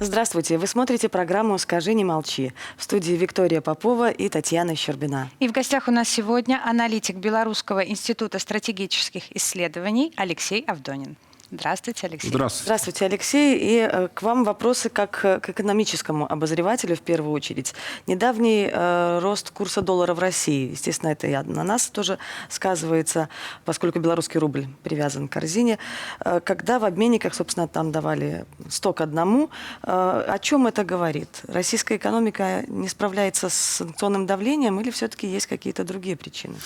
Здравствуйте. 0.00 0.58
Вы 0.58 0.68
смотрите 0.68 1.08
программу 1.08 1.58
«Скажи, 1.58 1.92
не 1.92 2.04
молчи». 2.04 2.52
В 2.76 2.84
студии 2.84 3.14
Виктория 3.14 3.60
Попова 3.60 4.12
и 4.12 4.28
Татьяна 4.28 4.76
Щербина. 4.76 5.28
И 5.40 5.48
в 5.48 5.52
гостях 5.52 5.88
у 5.88 5.90
нас 5.90 6.08
сегодня 6.08 6.60
аналитик 6.64 7.16
Белорусского 7.16 7.80
института 7.80 8.38
стратегических 8.38 9.34
исследований 9.36 10.12
Алексей 10.16 10.62
Авдонин. 10.68 11.16
Здравствуйте, 11.50 12.06
Алексей. 12.06 12.28
Здравствуйте. 12.28 12.64
Здравствуйте, 12.64 13.04
Алексей. 13.06 13.58
И 13.58 13.88
э, 13.90 14.08
к 14.12 14.20
вам 14.20 14.44
вопросы 14.44 14.90
как 14.90 15.20
э, 15.24 15.40
к 15.40 15.48
экономическому 15.48 16.30
обозревателю 16.30 16.94
в 16.94 17.00
первую 17.00 17.32
очередь. 17.32 17.74
Недавний 18.06 18.68
э, 18.70 19.18
рост 19.22 19.50
курса 19.50 19.80
доллара 19.80 20.12
в 20.12 20.18
России, 20.18 20.72
естественно, 20.72 21.10
это 21.10 21.26
и 21.26 21.34
на 21.50 21.64
нас 21.64 21.88
тоже 21.88 22.18
сказывается, 22.50 23.30
поскольку 23.64 23.98
белорусский 23.98 24.38
рубль 24.38 24.66
привязан 24.82 25.26
к 25.26 25.32
корзине. 25.32 25.78
Э, 26.20 26.40
когда 26.44 26.78
в 26.78 26.84
обменниках, 26.84 27.34
собственно, 27.34 27.66
там 27.66 27.92
давали 27.92 28.44
100 28.68 28.92
к 28.92 29.00
одному, 29.00 29.48
э, 29.84 29.90
о 30.28 30.38
чем 30.40 30.66
это 30.66 30.84
говорит? 30.84 31.40
Российская 31.48 31.96
экономика 31.96 32.64
не 32.68 32.88
справляется 32.88 33.48
с 33.48 33.54
санкционным 33.54 34.26
давлением 34.26 34.78
или 34.80 34.90
все-таки 34.90 35.26
есть 35.26 35.46
какие-то 35.46 35.84
другие 35.84 36.16
причины? 36.16 36.56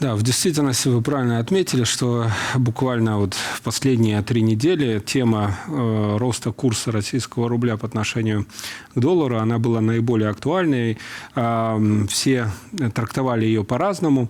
Да, 0.00 0.16
в 0.16 0.24
действительности 0.24 0.88
вы 0.88 1.00
правильно 1.00 1.38
отметили, 1.38 1.84
что 1.84 2.26
буквально 2.56 3.18
вот 3.18 3.34
в 3.34 3.62
последние 3.62 4.15
три 4.22 4.42
недели 4.42 5.00
тема 5.00 5.56
э, 5.66 6.16
роста 6.18 6.52
курса 6.52 6.92
российского 6.92 7.48
рубля 7.48 7.76
по 7.76 7.86
отношению 7.86 8.46
к 8.94 8.98
доллару, 8.98 9.38
она 9.38 9.58
была 9.58 9.80
наиболее 9.80 10.30
актуальной. 10.30 10.98
Э, 11.34 12.06
все 12.08 12.50
трактовали 12.94 13.44
ее 13.44 13.64
по-разному 13.64 14.28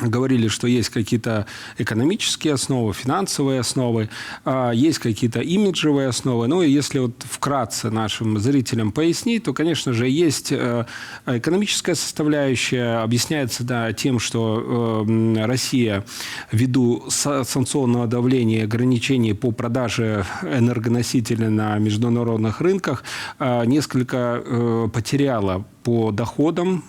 говорили, 0.00 0.48
что 0.48 0.66
есть 0.66 0.88
какие-то 0.88 1.46
экономические 1.78 2.54
основы, 2.54 2.92
финансовые 2.92 3.60
основы, 3.60 4.08
а, 4.44 4.70
есть 4.72 4.98
какие-то 4.98 5.40
имиджевые 5.40 6.08
основы. 6.08 6.48
Ну 6.48 6.62
и 6.62 6.70
если 6.70 6.98
вот 6.98 7.24
вкратце 7.28 7.90
нашим 7.90 8.38
зрителям 8.38 8.92
пояснить, 8.92 9.44
то, 9.44 9.52
конечно 9.52 9.92
же, 9.92 10.08
есть 10.08 10.50
э, 10.52 10.86
экономическая 11.26 11.94
составляющая, 11.94 13.02
объясняется 13.02 13.64
да, 13.64 13.92
тем, 13.92 14.18
что 14.18 15.04
э, 15.06 15.44
Россия 15.44 16.04
ввиду 16.50 17.04
санкционного 17.08 18.06
давления 18.06 18.60
и 18.60 18.64
ограничений 18.64 19.34
по 19.34 19.50
продаже 19.52 20.24
энергоносителей 20.42 21.48
на 21.48 21.78
международных 21.78 22.60
рынках 22.60 23.04
э, 23.38 23.64
несколько 23.66 24.42
потеряла 24.92 25.64
по 25.82 26.12
доходам, 26.12 26.84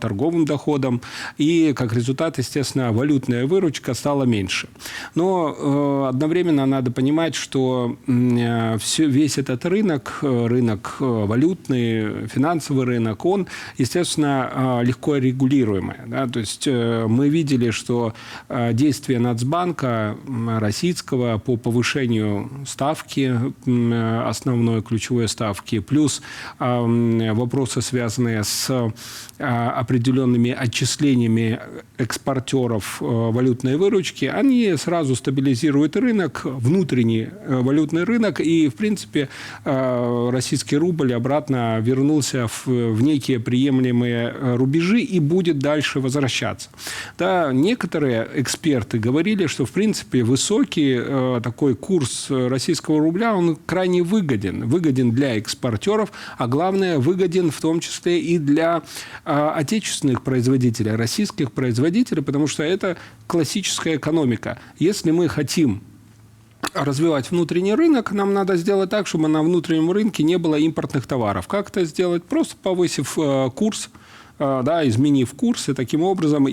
торговым 0.00 0.44
доходам, 0.46 1.00
и 1.38 1.72
как 1.74 1.92
результат, 1.92 2.25
естественно, 2.38 2.92
валютная 2.92 3.46
выручка 3.46 3.94
стала 3.94 4.24
меньше. 4.24 4.68
Но 5.14 5.54
э, 5.56 6.08
одновременно 6.08 6.66
надо 6.66 6.90
понимать, 6.90 7.34
что 7.34 7.96
э, 8.06 8.78
все, 8.78 9.06
весь 9.06 9.38
этот 9.38 9.64
рынок, 9.64 10.18
рынок 10.22 10.96
валютный, 11.00 12.26
финансовый 12.28 12.84
рынок, 12.84 13.24
он, 13.24 13.46
естественно, 13.78 14.80
легко 14.82 15.16
регулируемый. 15.16 15.96
Да? 16.06 16.26
То 16.26 16.40
есть 16.40 16.66
мы 16.66 17.28
видели, 17.28 17.70
что 17.70 18.14
действия 18.72 19.18
Нацбанка 19.18 20.16
российского 20.58 21.38
по 21.38 21.56
повышению 21.56 22.50
ставки, 22.66 23.38
основной 24.28 24.82
ключевой 24.82 25.28
ставки, 25.28 25.78
плюс 25.78 26.22
вопросы, 26.58 27.82
связанные 27.82 28.44
с 28.44 28.92
определенными 29.38 30.50
отчислениями 30.50 31.60
экспортеров 32.16 32.98
э, 33.00 33.04
валютной 33.04 33.76
выручки, 33.76 34.24
они 34.24 34.74
сразу 34.76 35.14
стабилизируют 35.14 35.96
рынок, 35.96 36.42
внутренний 36.44 37.28
э, 37.30 37.60
валютный 37.60 38.04
рынок, 38.04 38.40
и, 38.40 38.68
в 38.68 38.74
принципе, 38.74 39.28
э, 39.64 40.30
российский 40.32 40.78
рубль 40.78 41.12
обратно 41.12 41.78
вернулся 41.80 42.46
в, 42.48 42.66
в 42.66 43.02
некие 43.02 43.38
приемлемые 43.38 44.34
рубежи 44.56 45.00
и 45.00 45.20
будет 45.20 45.58
дальше 45.58 46.00
возвращаться. 46.00 46.70
Да, 47.18 47.52
некоторые 47.52 48.28
эксперты 48.34 48.98
говорили, 48.98 49.46
что, 49.46 49.66
в 49.66 49.70
принципе, 49.70 50.22
высокий 50.22 51.40
такой 51.42 51.74
курс 51.74 52.26
российского 52.30 52.98
рубля, 53.00 53.34
он 53.34 53.56
крайне 53.66 54.02
выгоден. 54.02 54.66
Выгоден 54.66 55.10
для 55.10 55.36
экспортеров, 55.36 56.12
а 56.38 56.46
главное, 56.46 56.98
выгоден 56.98 57.50
в 57.50 57.60
том 57.60 57.80
числе 57.80 58.20
и 58.20 58.38
для 58.38 58.82
отечественных 59.24 60.22
производителей, 60.22 60.92
российских 60.92 61.52
производителей, 61.52 62.05
потому 62.14 62.46
что 62.46 62.62
это 62.62 62.96
классическая 63.26 63.96
экономика. 63.96 64.58
Если 64.78 65.10
мы 65.10 65.28
хотим 65.28 65.82
развивать 66.74 67.30
внутренний 67.30 67.74
рынок, 67.74 68.12
нам 68.12 68.34
надо 68.34 68.56
сделать 68.56 68.90
так, 68.90 69.06
чтобы 69.06 69.28
на 69.28 69.42
внутреннем 69.42 69.90
рынке 69.90 70.22
не 70.22 70.36
было 70.36 70.56
импортных 70.56 71.06
товаров. 71.06 71.48
Как 71.48 71.68
это 71.70 71.84
сделать? 71.84 72.24
Просто 72.24 72.56
повысив 72.56 73.18
э, 73.18 73.50
курс 73.54 73.90
да, 74.38 74.86
изменив 74.86 75.32
курсы, 75.34 75.74
таким 75.74 76.02
образом 76.02 76.46
э, 76.46 76.50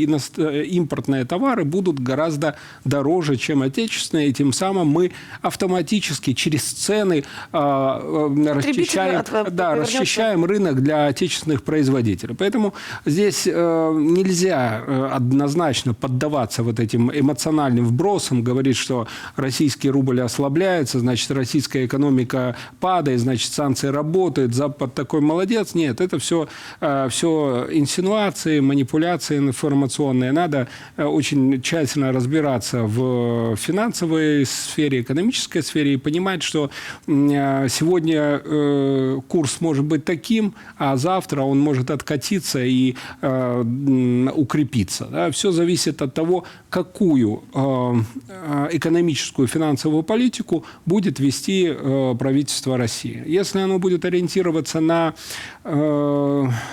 импортные 0.66 1.26
товары 1.26 1.66
будут 1.66 2.00
гораздо 2.00 2.56
дороже, 2.86 3.36
чем 3.36 3.62
отечественные, 3.62 4.30
и 4.30 4.34
тем 4.34 4.54
самым 4.54 4.88
мы 4.88 5.12
автоматически 5.42 6.34
через 6.34 6.64
цены 6.64 7.24
э, 7.52 7.58
расчищаем, 7.58 9.20
от, 9.20 9.56
да, 9.56 9.76
расчищаем 9.76 10.46
рынок 10.46 10.82
для 10.82 11.08
отечественных 11.08 11.64
производителей. 11.64 12.36
Поэтому 12.36 12.74
здесь 13.06 13.46
нельзя 13.46 14.84
однозначно 15.12 15.94
поддаваться 15.94 16.64
вот 16.64 16.80
этим 16.80 17.12
эмоциональным 17.12 17.86
вбросам, 17.86 18.44
говорить, 18.44 18.78
что 18.78 19.08
российский 19.36 19.90
рубль 19.90 20.22
ослабляется, 20.22 21.00
значит, 21.00 21.32
российская 21.32 21.86
экономика 21.86 22.56
падает, 22.80 23.20
значит, 23.20 23.52
санкции 23.52 23.88
работают, 23.88 24.54
Запад 24.54 24.94
такой 24.94 25.22
молодец. 25.22 25.74
Нет, 25.76 26.02
это 26.02 26.20
все, 26.20 26.48
все 27.10 27.68
инсинуации, 27.74 28.60
манипуляции 28.60 29.38
информационные. 29.38 30.32
Надо 30.32 30.68
э, 30.98 31.04
очень 31.04 31.62
тщательно 31.62 32.12
разбираться 32.12 32.84
в 32.84 33.56
финансовой 33.56 34.46
сфере, 34.46 35.02
экономической 35.02 35.62
сфере 35.62 35.94
и 35.94 35.98
понимать, 35.98 36.44
что 36.44 36.70
э, 37.08 37.68
сегодня 37.70 38.42
э, 38.44 39.20
курс 39.28 39.62
может 39.62 39.86
быть 39.86 40.06
таким, 40.06 40.56
а 40.78 40.98
завтра 40.98 41.42
он 41.42 41.60
может 41.60 41.92
откатиться 41.92 42.64
и 42.64 42.96
укрепиться. 43.22 45.30
Все 45.32 45.52
зависит 45.52 46.02
от 46.02 46.14
того, 46.14 46.46
какую 46.70 47.44
экономическую 48.72 49.48
финансовую 49.48 50.04
политику 50.04 50.66
будет 50.86 51.20
вести 51.20 51.72
правительство 52.20 52.78
России. 52.78 53.24
Если 53.26 53.60
оно 53.60 53.80
будет 53.80 54.06
ориентироваться 54.06 54.80
на 54.80 55.14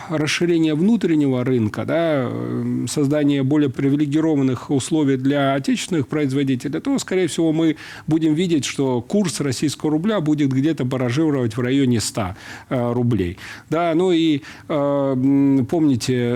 расширение 0.09 0.75
внутреннего 0.75 0.90
внутреннего 0.91 1.45
рынка, 1.45 1.85
да, 1.85 2.29
э, 2.29 2.87
создание 2.89 3.45
более 3.45 3.71
привилегированных 3.71 4.71
условий 4.71 5.17
для 5.17 5.55
отечественных 5.55 6.09
производителей, 6.09 6.81
то, 6.81 6.99
скорее 6.99 7.29
всего, 7.29 7.53
мы 7.53 7.77
будем 8.09 8.35
видеть, 8.35 8.65
что 8.65 9.01
курс 9.01 9.41
российского 9.41 9.93
рубля 9.93 10.21
будет 10.21 10.51
где-то 10.51 10.85
баражировать 10.85 11.57
в 11.57 11.61
районе 11.61 12.01
100 12.01 12.35
э, 12.71 12.93
рублей. 12.93 13.39
Да, 13.69 13.95
ну 13.95 14.11
и 14.11 14.43
э, 14.69 15.65
помните 15.71 16.35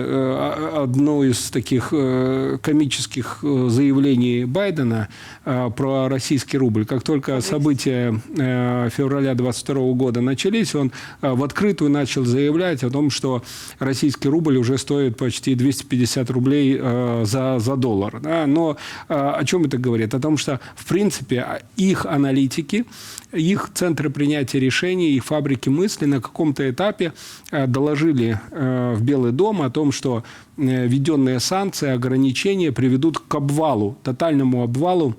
одно 0.73 1.23
из 1.25 1.51
таких 1.51 1.89
комических 1.89 3.39
заявлений 3.41 4.45
Байдена 4.45 5.09
про 5.45 6.09
российский 6.09 6.57
рубль. 6.57 6.85
Как 6.85 7.03
только 7.03 7.39
события 7.41 8.19
февраля 8.35 9.35
22 9.35 9.93
года 9.93 10.21
начались, 10.21 10.73
он 10.75 10.91
в 11.21 11.43
открытую 11.43 11.91
начал 11.91 12.25
заявлять 12.25 12.83
о 12.83 12.89
том, 12.89 13.09
что 13.09 13.43
российский 13.79 14.27
рубль 14.27 14.57
уже 14.57 14.77
стоит 14.77 15.17
почти 15.17 15.55
250 15.55 16.29
рублей 16.31 16.77
э, 16.79 17.23
за, 17.25 17.59
за 17.59 17.75
доллар. 17.75 18.19
Но 18.47 18.77
э, 19.07 19.13
о 19.13 19.43
чем 19.45 19.65
это 19.65 19.77
говорит? 19.77 20.13
О 20.13 20.19
том, 20.19 20.37
что, 20.37 20.59
в 20.75 20.85
принципе, 20.85 21.61
их 21.77 22.05
аналитики, 22.05 22.85
их 23.31 23.69
центры 23.73 24.09
принятия 24.09 24.59
решений, 24.59 25.11
их 25.11 25.25
фабрики 25.25 25.69
мысли 25.69 26.05
на 26.05 26.21
каком-то 26.21 26.69
этапе 26.69 27.13
э, 27.51 27.67
доложили 27.67 28.39
э, 28.51 28.93
в 28.95 29.03
Белый 29.03 29.31
дом 29.31 29.61
о 29.61 29.69
том, 29.69 29.91
что 29.91 30.23
э, 30.57 30.87
введенные 30.87 31.39
санкции, 31.39 31.89
ограничения 31.89 32.71
приведут 32.71 33.19
к 33.19 33.35
обвалу, 33.35 33.97
тотальному 34.03 34.63
обвалу 34.63 35.15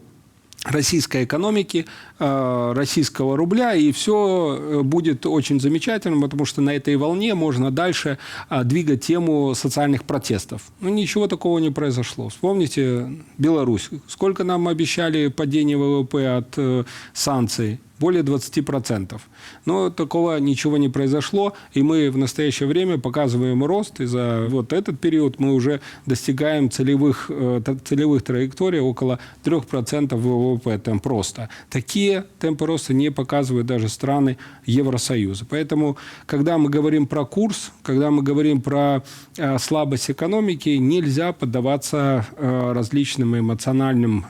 российской 0.66 1.24
экономики, 1.24 1.86
российского 2.18 3.36
рубля, 3.36 3.74
и 3.74 3.92
все 3.92 4.58
э, 4.58 4.82
будет 4.82 5.26
очень 5.26 5.60
замечательно, 5.60 6.20
потому 6.20 6.44
что 6.44 6.60
на 6.60 6.70
этой 6.70 6.96
волне 6.96 7.34
можно 7.34 7.70
дальше 7.70 8.18
э, 8.48 8.64
двигать 8.64 9.04
тему 9.04 9.54
социальных 9.54 10.04
протестов. 10.04 10.62
Но 10.80 10.88
ну, 10.88 10.94
ничего 10.94 11.26
такого 11.26 11.58
не 11.58 11.70
произошло. 11.70 12.28
Вспомните 12.28 13.10
Беларусь. 13.38 13.90
Сколько 14.08 14.44
нам 14.44 14.68
обещали 14.68 15.28
падение 15.28 15.76
ВВП 15.76 16.36
от 16.36 16.86
санкций? 17.12 17.80
более 17.98 18.22
20%. 18.22 19.20
Но 19.64 19.90
такого 19.90 20.38
ничего 20.38 20.76
не 20.76 20.88
произошло, 20.88 21.54
и 21.72 21.82
мы 21.82 22.10
в 22.10 22.18
настоящее 22.18 22.68
время 22.68 22.98
показываем 22.98 23.64
рост, 23.64 24.00
и 24.00 24.06
за 24.06 24.46
вот 24.48 24.72
этот 24.72 25.00
период 25.00 25.40
мы 25.40 25.54
уже 25.54 25.80
достигаем 26.06 26.70
целевых, 26.70 27.26
э, 27.30 27.62
целевых 27.84 28.22
траекторий 28.22 28.80
около 28.80 29.18
3% 29.44 30.14
ВВП 30.14 30.78
темп 30.78 31.06
роста. 31.06 31.48
Такие 31.70 32.05
темпы 32.38 32.66
роста 32.66 32.94
не 32.94 33.10
показывают 33.10 33.66
даже 33.66 33.88
страны 33.88 34.38
Евросоюза. 34.64 35.46
Поэтому, 35.48 35.96
когда 36.26 36.58
мы 36.58 36.70
говорим 36.70 37.06
про 37.06 37.24
курс, 37.24 37.72
когда 37.82 38.10
мы 38.10 38.22
говорим 38.22 38.60
про 38.60 39.02
э, 39.36 39.58
слабость 39.58 40.10
экономики, 40.10 40.70
нельзя 40.70 41.32
поддаваться 41.32 42.26
э, 42.36 42.72
различным 42.72 43.38
эмоциональным 43.38 44.26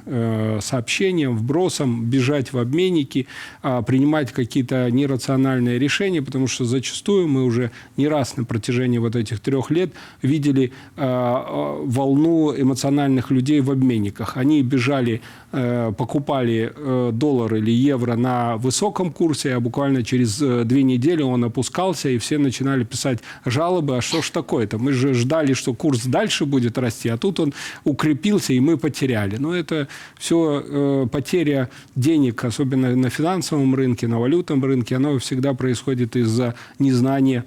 сообщениям, 0.60 1.36
вбросам, 1.36 2.04
бежать 2.04 2.52
в 2.52 2.58
обменники, 2.58 3.26
а, 3.62 3.82
принимать 3.82 4.32
какие-то 4.32 4.90
нерациональные 4.90 5.78
решения, 5.78 6.22
потому 6.22 6.46
что 6.46 6.64
зачастую 6.64 7.28
мы 7.28 7.44
уже 7.44 7.70
не 7.96 8.08
раз 8.08 8.36
на 8.36 8.44
протяжении 8.44 8.98
вот 8.98 9.16
этих 9.16 9.40
трех 9.40 9.70
лет 9.70 9.92
видели 10.22 10.72
а, 10.96 11.44
а, 11.46 11.82
волну 11.84 12.54
эмоциональных 12.54 13.30
людей 13.30 13.60
в 13.60 13.70
обменниках. 13.70 14.36
Они 14.36 14.62
бежали, 14.62 15.20
э, 15.52 15.92
покупали 15.96 16.72
э, 16.74 17.10
доллар 17.12 17.54
или 17.66 17.72
евро 17.72 18.16
на 18.16 18.56
высоком 18.56 19.12
курсе, 19.12 19.54
а 19.54 19.60
буквально 19.60 20.04
через 20.04 20.40
э, 20.40 20.64
две 20.64 20.82
недели 20.82 21.22
он 21.22 21.44
опускался, 21.44 22.08
и 22.08 22.18
все 22.18 22.38
начинали 22.38 22.84
писать 22.84 23.18
жалобы, 23.44 23.96
а 23.96 24.00
что 24.00 24.22
ж 24.22 24.30
такое-то? 24.30 24.78
Мы 24.78 24.92
же 24.92 25.14
ждали, 25.14 25.52
что 25.52 25.74
курс 25.74 26.04
дальше 26.06 26.46
будет 26.46 26.78
расти, 26.78 27.08
а 27.08 27.16
тут 27.16 27.40
он 27.40 27.52
укрепился, 27.84 28.52
и 28.52 28.60
мы 28.60 28.76
потеряли. 28.76 29.36
Но 29.36 29.54
это 29.54 29.88
все 30.18 31.08
потеря 31.10 31.70
денег, 31.96 32.44
особенно 32.44 32.94
на 32.94 33.10
финансовом 33.10 33.74
рынке, 33.74 34.06
на 34.06 34.20
валютном 34.20 34.64
рынке, 34.64 34.96
оно 34.96 35.18
всегда 35.18 35.54
происходит 35.54 36.16
из-за 36.16 36.54
незнания 36.78 37.44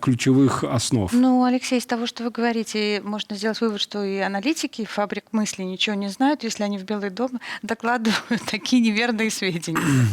ключевых 0.00 0.64
основ. 0.64 1.12
Ну, 1.12 1.44
Алексей, 1.44 1.78
из 1.78 1.86
того, 1.86 2.06
что 2.06 2.24
вы 2.24 2.30
говорите, 2.30 3.00
можно 3.04 3.36
сделать 3.36 3.60
вывод, 3.60 3.80
что 3.80 4.04
и 4.04 4.18
аналитики 4.18 4.84
фабрик 4.84 5.24
мысли 5.32 5.62
ничего 5.62 5.96
не 5.96 6.08
знают, 6.08 6.44
если 6.44 6.64
они 6.64 6.78
в 6.78 6.84
Белый 6.84 7.10
дом 7.10 7.40
докладывают 7.62 8.42
такие 8.50 8.82
неверные 8.82 9.30
сведения. 9.30 9.53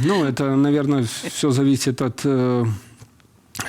Ну, 0.04 0.24
это, 0.24 0.56
наверное, 0.56 1.04
все 1.04 1.52
зависит 1.52 2.02
от 2.02 2.22
э, 2.24 2.66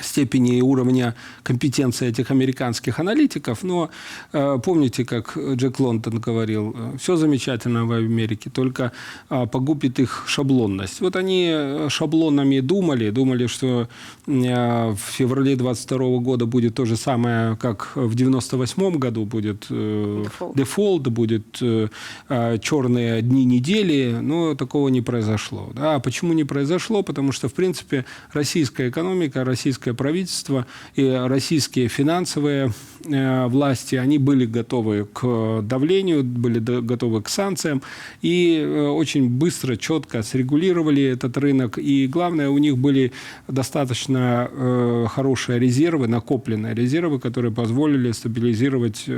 степени 0.01 0.57
и 0.57 0.61
уровня 0.61 1.15
компетенции 1.43 2.07
этих 2.07 2.31
американских 2.31 2.99
аналитиков, 2.99 3.63
но 3.63 3.89
э, 4.31 4.59
помните, 4.63 5.05
как 5.05 5.37
Джек 5.37 5.79
Лондон 5.79 6.19
говорил, 6.19 6.75
э, 6.75 6.97
все 6.97 7.15
замечательно 7.15 7.85
в 7.85 7.91
Америке, 7.91 8.49
только 8.49 8.91
э, 9.29 9.45
погубит 9.45 9.99
их 9.99 10.23
шаблонность. 10.27 11.01
Вот 11.01 11.15
они 11.15 11.49
э, 11.53 11.89
шаблонами 11.89 12.59
думали, 12.59 13.09
думали, 13.09 13.47
что 13.47 13.87
э, 14.27 14.89
в 14.91 14.99
феврале 15.17 15.55
22 15.55 16.19
года 16.19 16.45
будет 16.45 16.75
то 16.75 16.85
же 16.85 16.95
самое, 16.95 17.55
как 17.57 17.91
в 17.95 18.15
98 18.15 18.97
году 18.97 19.25
будет 19.25 19.67
э, 19.69 20.23
дефолт. 20.23 20.55
дефолт, 20.55 21.07
будет 21.07 21.57
э, 21.61 21.87
э, 22.29 22.57
черные 22.59 23.21
дни 23.21 23.45
недели, 23.45 24.17
но 24.21 24.55
такого 24.55 24.89
не 24.89 25.01
произошло. 25.01 25.71
Да? 25.75 25.95
А 25.95 25.99
почему 25.99 26.33
не 26.33 26.43
произошло? 26.43 27.03
Потому 27.03 27.31
что, 27.31 27.47
в 27.47 27.53
принципе, 27.53 28.05
российская 28.33 28.89
экономика, 28.89 29.43
российская 29.43 29.82
российское 29.83 29.93
правительство 29.93 30.65
и 30.95 31.27
российские 31.27 31.87
финансовые 31.87 32.71
э, 33.05 33.47
власти, 33.47 33.95
они 33.95 34.17
были 34.17 34.45
готовы 34.45 35.05
к 35.05 35.61
давлению, 35.61 36.23
были 36.23 36.59
готовы 36.59 37.21
к 37.21 37.29
санкциям 37.29 37.81
и 38.21 38.57
э, 38.57 38.87
очень 38.87 39.29
быстро, 39.29 39.75
четко 39.75 40.23
срегулировали 40.23 41.03
этот 41.03 41.37
рынок. 41.37 41.77
И 41.77 42.07
главное, 42.07 42.49
у 42.49 42.57
них 42.59 42.77
были 42.77 43.11
достаточно 43.47 44.49
э, 44.51 45.07
хорошие 45.09 45.59
резервы, 45.59 46.07
накопленные 46.07 46.73
резервы, 46.73 47.19
которые 47.19 47.51
позволили 47.51 48.13
стабилизировать 48.13 49.09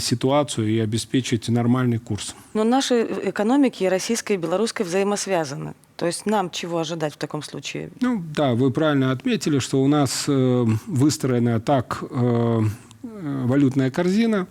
ситуацию 0.00 0.68
и 0.68 0.78
обеспечить 0.78 1.48
нормальный 1.48 1.98
курс. 1.98 2.34
Но 2.54 2.64
наши 2.64 3.06
экономики, 3.24 3.84
российской 3.84 4.34
и 4.34 4.36
белорусской, 4.36 4.86
взаимосвязаны. 4.86 5.74
То 5.96 6.06
есть 6.06 6.26
нам 6.26 6.50
чего 6.50 6.78
ожидать 6.78 7.14
в 7.14 7.16
таком 7.16 7.42
случае? 7.42 7.90
Ну 8.00 8.22
да, 8.34 8.54
вы 8.54 8.70
правильно 8.70 9.12
отметили, 9.12 9.58
что 9.58 9.82
у 9.82 9.88
нас 9.88 10.24
э, 10.28 10.66
выстроена 10.86 11.60
так 11.60 12.02
э, 12.08 12.62
валютная 13.02 13.90
корзина, 13.90 14.46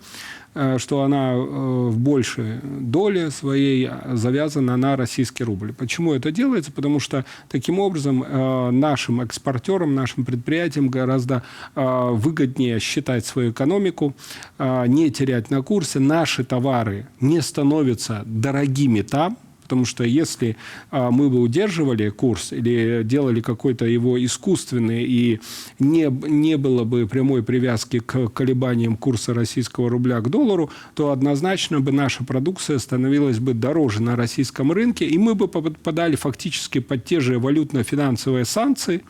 э, 0.54 0.78
что 0.78 1.02
она 1.02 1.34
э, 1.34 1.36
в 1.36 1.98
большей 1.98 2.58
доле 2.62 3.30
своей 3.30 3.90
завязана 4.12 4.76
на 4.76 4.96
российский 4.96 5.44
рубль. 5.44 5.72
Почему 5.72 6.14
это 6.14 6.32
делается? 6.32 6.72
Потому 6.72 6.98
что 7.00 7.24
таким 7.48 7.78
образом 7.78 8.22
э, 8.22 8.70
нашим 8.70 9.20
экспортерам, 9.20 9.94
нашим 9.94 10.24
предприятиям 10.24 10.88
гораздо 10.88 11.42
выгоднее 11.74 12.80
считать 12.80 13.24
свою 13.26 13.52
экономику, 13.52 14.14
не 14.58 15.10
терять 15.10 15.50
на 15.50 15.62
курсе. 15.62 15.98
Наши 15.98 16.44
товары 16.44 17.06
не 17.20 17.40
становятся 17.40 18.22
дорогими 18.26 19.02
там, 19.02 19.38
Потому 19.66 19.84
что 19.84 20.04
если 20.04 20.56
а, 20.92 21.10
мы 21.10 21.28
бы 21.28 21.40
удерживали 21.40 22.08
курс 22.10 22.52
или 22.52 23.02
делали 23.02 23.40
какой-то 23.40 23.84
его 23.84 24.24
искусственный 24.24 25.02
и 25.02 25.40
не, 25.80 26.08
не 26.28 26.56
было 26.56 26.84
бы 26.84 27.08
прямой 27.08 27.42
привязки 27.42 27.98
к 27.98 28.28
колебаниям 28.28 28.96
курса 28.96 29.34
российского 29.34 29.90
рубля 29.90 30.20
к 30.20 30.30
доллару, 30.30 30.70
то 30.94 31.10
однозначно 31.10 31.80
бы 31.80 31.90
наша 31.90 32.22
продукция 32.22 32.78
становилась 32.78 33.40
бы 33.40 33.54
дороже 33.54 34.00
на 34.00 34.14
российском 34.14 34.70
рынке, 34.70 35.04
и 35.04 35.18
мы 35.18 35.34
бы 35.34 35.48
попадали 35.48 36.14
фактически 36.14 36.78
под 36.78 37.04
те 37.04 37.18
же 37.18 37.40
валютно-финансовые 37.40 38.44
санкции, 38.44 39.02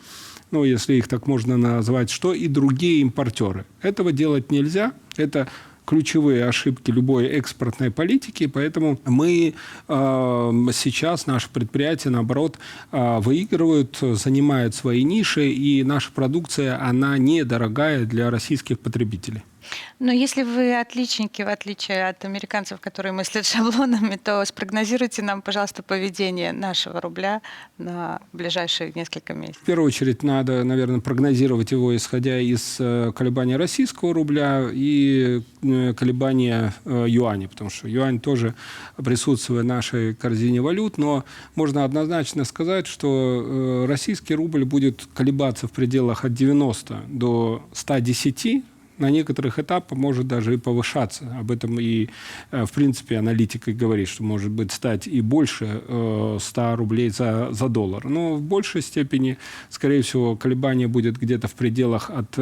ну, 0.51 0.65
если 0.65 0.95
их 0.95 1.07
так 1.07 1.27
можно 1.27 1.59
назвать, 1.59 2.09
что 2.09 2.33
и 2.33 2.49
другие 2.49 3.03
импортеры. 3.03 3.67
Этого 3.83 4.11
делать 4.11 4.51
нельзя. 4.51 4.93
Это 5.19 5.49
ключевые 5.87 6.47
ошибки 6.47 6.91
любой 6.91 7.27
экспортной 7.27 7.91
политики, 7.91 8.47
поэтому 8.47 9.01
мы 9.05 9.55
э, 9.89 10.53
сейчас, 10.73 11.27
наше 11.27 11.49
предприятие, 11.51 12.11
наоборот, 12.11 12.59
э, 12.93 13.19
выигрывают, 13.21 13.99
занимают 14.01 14.75
свои 14.75 15.05
ниши, 15.05 15.51
и 15.51 15.83
наша 15.85 16.11
продукция, 16.13 16.83
она 16.83 17.17
недорогая 17.19 18.05
для 18.05 18.31
российских 18.31 18.79
потребителей. 18.81 19.43
Но 19.99 20.13
если 20.13 20.43
вы 20.43 20.79
отличники, 20.79 21.43
в 21.43 21.49
отличие 21.49 22.09
от 22.09 22.25
американцев, 22.25 22.81
которые 22.81 23.13
мыслят 23.13 23.47
шаблонами, 23.47 24.17
то 24.17 24.45
спрогнозируйте 24.45 25.23
нам, 25.23 25.43
пожалуйста, 25.43 25.83
поведение 25.83 26.53
нашего 26.53 27.01
рубля 27.01 27.41
на 27.79 28.21
ближайшие 28.33 28.93
несколько 28.95 29.35
месяцев. 29.35 29.63
В 29.63 29.67
первую 29.67 29.87
очередь 29.87 30.23
надо, 30.23 30.65
наверное, 30.65 31.01
прогнозировать 31.01 31.73
его, 31.73 31.95
исходя 31.97 32.39
из 32.39 32.77
э, 32.79 33.13
колебания 33.15 33.57
российского 33.57 34.13
рубля 34.13 34.69
и 34.73 35.43
э, 35.63 35.95
колебания 35.95 36.75
э, 36.85 37.07
юаня, 37.09 37.49
потому 37.49 37.71
что 37.71 37.89
юань 37.89 38.21
тоже 38.21 38.55
присутствует 38.97 39.65
в 39.65 39.67
нашей 39.67 40.15
корзине 40.15 40.61
валют, 40.61 40.99
но 40.99 41.25
можно 41.55 41.85
однозначно 41.85 42.45
сказать, 42.45 42.87
что 42.87 43.87
российский 43.89 44.35
рубль 44.35 44.65
будет 44.65 45.07
колебаться 45.15 45.69
в 45.69 45.73
пределах 45.73 46.25
от 46.25 46.35
90 46.35 47.05
до 47.09 47.67
110 47.73 48.65
на 48.99 49.11
некоторых 49.11 49.59
этапах 49.59 49.99
может 49.99 50.27
даже 50.27 50.55
и 50.55 50.57
повышаться. 50.57 51.31
Об 51.39 51.51
этом 51.51 51.79
и, 51.81 52.09
э, 52.51 52.65
в 52.65 52.73
принципе, 52.73 53.19
аналитика 53.19 53.73
говорит, 53.73 54.09
что 54.09 54.23
может 54.23 54.51
быть 54.51 54.73
стать 54.73 55.07
и 55.07 55.21
больше 55.21 55.83
100 56.41 56.61
э, 56.61 56.75
рублей 56.75 57.11
за, 57.11 57.53
за 57.53 57.69
доллар. 57.69 58.05
Но 58.05 58.35
в 58.35 58.43
большей 58.43 58.83
степени, 58.83 59.39
скорее 59.69 60.03
всего, 60.03 60.37
колебание 60.37 60.89
будет 60.89 61.19
где-то 61.19 61.49
в 61.49 61.55
пределах 61.55 62.11
от 62.11 62.37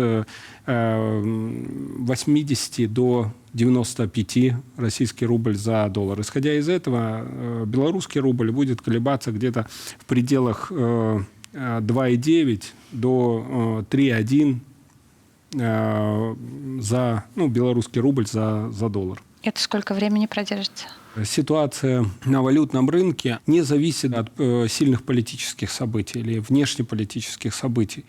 80 0.66 2.78
э, 2.78 2.86
до 2.86 3.32
95 3.52 4.38
российский 4.76 5.26
рубль 5.26 5.56
за 5.56 5.88
доллар. 5.88 6.20
Исходя 6.20 6.54
из 6.54 6.68
этого, 6.68 7.64
белорусский 7.66 8.20
рубль 8.20 8.50
будет 8.50 8.82
колебаться 8.82 9.30
где-то 9.30 9.68
в 9.98 10.04
пределах 10.06 10.72
2,9 10.72 12.62
до 12.92 13.84
3,1 13.90 14.54
Э, 14.54 14.58
за 15.54 17.24
ну, 17.36 17.48
белорусский 17.48 18.00
рубль 18.00 18.26
за, 18.26 18.70
за 18.70 18.88
доллар. 18.88 19.22
Это 19.42 19.60
сколько 19.60 19.94
времени 19.94 20.26
продержится? 20.26 20.86
Ситуация 21.22 22.06
на 22.24 22.42
валютном 22.42 22.90
рынке 22.90 23.38
не 23.46 23.62
зависит 23.62 24.12
от 24.14 24.32
э, 24.36 24.66
сильных 24.68 25.04
политических 25.04 25.70
событий 25.70 26.18
или 26.18 26.40
внешнеполитических 26.40 27.54
событий. 27.54 28.04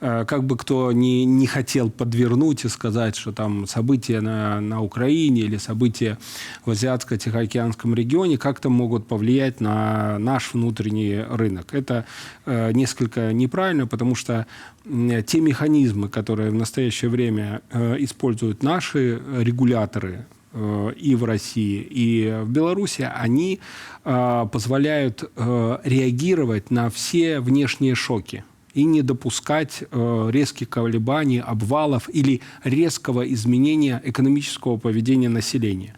Э, 0.00 0.26
как 0.26 0.44
бы 0.44 0.58
кто 0.58 0.92
ни, 0.92 1.24
не 1.24 1.46
хотел 1.46 1.88
подвернуть 1.88 2.66
и 2.66 2.68
сказать, 2.68 3.16
что 3.16 3.32
там 3.32 3.66
события 3.66 4.20
на, 4.20 4.60
на 4.60 4.82
Украине 4.82 5.40
или 5.40 5.56
события 5.56 6.18
в 6.66 6.70
Азиатско-Тихоокеанском 6.70 7.94
регионе 7.94 8.36
как-то 8.36 8.68
могут 8.68 9.06
повлиять 9.06 9.62
на 9.62 10.18
наш 10.18 10.52
внутренний 10.52 11.18
рынок. 11.18 11.72
Это 11.72 12.04
э, 12.44 12.72
несколько 12.72 13.32
неправильно, 13.32 13.86
потому 13.86 14.14
что 14.14 14.46
те 14.84 15.40
механизмы, 15.40 16.08
которые 16.08 16.50
в 16.50 16.54
настоящее 16.54 17.10
время 17.10 17.60
используют 17.98 18.62
наши 18.62 19.20
регуляторы, 19.38 20.26
и 20.52 21.14
в 21.14 21.24
России, 21.24 21.80
и 21.88 22.40
в 22.42 22.50
Беларуси, 22.50 23.08
они 23.14 23.60
э, 24.04 24.46
позволяют 24.50 25.22
э, 25.36 25.78
реагировать 25.84 26.70
на 26.70 26.90
все 26.90 27.40
внешние 27.40 27.94
шоки 27.94 28.44
и 28.74 28.84
не 28.84 29.02
допускать 29.02 29.82
э, 29.90 30.30
резких 30.32 30.68
колебаний, 30.68 31.40
обвалов 31.40 32.08
или 32.12 32.40
резкого 32.64 33.22
изменения 33.32 34.00
экономического 34.04 34.76
поведения 34.76 35.28
населения. 35.28 35.94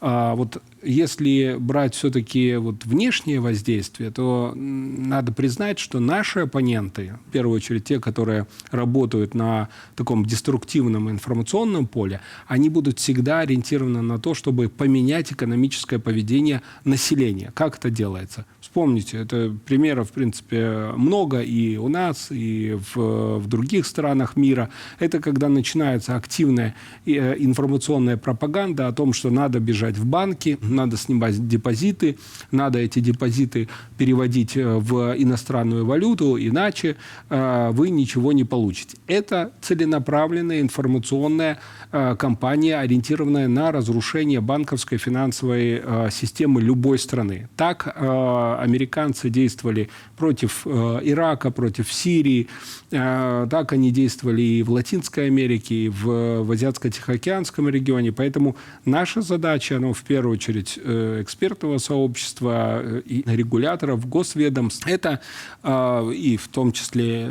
А 0.00 0.34
вот 0.34 0.62
если 0.86 1.56
брать 1.58 1.94
все-таки 1.94 2.56
вот 2.56 2.84
внешнее 2.84 3.40
воздействие, 3.40 4.10
то 4.10 4.52
надо 4.54 5.32
признать, 5.32 5.78
что 5.78 6.00
наши 6.00 6.40
оппоненты, 6.40 7.18
в 7.28 7.32
первую 7.32 7.56
очередь 7.56 7.84
те, 7.84 8.00
которые 8.00 8.46
работают 8.70 9.34
на 9.34 9.68
таком 9.94 10.24
деструктивном 10.24 11.10
информационном 11.10 11.86
поле, 11.86 12.20
они 12.46 12.68
будут 12.68 12.98
всегда 12.98 13.40
ориентированы 13.40 14.02
на 14.02 14.18
то, 14.18 14.34
чтобы 14.34 14.68
поменять 14.68 15.32
экономическое 15.32 15.98
поведение 15.98 16.62
населения. 16.84 17.52
Как 17.54 17.78
это 17.78 17.90
делается? 17.90 18.46
Вспомните, 18.60 19.18
это 19.18 19.54
примеров, 19.64 20.10
в 20.10 20.12
принципе, 20.12 20.92
много 20.96 21.40
и 21.40 21.76
у 21.76 21.88
нас, 21.88 22.28
и 22.30 22.78
в, 22.94 23.38
в 23.38 23.46
других 23.48 23.86
странах 23.86 24.36
мира. 24.36 24.70
Это 24.98 25.20
когда 25.20 25.48
начинается 25.48 26.16
активная 26.16 26.74
э, 27.04 27.36
информационная 27.38 28.16
пропаганда 28.16 28.88
о 28.88 28.92
том, 28.92 29.12
что 29.12 29.30
надо 29.30 29.60
бежать 29.60 29.96
в 29.96 30.06
банки, 30.06 30.58
надо 30.76 30.96
снимать 30.96 31.48
депозиты, 31.48 32.18
надо 32.52 32.78
эти 32.78 33.00
депозиты 33.00 33.68
переводить 33.98 34.56
э, 34.56 34.76
в 34.76 35.14
иностранную 35.16 35.84
валюту, 35.84 36.38
иначе 36.38 36.96
э, 37.28 37.70
вы 37.72 37.90
ничего 37.90 38.32
не 38.32 38.44
получите. 38.44 38.96
Это 39.06 39.52
целенаправленная 39.60 40.60
информационная 40.60 41.58
э, 41.92 42.16
кампания, 42.18 42.78
ориентированная 42.78 43.48
на 43.48 43.72
разрушение 43.72 44.40
банковской 44.40 44.98
финансовой 44.98 45.82
системы 46.10 46.60
любой 46.60 46.98
страны. 46.98 47.48
Так 47.56 47.86
американцы 47.96 49.30
действовали 49.30 49.88
против 50.16 50.66
Ирака, 50.66 51.50
против 51.50 51.92
Сирии, 51.92 52.48
так 52.90 53.72
они 53.72 53.90
действовали 53.90 54.42
и 54.42 54.62
в 54.62 54.70
Латинской 54.70 55.26
Америке, 55.26 55.74
и 55.74 55.88
в, 55.88 56.42
в 56.42 56.52
Азиатско-Тихоокеанском 56.52 57.68
регионе. 57.68 58.12
Поэтому 58.12 58.56
наша 58.84 59.22
задача, 59.22 59.78
ну, 59.78 59.92
в 59.92 60.02
первую 60.02 60.34
очередь, 60.34 60.78
Э, 60.88 61.20
экспертного 61.22 61.78
сообщества 61.78 62.80
э, 62.82 63.02
и 63.04 63.24
регуляторов, 63.26 64.08
госведомств. 64.08 64.86
Это 64.86 65.20
э, 65.62 66.12
и 66.14 66.36
в 66.36 66.48
том 66.48 66.72
числе 66.72 67.30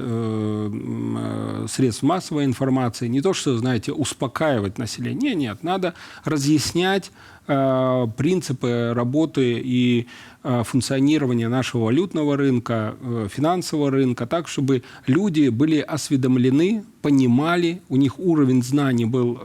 средств 1.68 2.04
массовой 2.04 2.46
информации. 2.46 3.08
Не 3.08 3.22
то, 3.22 3.34
что, 3.34 3.58
знаете, 3.58 3.92
успокаивать 3.92 4.45
население. 4.78 5.36
Нет, 5.36 5.64
надо 5.64 5.94
разъяснять 6.24 7.12
Э, 7.48 8.08
принципы 8.18 8.94
работы 8.96 9.62
и 9.64 10.08
э, 10.44 10.64
функционирования 10.64 11.48
нашего 11.48 11.86
валютного 11.86 12.38
рынка, 12.38 12.96
э, 13.00 13.28
финансового 13.32 13.92
рынка, 13.92 14.26
так, 14.26 14.48
чтобы 14.48 14.82
люди 15.06 15.50
были 15.50 15.80
осведомлены, 15.80 16.84
понимали, 17.04 17.84
у 17.88 17.98
них 17.98 18.18
уровень 18.18 18.64
знаний 18.64 19.06
был 19.06 19.36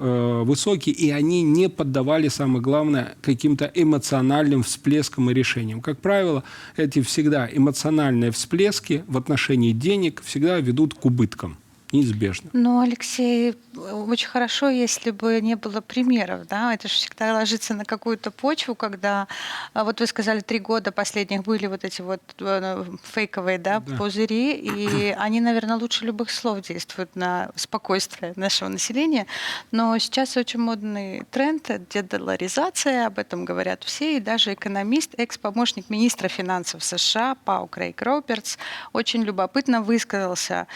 высокий, 0.47 0.92
и 0.92 1.11
они 1.11 1.42
не 1.42 1.69
поддавали, 1.69 2.28
самое 2.28 2.62
главное, 2.62 3.16
каким-то 3.21 3.71
эмоциональным 3.75 4.62
всплескам 4.62 5.30
и 5.30 5.35
решениям. 5.35 5.83
Как 5.83 5.99
правило, 5.99 6.42
эти 6.78 7.02
всегда 7.02 7.47
эмоциональные 7.52 8.30
всплески 8.30 9.04
в 9.09 9.19
отношении 9.19 9.73
денег 9.73 10.23
всегда 10.25 10.59
ведут 10.59 10.95
к 10.95 11.04
убыткам 11.04 11.59
неизбежно. 11.93 12.51
Ну, 12.53 12.81
Алексей, 12.81 13.55
очень 13.75 14.29
хорошо, 14.29 14.69
если 14.69 15.11
бы 15.11 15.41
не 15.41 15.57
было 15.57 15.81
примеров, 15.81 16.47
да, 16.47 16.73
это 16.75 16.89
же 16.89 16.95
всегда 16.95 17.35
ложится 17.35 17.75
на 17.75 17.85
какую-то 17.85 18.31
почву, 18.31 18.75
когда, 18.75 19.27
а, 19.73 19.85
вот 19.85 20.01
вы 20.01 20.07
сказали, 20.07 20.41
три 20.41 20.59
года 20.59 20.93
последних 20.93 21.43
были 21.43 21.67
вот 21.67 21.85
эти 21.85 22.01
вот 22.01 22.21
э, 22.39 22.85
фейковые, 23.03 23.59
да, 23.59 23.81
да. 23.81 23.97
пузыри, 23.97 24.53
и 24.55 25.11
они, 25.19 25.41
наверное, 25.41 25.77
лучше 25.77 26.05
любых 26.05 26.31
слов 26.31 26.61
действуют 26.63 27.17
на 27.17 27.51
спокойствие 27.57 28.33
нашего 28.37 28.69
населения, 28.69 29.27
но 29.71 29.99
сейчас 29.99 30.37
очень 30.37 30.61
модный 30.61 31.25
тренд– 31.31 31.71
дедоларизация, 31.91 33.07
об 33.07 33.19
этом 33.19 33.45
говорят 33.45 33.85
все, 33.85 34.17
и 34.17 34.21
даже 34.21 34.55
экономист, 34.55 35.15
экс-помощник 35.19 35.91
министра 35.91 36.29
финансов 36.29 36.85
США 36.85 37.37
Пау 37.45 37.67
Крейг 37.67 38.01
Робертс 38.03 38.59
очень 38.93 39.23
любопытно 39.23 39.83
высказался 39.83 40.67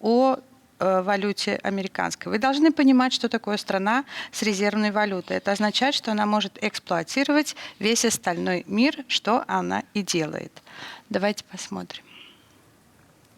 о 0.00 0.38
валюте 0.80 1.56
американской. 1.62 2.32
Вы 2.32 2.38
должны 2.38 2.72
понимать, 2.72 3.12
что 3.12 3.28
такое 3.28 3.56
страна 3.56 4.04
с 4.32 4.42
резервной 4.42 4.90
валютой. 4.90 5.36
Это 5.36 5.52
означает, 5.52 5.94
что 5.94 6.10
она 6.10 6.26
может 6.26 6.58
эксплуатировать 6.62 7.54
весь 7.78 8.04
остальной 8.04 8.64
мир, 8.66 9.04
что 9.08 9.44
она 9.46 9.84
и 9.94 10.02
делает. 10.02 10.62
Давайте 11.10 11.44
посмотрим. 11.44 12.02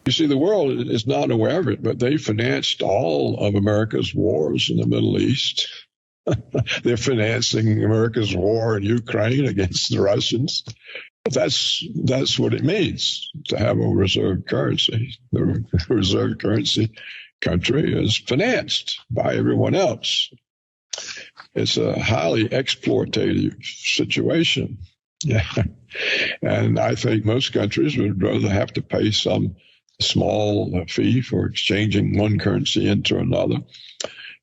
You 0.04 0.12
see, 0.12 0.26
the 0.26 0.36
world 0.36 0.90
is 0.90 1.06
not 1.06 1.30
aware 1.30 1.60
of 1.60 1.68
it, 1.68 1.80
but 1.80 2.00
they 2.00 2.16
financed 2.16 2.82
all 2.82 3.38
of 3.38 3.54
America's 3.54 4.12
wars 4.14 4.68
in 4.68 4.78
the 4.78 4.86
Middle 4.86 5.16
East. 5.16 5.68
They're 6.82 6.96
financing 6.96 7.84
America's 7.84 8.34
war 8.34 8.76
in 8.76 8.82
Ukraine 8.82 9.46
against 9.46 9.90
the 9.90 10.00
Russians. 10.00 10.64
That's 11.30 11.84
that's 12.04 12.36
what 12.36 12.52
it 12.52 12.64
means 12.64 13.30
to 13.48 13.56
have 13.56 13.78
a 13.78 13.88
reserve 13.88 14.44
currency. 14.46 15.16
The 15.30 15.64
reserve 15.88 16.38
currency 16.38 16.92
country 17.42 17.92
is 17.92 18.16
financed 18.16 19.00
by 19.10 19.34
everyone 19.34 19.74
else. 19.74 20.30
It's 21.54 21.76
a 21.76 22.00
highly 22.00 22.48
exploitative 22.48 23.62
situation. 23.64 24.78
Yeah. 25.22 25.44
And 26.40 26.78
I 26.78 26.94
think 26.94 27.26
most 27.26 27.52
countries 27.52 27.98
would 27.98 28.22
rather 28.22 28.48
have 28.48 28.72
to 28.72 28.82
pay 28.82 29.10
some 29.10 29.56
small 30.00 30.84
fee 30.88 31.20
for 31.20 31.44
exchanging 31.44 32.16
one 32.16 32.38
currency 32.38 32.88
into 32.88 33.18
another 33.18 33.56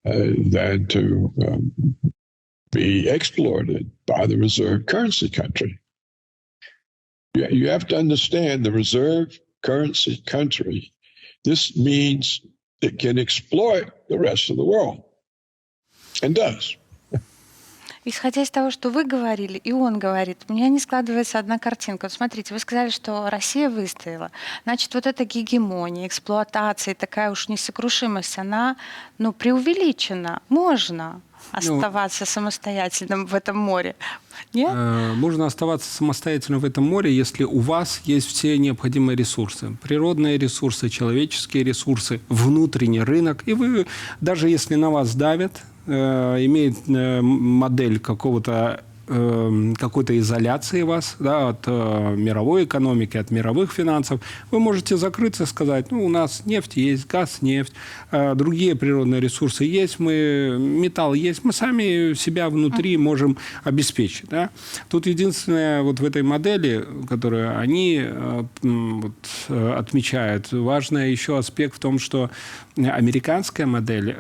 uh, 0.06 0.30
than 0.46 0.86
to 0.90 1.34
um, 1.48 1.96
be 2.72 3.10
exploited 3.10 3.90
by 4.06 4.28
the 4.28 4.38
reserve 4.38 4.86
currency 4.86 5.30
country. 5.30 5.80
You 7.34 7.70
have 7.70 7.88
to 7.88 7.98
understand 7.98 8.64
the 8.64 8.72
reserve 8.72 9.40
currency 9.64 10.22
country. 10.26 10.94
This 11.44 11.76
means 11.76 12.42
it 12.82 12.98
can 12.98 13.18
exploit 13.18 13.92
the 14.10 14.18
rest 14.18 14.50
of 14.50 14.58
the 14.58 14.64
world 14.64 15.04
and 16.22 16.34
does. 16.36 16.78
Исходя 18.06 18.42
из 18.42 18.50
того, 18.50 18.72
что 18.72 18.90
вы 18.90 19.04
говорили, 19.04 19.58
и 19.58 19.74
он 19.74 20.00
говорит, 20.00 20.40
у 20.48 20.54
меня 20.54 20.70
не 20.70 20.80
складывается 20.80 21.38
одна 21.38 21.60
картинка. 21.60 22.06
Вот 22.06 22.14
смотрите, 22.14 22.54
вы 22.54 22.60
сказали, 22.60 22.90
что 22.90 23.30
Россия 23.30 23.70
выстояла. 23.70 24.32
Значит, 24.64 24.94
вот 24.94 25.06
эта 25.06 25.26
гегемония, 25.26 26.08
эксплуатация, 26.08 26.96
такая 26.96 27.30
уж 27.30 27.50
несокрушимость, 27.50 28.38
она 28.38 28.78
ну, 29.18 29.34
преувеличена. 29.34 30.42
Можно 30.48 31.22
оставаться 31.52 32.22
ну, 32.22 32.26
самостоятельным 32.26 33.26
в 33.26 33.34
этом 33.34 33.58
море. 33.58 33.96
Нет? 34.54 34.72
Э, 34.74 35.14
можно 35.14 35.46
оставаться 35.46 35.92
самостоятельным 35.92 36.60
в 36.60 36.66
этом 36.66 36.84
море, 36.84 37.16
если 37.16 37.44
у 37.44 37.60
вас 37.60 38.02
есть 38.06 38.28
все 38.28 38.58
необходимые 38.58 39.16
ресурсы. 39.16 39.78
Природные 39.82 40.38
ресурсы, 40.38 40.90
человеческие 40.90 41.64
ресурсы, 41.64 42.22
внутренний 42.30 43.02
рынок. 43.02 43.44
И 43.46 43.54
вы, 43.54 43.88
даже 44.22 44.50
если 44.50 44.76
на 44.76 44.90
вас 44.90 45.16
давят, 45.16 45.62
э, 45.86 46.46
имеет 46.46 46.78
э, 46.88 47.22
модель 47.22 48.00
какого-то 48.00 48.84
Эм, 49.12 49.76
какой-то 49.76 50.16
изоляции 50.20 50.84
вас 50.84 51.16
да, 51.18 51.50
от 51.50 51.64
э, 51.66 52.16
мировой 52.16 52.66
экономики, 52.66 53.18
от 53.18 53.32
мировых 53.32 53.72
финансов, 53.72 54.22
вы 54.52 54.60
можете 54.60 54.98
закрыться 54.98 55.44
и 55.44 55.48
сказать, 55.48 55.90
ну, 55.90 56.06
у 56.06 56.10
нас 56.10 56.44
нефть 56.46 56.74
есть, 56.76 57.08
газ, 57.08 57.42
нефть, 57.42 57.74
э, 58.12 58.36
другие 58.36 58.76
природные 58.76 59.20
ресурсы 59.20 59.64
есть, 59.64 59.98
мы, 59.98 60.58
металл 60.60 61.16
есть, 61.16 61.44
мы 61.44 61.54
сами 61.54 62.14
себя 62.14 62.52
внутри 62.52 62.98
можем 62.98 63.38
обеспечить. 63.64 64.30
Да? 64.30 64.52
Тут 64.90 65.08
единственное, 65.08 65.82
вот 65.82 66.00
в 66.00 66.06
этой 66.06 66.22
модели, 66.22 66.86
которую 67.08 67.58
они 67.58 68.02
э, 68.04 68.44
вот, 68.62 69.14
отмечают, 69.50 70.52
важный 70.52 71.10
еще 71.10 71.36
аспект 71.40 71.78
в 71.78 71.80
том, 71.80 71.98
что 71.98 72.30
американская 72.78 73.66
модель 73.66 74.16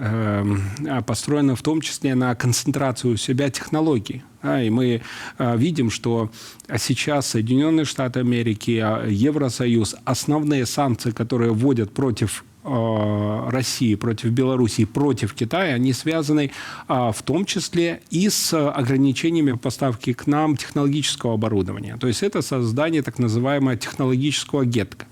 построена 1.05 1.55
в 1.55 1.61
том 1.61 1.81
числе 1.81 2.15
на 2.15 2.33
концентрацию 2.33 3.13
у 3.13 3.17
себя 3.17 3.51
технологий. 3.51 4.23
Да, 4.41 4.61
и 4.61 4.69
мы 4.69 5.01
а, 5.37 5.55
видим, 5.55 5.89
что 5.91 6.31
сейчас 6.77 7.27
Соединенные 7.27 7.85
Штаты 7.85 8.21
Америки, 8.21 8.79
а, 8.81 9.05
Евросоюз, 9.05 9.95
основные 10.05 10.65
санкции, 10.65 11.11
которые 11.11 11.51
вводят 11.51 11.93
против 11.93 12.45
России, 12.63 13.95
против 13.95 14.31
Белоруссии, 14.31 14.83
против 14.85 15.33
Китая, 15.33 15.75
они 15.75 15.93
связаны 15.93 16.51
а, 16.87 17.11
в 17.11 17.21
том 17.23 17.45
числе 17.45 18.01
и 18.09 18.29
с 18.29 18.53
ограничениями 18.53 19.53
поставки 19.53 20.13
к 20.13 20.27
нам 20.27 20.57
технологического 20.57 21.35
оборудования. 21.35 21.97
То 21.97 22.07
есть 22.07 22.21
это 22.21 22.41
создание 22.41 23.01
так 23.01 23.17
называемого 23.17 23.77
технологического 23.77 24.65
гетка. 24.65 25.05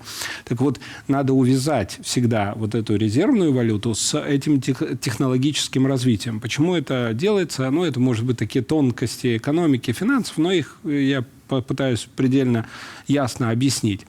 Так 0.44 0.60
вот, 0.60 0.78
надо 1.08 1.32
увязать 1.32 1.98
всегда 2.02 2.52
вот 2.54 2.74
эту 2.74 2.96
резервную 2.96 3.52
валюту 3.52 3.94
с 3.94 4.18
этим 4.18 4.60
технологическим 4.60 5.86
развитием. 5.86 6.40
Почему 6.40 6.74
это 6.74 7.12
делается? 7.14 7.70
Ну, 7.70 7.84
это 7.84 7.98
может 7.98 8.26
быть 8.26 8.36
такие 8.36 8.62
тонкости 8.62 9.38
экономики, 9.38 9.92
финансов, 9.92 10.36
но 10.36 10.52
их 10.52 10.78
я 10.84 11.24
попытаюсь 11.48 12.06
предельно 12.14 12.66
ясно 13.06 13.50
объяснить. 13.50 14.06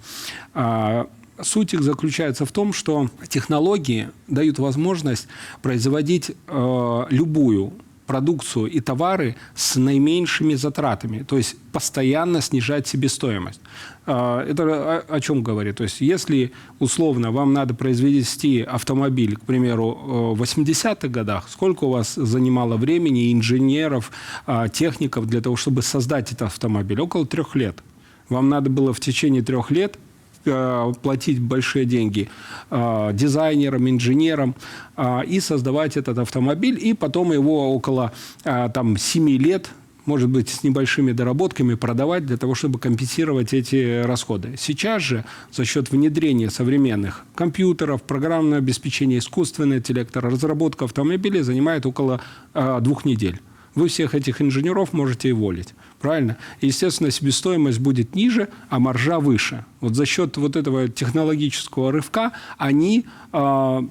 Суть 1.42 1.74
их 1.74 1.84
заключается 1.84 2.46
в 2.46 2.52
том, 2.52 2.74
что 2.74 3.10
технологии 3.28 4.10
дают 4.28 4.60
возможность 4.60 5.28
производить 5.62 6.32
э, 6.48 7.06
любую 7.10 7.74
продукцию 8.10 8.66
и 8.66 8.80
товары 8.80 9.36
с 9.54 9.76
наименьшими 9.76 10.56
затратами, 10.56 11.22
то 11.22 11.38
есть 11.38 11.56
постоянно 11.72 12.42
снижать 12.42 12.88
себестоимость. 12.88 13.62
А, 14.08 14.44
это 14.44 15.06
о 15.08 15.20
чем 15.20 15.44
говорит? 15.44 15.78
То 15.78 15.84
есть 15.84 16.02
если 16.02 16.52
условно 16.80 17.32
вам 17.32 17.54
надо 17.54 17.76
произвести 17.76 18.64
автомобиль, 18.64 19.36
к 19.36 19.42
примеру, 19.42 20.34
в 20.36 20.42
80-х 20.42 21.08
годах, 21.08 21.50
сколько 21.50 21.84
у 21.84 21.92
вас 21.92 22.16
занимало 22.16 22.78
времени 22.78 23.32
инженеров, 23.32 24.12
а, 24.48 24.70
техников 24.70 25.28
для 25.28 25.42
того, 25.42 25.56
чтобы 25.56 25.84
создать 25.84 26.32
этот 26.32 26.48
автомобиль? 26.48 27.00
Около 27.00 27.28
трех 27.28 27.54
лет. 27.54 27.84
Вам 28.28 28.50
надо 28.50 28.72
было 28.72 28.92
в 28.92 29.00
течение 29.00 29.44
трех 29.44 29.70
лет 29.70 30.00
Э, 30.00 30.09
платить 30.44 31.40
большие 31.42 31.86
деньги 31.86 32.30
э, 32.70 33.12
дизайнерам, 33.14 33.90
инженерам 33.90 34.56
э, 34.96 35.26
и 35.26 35.40
создавать 35.40 35.98
этот 35.98 36.18
автомобиль, 36.18 36.80
и 36.82 36.94
потом 36.94 37.32
его 37.32 37.74
около 37.74 38.12
там, 38.44 38.98
7 38.98 39.30
лет 39.30 39.72
может 40.06 40.30
быть, 40.30 40.50
с 40.50 40.64
небольшими 40.64 41.12
доработками 41.12 41.76
продавать 41.76 42.26
для 42.26 42.36
того, 42.36 42.56
чтобы 42.56 42.80
компенсировать 42.80 43.54
эти 43.54 44.02
расходы. 44.02 44.56
Сейчас 44.58 45.04
же 45.04 45.24
за 45.52 45.66
счет 45.66 45.92
внедрения 45.92 46.50
современных 46.50 47.26
компьютеров, 47.36 48.02
программное 48.02 48.58
обеспечение, 48.58 49.20
искусственный 49.20 49.78
интеллект, 49.78 50.18
разработка 50.18 50.86
автомобилей 50.86 51.42
занимает 51.42 51.86
около 51.86 52.22
двух 52.56 53.06
недель 53.06 53.40
вы 53.76 53.88
всех 53.88 54.16
этих 54.16 54.42
инженеров 54.42 54.94
можете 54.94 55.30
и 55.30 55.34
волить. 55.34 55.74
Правильно? 56.00 56.38
Естественно, 56.62 57.12
себестоимость 57.12 57.80
будет 57.80 58.16
ниже, 58.16 58.50
а 58.70 58.80
маржа 58.80 59.20
выше. 59.20 59.66
Вот 59.82 59.96
за 59.96 60.06
счет 60.06 60.38
вот 60.38 60.56
этого 60.56 60.88
технологического 60.88 61.92
рывка 61.92 62.32
они 62.58 63.06
э, 63.34 63.82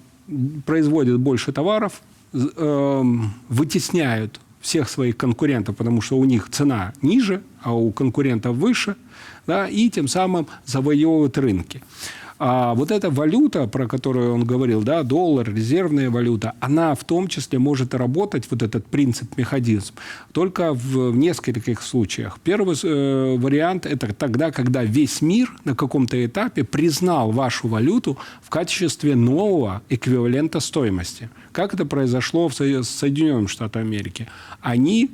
производят 0.64 1.18
больше 1.20 1.52
товаров, 1.52 2.00
э, 2.32 3.02
вытесняют 3.48 4.40
всех 4.60 4.88
своих 4.88 5.16
конкурентов, 5.16 5.76
потому 5.76 6.00
что 6.00 6.18
у 6.18 6.24
них 6.24 6.48
цена 6.50 6.92
ниже, 7.02 7.42
а 7.62 7.74
у 7.74 7.92
конкурентов 7.92 8.56
выше, 8.56 8.96
да, 9.46 9.68
и 9.68 9.88
тем 9.88 10.08
самым 10.08 10.46
завоевывают 10.66 11.38
рынки. 11.38 11.82
А 12.38 12.74
вот 12.74 12.92
эта 12.92 13.10
валюта, 13.10 13.66
про 13.66 13.88
которую 13.88 14.32
он 14.32 14.44
говорил, 14.44 14.82
да, 14.82 15.02
доллар, 15.02 15.52
резервная 15.52 16.08
валюта, 16.08 16.54
она 16.60 16.94
в 16.94 17.02
том 17.02 17.26
числе 17.26 17.58
может 17.58 17.94
работать, 17.94 18.46
вот 18.50 18.62
этот 18.62 18.86
принцип, 18.86 19.36
механизм, 19.36 19.94
только 20.32 20.72
в, 20.72 21.10
в 21.10 21.16
нескольких 21.16 21.82
случаях. 21.82 22.38
Первый 22.44 22.76
э, 22.82 23.36
вариант– 23.38 23.86
это 23.86 24.14
тогда, 24.14 24.52
когда 24.52 24.84
весь 24.84 25.20
мир 25.20 25.52
на 25.64 25.74
каком-то 25.74 26.24
этапе 26.24 26.62
признал 26.62 27.32
вашу 27.32 27.66
валюту 27.66 28.16
в 28.40 28.50
качестве 28.50 29.16
нового 29.16 29.82
эквивалента 29.88 30.60
стоимости. 30.60 31.30
Как 31.50 31.74
это 31.74 31.86
произошло 31.86 32.48
в 32.48 32.54
Соединенных 32.54 33.50
Штатах 33.50 33.82
Америки? 33.82 34.28
Они 34.60 35.10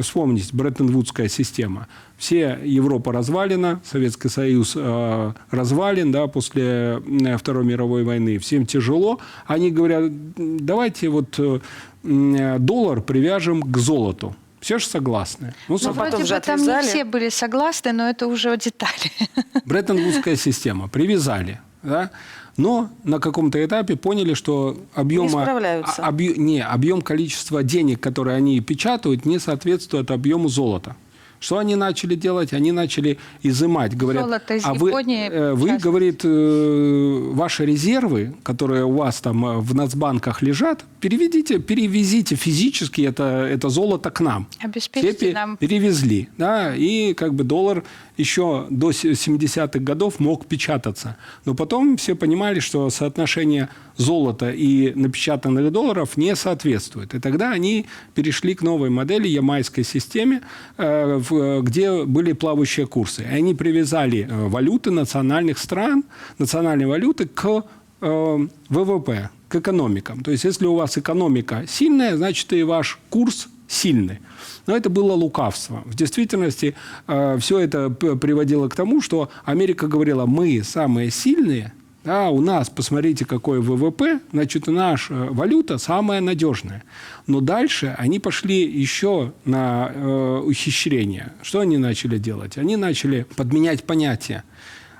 вспомнить 0.00 0.52
Бреттон-Вудская 0.52 1.28
система. 1.28 1.86
Все 2.16 2.58
Европа 2.64 3.12
развалена, 3.12 3.80
Советский 3.84 4.28
Союз 4.28 4.72
э, 4.74 5.32
развален 5.50 6.12
да, 6.12 6.26
после 6.28 7.02
э, 7.04 7.36
Второй 7.36 7.64
мировой 7.64 8.04
войны. 8.04 8.38
Всем 8.38 8.64
тяжело. 8.64 9.20
Они 9.46 9.70
говорят, 9.70 10.10
давайте 10.36 11.08
вот 11.10 11.38
э, 11.38 11.60
доллар 12.02 13.02
привяжем 13.02 13.62
к 13.62 13.76
золоту. 13.76 14.34
Все 14.60 14.78
же 14.78 14.86
согласны. 14.86 15.54
Ну, 15.68 15.76
ну 15.80 15.92
вроде 15.92 16.24
бы 16.24 16.40
там 16.40 16.60
не 16.60 16.82
все 16.82 17.04
были 17.04 17.28
согласны, 17.28 17.92
но 17.92 18.08
это 18.08 18.26
уже 18.26 18.56
детали. 18.56 19.12
Бреттон-Вудская 19.66 20.36
система. 20.36 20.88
Привязали. 20.88 21.60
Да? 21.82 22.10
но 22.56 22.88
на 23.04 23.18
каком-то 23.18 23.62
этапе 23.64 23.96
поняли, 23.96 24.34
что 24.34 24.76
объема, 24.94 25.44
не, 25.44 26.02
объ, 26.02 26.36
не, 26.36 26.60
объем 26.60 27.02
количества 27.02 27.62
денег, 27.62 28.00
которые 28.00 28.36
они 28.36 28.60
печатают, 28.60 29.26
не 29.26 29.38
соответствует 29.38 30.10
объему 30.10 30.48
золота. 30.48 30.96
Что 31.40 31.58
они 31.58 31.76
начали 31.76 32.14
делать? 32.14 32.52
Они 32.52 32.72
начали 32.72 33.18
изымать. 33.42 33.96
Говорят, 33.96 34.24
Золото 34.24 34.54
из 34.54 34.64
а 34.64 34.74
вы, 34.74 34.90
э, 34.90 35.52
вы, 35.54 35.78
говорит, 35.78 36.20
э, 36.24 37.30
ваши 37.32 37.66
резервы, 37.66 38.34
которые 38.42 38.84
у 38.84 38.92
вас 38.92 39.20
там 39.20 39.44
э, 39.44 39.58
в 39.58 39.74
нацбанках 39.74 40.42
лежат, 40.42 40.84
переведите, 41.00 41.58
перевезите 41.58 42.36
физически 42.36 43.02
это, 43.02 43.46
это 43.50 43.68
золото 43.68 44.10
к 44.10 44.20
нам. 44.20 44.46
Обеспечьте 44.60 45.32
нам. 45.32 45.56
Перевезли. 45.56 46.28
Да, 46.38 46.74
и 46.74 47.14
как 47.14 47.34
бы 47.34 47.44
доллар 47.44 47.84
еще 48.16 48.66
до 48.70 48.90
70-х 48.90 49.78
годов 49.80 50.20
мог 50.20 50.46
печататься. 50.46 51.16
Но 51.44 51.54
потом 51.54 51.96
все 51.96 52.14
понимали, 52.14 52.60
что 52.60 52.90
соотношение 52.90 53.68
золота 53.96 54.50
и 54.50 54.92
напечатанных 54.94 55.72
долларов 55.72 56.16
не 56.16 56.36
соответствует. 56.36 57.14
И 57.14 57.20
тогда 57.20 57.50
они 57.50 57.86
перешли 58.14 58.54
к 58.54 58.62
новой 58.62 58.90
модели 58.90 59.28
ямайской 59.28 59.84
системе, 59.84 60.42
э, 60.76 61.60
где 61.62 62.04
были 62.04 62.32
плавающие 62.32 62.86
курсы. 62.86 63.22
И 63.22 63.34
они 63.34 63.54
привязали 63.54 64.28
э, 64.28 64.48
валюты 64.48 64.90
национальных 64.90 65.58
стран, 65.58 66.04
национальные 66.38 66.86
валюты 66.86 67.26
к 67.26 67.64
э, 68.00 68.46
ВВП, 68.68 69.30
к 69.48 69.56
экономикам. 69.56 70.22
То 70.22 70.30
есть, 70.30 70.44
если 70.44 70.66
у 70.66 70.74
вас 70.74 70.98
экономика 70.98 71.64
сильная, 71.68 72.16
значит 72.16 72.52
и 72.52 72.62
ваш 72.62 72.98
курс 73.10 73.48
сильный. 73.68 74.20
Но 74.66 74.76
это 74.76 74.90
было 74.90 75.12
лукавство. 75.12 75.82
В 75.84 75.94
действительности 75.94 76.74
э, 77.06 77.38
все 77.38 77.58
это 77.58 77.90
приводило 77.90 78.68
к 78.68 78.76
тому, 78.76 79.00
что 79.00 79.30
Америка 79.44 79.86
говорила, 79.86 80.26
мы 80.26 80.62
самые 80.64 81.10
сильные, 81.10 81.72
да, 82.06 82.30
у 82.30 82.40
нас, 82.40 82.70
посмотрите, 82.70 83.24
какой 83.24 83.60
ВВП, 83.60 84.20
значит, 84.30 84.68
наша 84.68 85.12
валюта 85.12 85.76
самая 85.76 86.20
надежная. 86.20 86.84
Но 87.26 87.40
дальше 87.40 87.96
они 87.98 88.20
пошли 88.20 88.62
еще 88.62 89.32
на 89.44 89.90
э, 89.92 90.42
ухищрение. 90.46 91.32
Что 91.42 91.58
они 91.58 91.78
начали 91.78 92.18
делать? 92.18 92.58
Они 92.58 92.76
начали 92.76 93.26
подменять 93.36 93.82
понятия. 93.82 94.44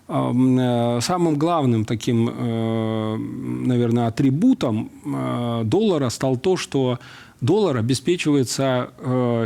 Э, 0.09 0.99
самым 1.01 1.37
главным 1.37 1.85
таким, 1.85 2.29
э, 2.29 3.17
наверное, 3.17 4.09
атрибутом 4.09 4.91
э, 5.05 5.63
доллара 5.65 6.09
стал 6.11 6.37
то, 6.37 6.57
что 6.57 6.99
доллар 7.41 7.77
обеспечивается 7.77 8.91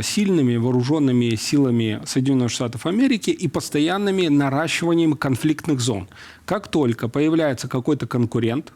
сильными 0.03 0.55
вооруженными 0.55 1.35
силами 1.35 2.01
Соединенных 2.05 2.51
Штатов 2.51 2.85
Америки 2.85 3.29
и 3.31 3.47
постоянными 3.47 4.27
наращиванием 4.27 5.13
конфликтных 5.13 5.79
зон. 5.79 6.07
Как 6.45 6.67
только 6.67 7.07
появляется 7.07 7.67
какой-то 7.67 8.07
конкурент, 8.07 8.73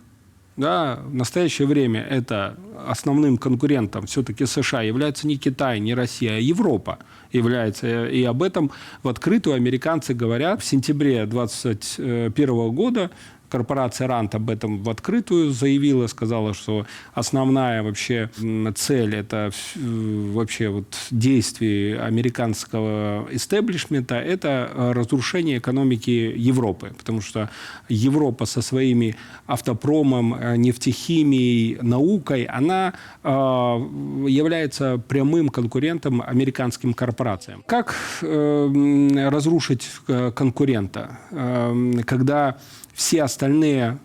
да, 0.58 1.02
в 1.06 1.14
настоящее 1.14 1.68
время 1.68 2.02
это 2.02 2.56
основным 2.88 3.38
конкурентом 3.38 4.06
все-таки 4.06 4.46
США 4.46 4.84
является 4.84 5.28
не 5.28 5.38
Китай, 5.38 5.82
не 5.82 5.94
Россия, 5.94 6.38
а 6.38 6.40
Европа 6.40 7.00
является. 7.34 8.08
И 8.08 8.24
об 8.24 8.42
этом 8.42 8.72
в 9.04 9.10
открытую 9.10 9.58
американцы 9.58 10.14
говорят. 10.14 10.62
В 10.62 10.66
сентябре 10.66 11.26
2021 11.26 12.72
года 12.72 13.12
корпорация 13.50 14.08
РАНТ 14.08 14.36
об 14.36 14.50
этом 14.50 14.84
в 14.84 14.90
открытую 14.90 15.52
заявила, 15.52 16.08
сказала, 16.08 16.54
что 16.54 16.86
основная 17.14 17.84
вообще 17.84 18.30
цель 18.76 19.16
это 19.16 19.52
вообще 19.76 20.70
вот 20.70 20.86
действий 21.12 21.94
американского 21.94 23.28
истеблишмента 23.32 24.16
это 24.16 24.72
разрушение 24.76 25.58
экономики 25.58 26.34
Европы, 26.36 26.94
потому 26.98 27.22
что 27.22 27.50
Европа 27.90 28.46
со 28.46 28.62
своими 28.62 29.16
автопромом, 29.48 30.36
нефтехимией, 30.58 31.78
наукой, 31.82 32.44
она 32.44 32.94
э, 33.24 33.30
является 33.30 34.98
прямым 35.08 35.50
конкурентом 35.50 36.22
американским 36.22 36.94
корпорациям. 36.94 37.64
Как 37.66 37.96
э, 38.22 39.30
разрушить 39.30 39.90
э, 40.08 40.32
конкурента, 40.32 41.20
э, 41.32 42.02
когда 42.06 42.58
все 42.96 43.24
остальные 43.24 44.00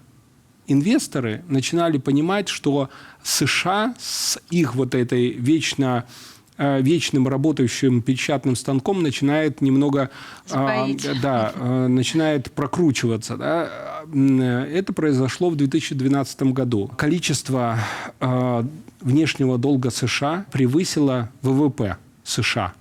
инвесторы 0.67 1.43
начинали 1.49 1.99
понимать, 1.99 2.49
что 2.49 2.91
США 3.23 3.95
с 3.99 4.39
их 4.51 4.75
вот 4.75 4.95
этой 4.95 5.31
вечно 5.31 6.05
э, 6.59 6.83
вечным 6.83 7.27
работающим 7.29 8.03
печатным 8.03 8.57
станком 8.57 9.03
начинает 9.03 9.61
немного 9.63 10.11
Сбоить. 10.47 11.07
да, 11.23 11.53
э, 11.55 11.87
начинает 11.87 12.51
прокручиваться. 12.53 13.37
да. 13.37 13.71
Э, 14.13 14.67
Это 14.73 14.93
произошло 14.93 15.51
в 15.51 15.57
2012 15.57 16.43
году. 16.53 16.91
Количество 16.97 17.79
э, 18.21 18.65
внешнего 19.01 19.57
долга 19.59 19.91
США 19.91 20.45
превысило 20.53 21.31
ВВП 21.43 21.97
США. 22.25 22.75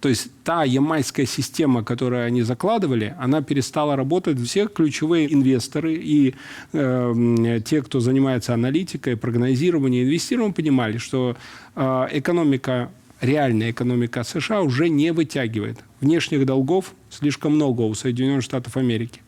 То 0.00 0.08
есть 0.08 0.30
та 0.44 0.64
ямайская 0.64 1.26
система, 1.26 1.84
которую 1.84 2.24
они 2.24 2.42
закладывали, 2.42 3.14
она 3.18 3.42
перестала 3.42 3.96
работать. 3.96 4.40
Все 4.40 4.66
ключевые 4.66 5.32
инвесторы 5.32 5.94
и 5.94 6.34
э, 6.72 7.60
те, 7.64 7.82
кто 7.82 8.00
занимается 8.00 8.54
аналитикой, 8.54 9.16
прогнозированием, 9.16 10.06
инвестированием, 10.06 10.54
понимали, 10.54 10.96
что 10.96 11.36
э, 11.76 12.08
экономика, 12.12 12.90
реальная 13.20 13.72
экономика 13.72 14.24
США 14.24 14.62
уже 14.62 14.88
не 14.88 15.12
вытягивает. 15.12 15.78
Внешних 16.00 16.46
долгов 16.46 16.94
слишком 17.10 17.56
много 17.56 17.82
у 17.82 17.92
Соединенных 17.94 18.42
Штатов 18.42 18.78
Америки. 18.78 19.20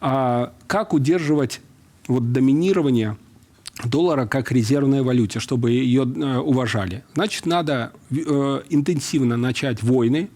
А 0.00 0.54
как 0.66 0.94
удерживать 0.94 1.60
вот 2.08 2.32
доминирование 2.32 3.16
доллара 3.84 4.26
как 4.26 4.52
резервной 4.52 5.02
валюте, 5.02 5.40
чтобы 5.40 5.70
ее 5.70 6.02
э, 6.02 6.38
уважали. 6.38 7.04
Значит, 7.14 7.46
надо 7.46 7.92
э, 8.10 8.62
интенсивно 8.70 9.36
начать 9.36 9.82
войны. 9.82 10.28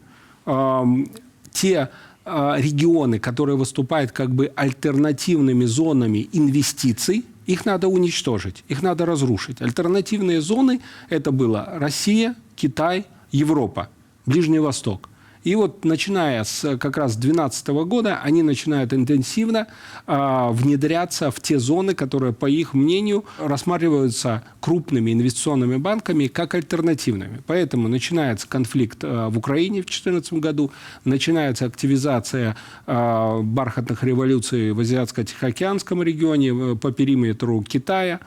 Ам, 0.47 1.09
те 1.53 1.91
э, 2.25 2.55
регионы, 2.59 3.19
которые 3.19 3.57
выступают 3.57 4.13
как 4.13 4.35
бы 4.35 4.53
альтернативными 4.57 5.65
зонами 5.65 6.29
инвестиций, 6.33 7.25
их 7.47 7.65
надо 7.65 7.89
уничтожить, 7.89 8.65
их 8.69 8.83
надо 8.83 9.07
разрушить. 9.07 9.63
Альтернативные 9.63 10.41
зоны– 10.41 10.81
это 11.09 11.31
было 11.31 11.69
Россия, 11.75 12.35
Китай, 12.57 13.07
Европа, 13.31 13.89
Ближний 14.25 14.59
Восток. 14.59 15.09
И 15.47 15.55
вот 15.55 15.85
начиная 15.85 16.43
с 16.43 16.65
э, 16.65 16.77
как 16.77 16.97
раз 16.97 17.15
2012 17.15 17.69
года 17.87 18.19
они 18.21 18.43
начинают 18.43 18.93
интенсивно 18.93 19.69
а, 20.05 20.51
внедряться 20.51 21.31
в 21.31 21.41
те 21.41 21.61
зоны, 21.61 21.95
которые, 21.95 22.33
по 22.33 22.47
их 22.47 22.75
мнению, 22.75 23.25
рассматриваются 23.39 24.43
крупными 24.59 25.13
инвестиционными 25.13 25.77
банками 25.77 26.27
как 26.27 26.57
альтернативными. 26.57 27.45
Поэтому 27.47 27.87
начинается 27.87 28.49
конфликт 28.49 29.05
а, 29.05 29.31
в 29.31 29.39
Украине 29.39 29.83
в 29.83 29.87
2014 29.87 30.33
году, 30.33 30.73
начинается 31.05 31.65
активизация 31.65 32.57
а, 32.89 33.41
бархатных 33.41 34.03
революций 34.03 34.73
в 34.73 34.81
Азиатско-Тихоокеанском 34.81 36.03
регионе, 36.03 36.49
э, 36.49 36.75
по 36.75 36.91
периметру 36.91 37.63
Китая. 37.63 38.19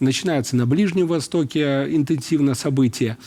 Начинается 0.00 0.56
на 0.56 0.64
Ближнем 0.64 1.08
Востоке 1.08 1.94
интенсивно 1.94 2.54
события. 2.54 3.18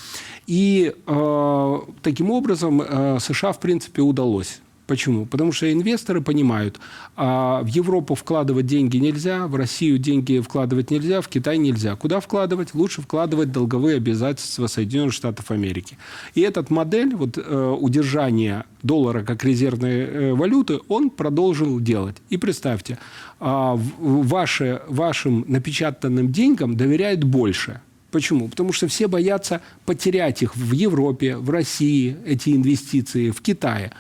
И 0.48 0.94
э, 1.06 1.80
таким 2.02 2.32
образом 2.32 2.82
э, 2.82 3.20
США, 3.20 3.52
в 3.52 3.60
принципе, 3.60 4.02
удалось. 4.02 4.62
Почему? 4.88 5.26
Потому 5.26 5.52
что 5.52 5.72
инвесторы 5.72 6.22
понимают, 6.22 6.80
а 7.18 7.62
в 7.62 7.68
Европу 7.68 8.16
вкладывать 8.16 8.66
деньги 8.66 8.96
нельзя, 8.96 9.48
в 9.48 9.56
Россию 9.56 9.98
деньги 9.98 10.40
вкладывать 10.40 10.92
нельзя, 10.92 11.20
в 11.20 11.28
Китай 11.28 11.58
нельзя. 11.58 11.98
Куда 11.98 12.22
вкладывать? 12.22 12.74
Лучше 12.74 13.02
вкладывать 13.02 13.52
долговые 13.52 13.98
обязательства 13.98 14.68
Соединенных 14.68 15.14
Штатов 15.14 15.52
Америки. 15.52 15.98
И 16.36 16.42
этот 16.42 16.70
модель 16.70 17.14
вот, 17.16 17.38
э, 17.38 17.76
удержания 17.78 18.66
доллара 18.82 19.24
как 19.24 19.44
резервной 19.44 20.00
э, 20.00 20.34
валюты 20.34 20.80
он 20.88 21.10
продолжил 21.10 21.82
делать. 21.82 22.16
И 22.30 22.38
представьте, 22.38 22.98
а, 23.40 23.78
ваши, 24.00 24.82
вашим 24.88 25.44
напечатанным 25.48 26.32
деньгам 26.32 26.78
доверяют 26.78 27.26
больше. 27.26 27.82
Почему? 28.12 28.48
Потому 28.48 28.72
что 28.72 28.88
все 28.88 29.08
боятся 29.08 29.62
потерять 29.86 30.42
их 30.42 30.56
в 30.56 30.72
Европе, 30.72 31.38
в 31.38 31.50
России, 31.50 32.16
эти 32.26 32.56
инвестиции, 32.56 33.32
в 33.32 33.42
Китае. 33.42 33.92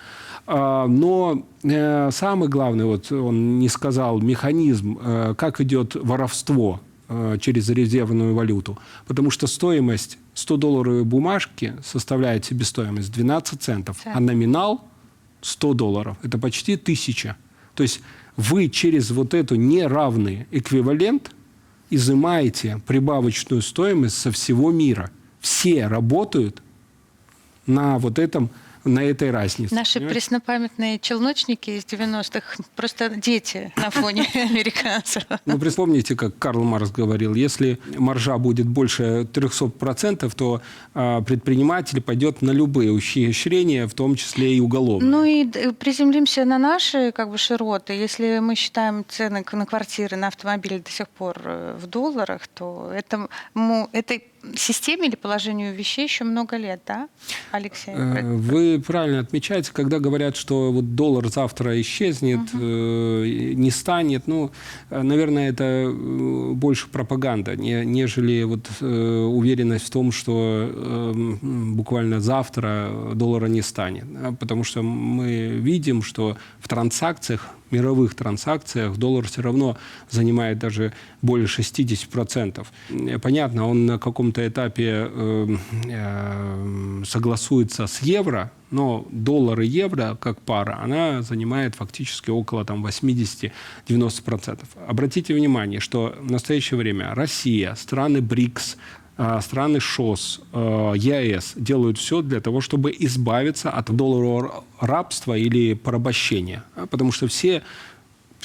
А, 0.46 0.88
Но 0.88 1.46
э, 1.64 2.10
самый 2.12 2.48
главный, 2.48 2.86
вот 2.86 3.12
он 3.12 3.60
не 3.60 3.68
сказал, 3.68 4.22
механизм, 4.22 4.98
э, 5.02 5.36
как 5.38 5.60
идет 5.60 5.96
воровство 5.96 6.80
э, 7.10 7.38
через 7.42 7.70
резервную 7.70 8.34
валюту. 8.34 8.78
Потому 9.08 9.30
что 9.30 9.46
стоимость 9.46 10.18
100-долларовой 10.36 11.04
бумажки 11.04 11.74
составляет 11.84 12.46
себестоимость 12.46 13.12
12 13.12 13.62
центов, 13.62 13.98
а 14.06 14.20
номинал 14.22 14.86
100 15.42 15.74
долларов. 15.74 16.18
Это 16.24 16.38
почти 16.38 16.76
1000. 16.76 17.36
То 17.76 17.84
есть 17.84 18.02
вы 18.38 18.70
через 18.70 19.12
вот 19.12 19.34
эту 19.34 19.56
неравный 19.56 20.48
эквивалент 20.52 21.32
изымаете 21.90 22.82
прибавочную 22.86 23.62
стоимость 23.62 24.18
со 24.18 24.32
всего 24.32 24.72
мира. 24.72 25.12
Все 25.40 25.88
работают 25.88 26.62
на 27.66 27.98
вот 27.98 28.20
этом, 28.20 28.50
на 28.88 29.04
этой 29.04 29.32
разнице. 29.32 29.76
Наши 29.76 29.96
понимаете? 29.96 30.14
преснопамятные 30.14 31.00
челночники 31.00 31.72
из 31.72 31.84
90-х 31.84 32.64
просто 32.76 33.10
дети 33.10 33.74
на 33.76 33.90
фоне 33.90 34.26
американцев. 34.34 35.24
Ну, 35.46 35.60
вспомните, 35.60 36.16
как 36.16 36.38
Карл 36.40 36.64
Маркс 36.64 36.92
говорил, 36.92 37.36
если 37.36 37.80
маржа 37.98 38.38
будет 38.38 38.68
больше 38.68 39.28
300%, 39.32 40.34
то 40.36 40.62
а, 40.94 41.22
предприниматель 41.22 42.02
пойдет 42.02 42.42
на 42.42 42.52
любые 42.52 42.92
ухищрения, 42.92 43.88
в 43.88 43.94
том 43.94 44.16
числе 44.16 44.56
и 44.56 44.60
уголовные. 44.60 45.10
Ну 45.10 45.24
и 45.24 45.44
д- 45.44 45.74
приземлимся 45.74 46.46
на 46.46 46.58
наши 46.58 47.12
как 47.12 47.30
бы 47.30 47.38
широты. 47.38 47.94
Если 47.94 48.40
мы 48.40 48.56
считаем 48.56 49.06
цены 49.08 49.46
на 49.52 49.66
квартиры, 49.66 50.18
на 50.18 50.28
автомобили 50.28 50.80
до 50.80 50.92
сих 50.92 51.08
пор 51.10 51.42
э, 51.44 51.78
в 51.80 51.88
долларах, 51.88 52.48
то 52.48 52.92
этому, 52.94 53.30
этой 53.92 54.24
системе 54.56 55.08
или 55.08 55.16
положению 55.16 55.76
вещей 55.76 56.04
еще 56.06 56.24
много 56.24 56.58
лет, 56.58 56.82
да, 56.88 57.08
Алексей? 57.52 57.94
Э, 57.96 58.22
Вы 58.36 58.82
правильно 58.86 59.20
отмечаете, 59.20 59.72
когда 59.74 60.00
говорят, 60.00 60.36
что 60.36 60.72
вот 60.72 60.96
доллар 60.96 61.28
завтра 61.30 61.80
исчезнет, 61.82 62.40
э, 62.54 63.54
не 63.56 63.72
станет, 63.72 64.28
ну, 64.28 64.52
э, 64.90 65.02
наверное, 65.02 65.50
это 65.50 65.92
больше 66.54 66.88
пропаганда, 66.90 67.56
не- 67.56 67.86
нежели 67.86 68.44
вот 68.44 68.68
э, 68.82 68.86
уверенность 68.86 69.88
в 69.88 69.90
том, 69.90 70.12
что 70.12 70.34
э, 70.72 71.12
м, 71.16 71.76
буквально 71.76 72.20
завтра 72.22 72.90
доллара 73.16 73.48
не 73.48 73.62
станет. 73.62 74.06
Потому 74.40 74.64
что 74.64 74.82
мы 74.84 75.48
видим, 75.60 76.02
что 76.02 76.38
в 76.60 76.68
транзакциях, 76.68 77.50
мировых 77.72 78.16
транзакциях 78.16 78.98
доллар 78.98 79.28
все 79.28 79.42
равно 79.42 79.78
занимает 80.10 80.60
даже 80.60 80.94
более 81.22 81.48
60%. 81.48 82.66
Э, 82.90 83.20
Понятно, 83.20 83.68
он 83.68 83.86
на 83.86 84.00
каком-то 84.00 84.48
этапе 84.48 85.10
э, 85.10 85.58
э, 85.86 87.04
согласуется 87.06 87.88
с 87.88 88.02
евро, 88.02 88.52
но 88.72 89.08
доллар 89.12 89.62
и 89.62 89.68
евро 89.68 90.18
как 90.20 90.42
пара, 90.42 90.80
она 90.82 91.22
занимает 91.22 91.76
фактически 91.76 92.30
около 92.30 92.66
там, 92.66 92.86
80-90%. 92.86 94.60
Обратите 94.88 95.34
внимание, 95.34 95.80
что 95.80 96.16
в 96.20 96.32
настоящее 96.32 96.78
время 96.78 97.14
Россия, 97.16 97.76
страны 97.76 98.22
БРИКС, 98.22 98.78
страны 99.42 99.80
ШОС, 99.80 100.42
э, 100.54 100.94
ЕАЭС 100.96 101.54
делают 101.56 101.98
все 101.98 102.22
для 102.22 102.40
того, 102.40 102.62
чтобы 102.62 102.94
избавиться 103.00 103.70
от 103.72 103.96
долларового 103.96 104.64
рабства 104.80 105.36
или 105.36 105.74
порабощения. 105.74 106.64
А, 106.76 106.86
Потому 106.86 107.12
что 107.12 107.28
все 107.28 107.64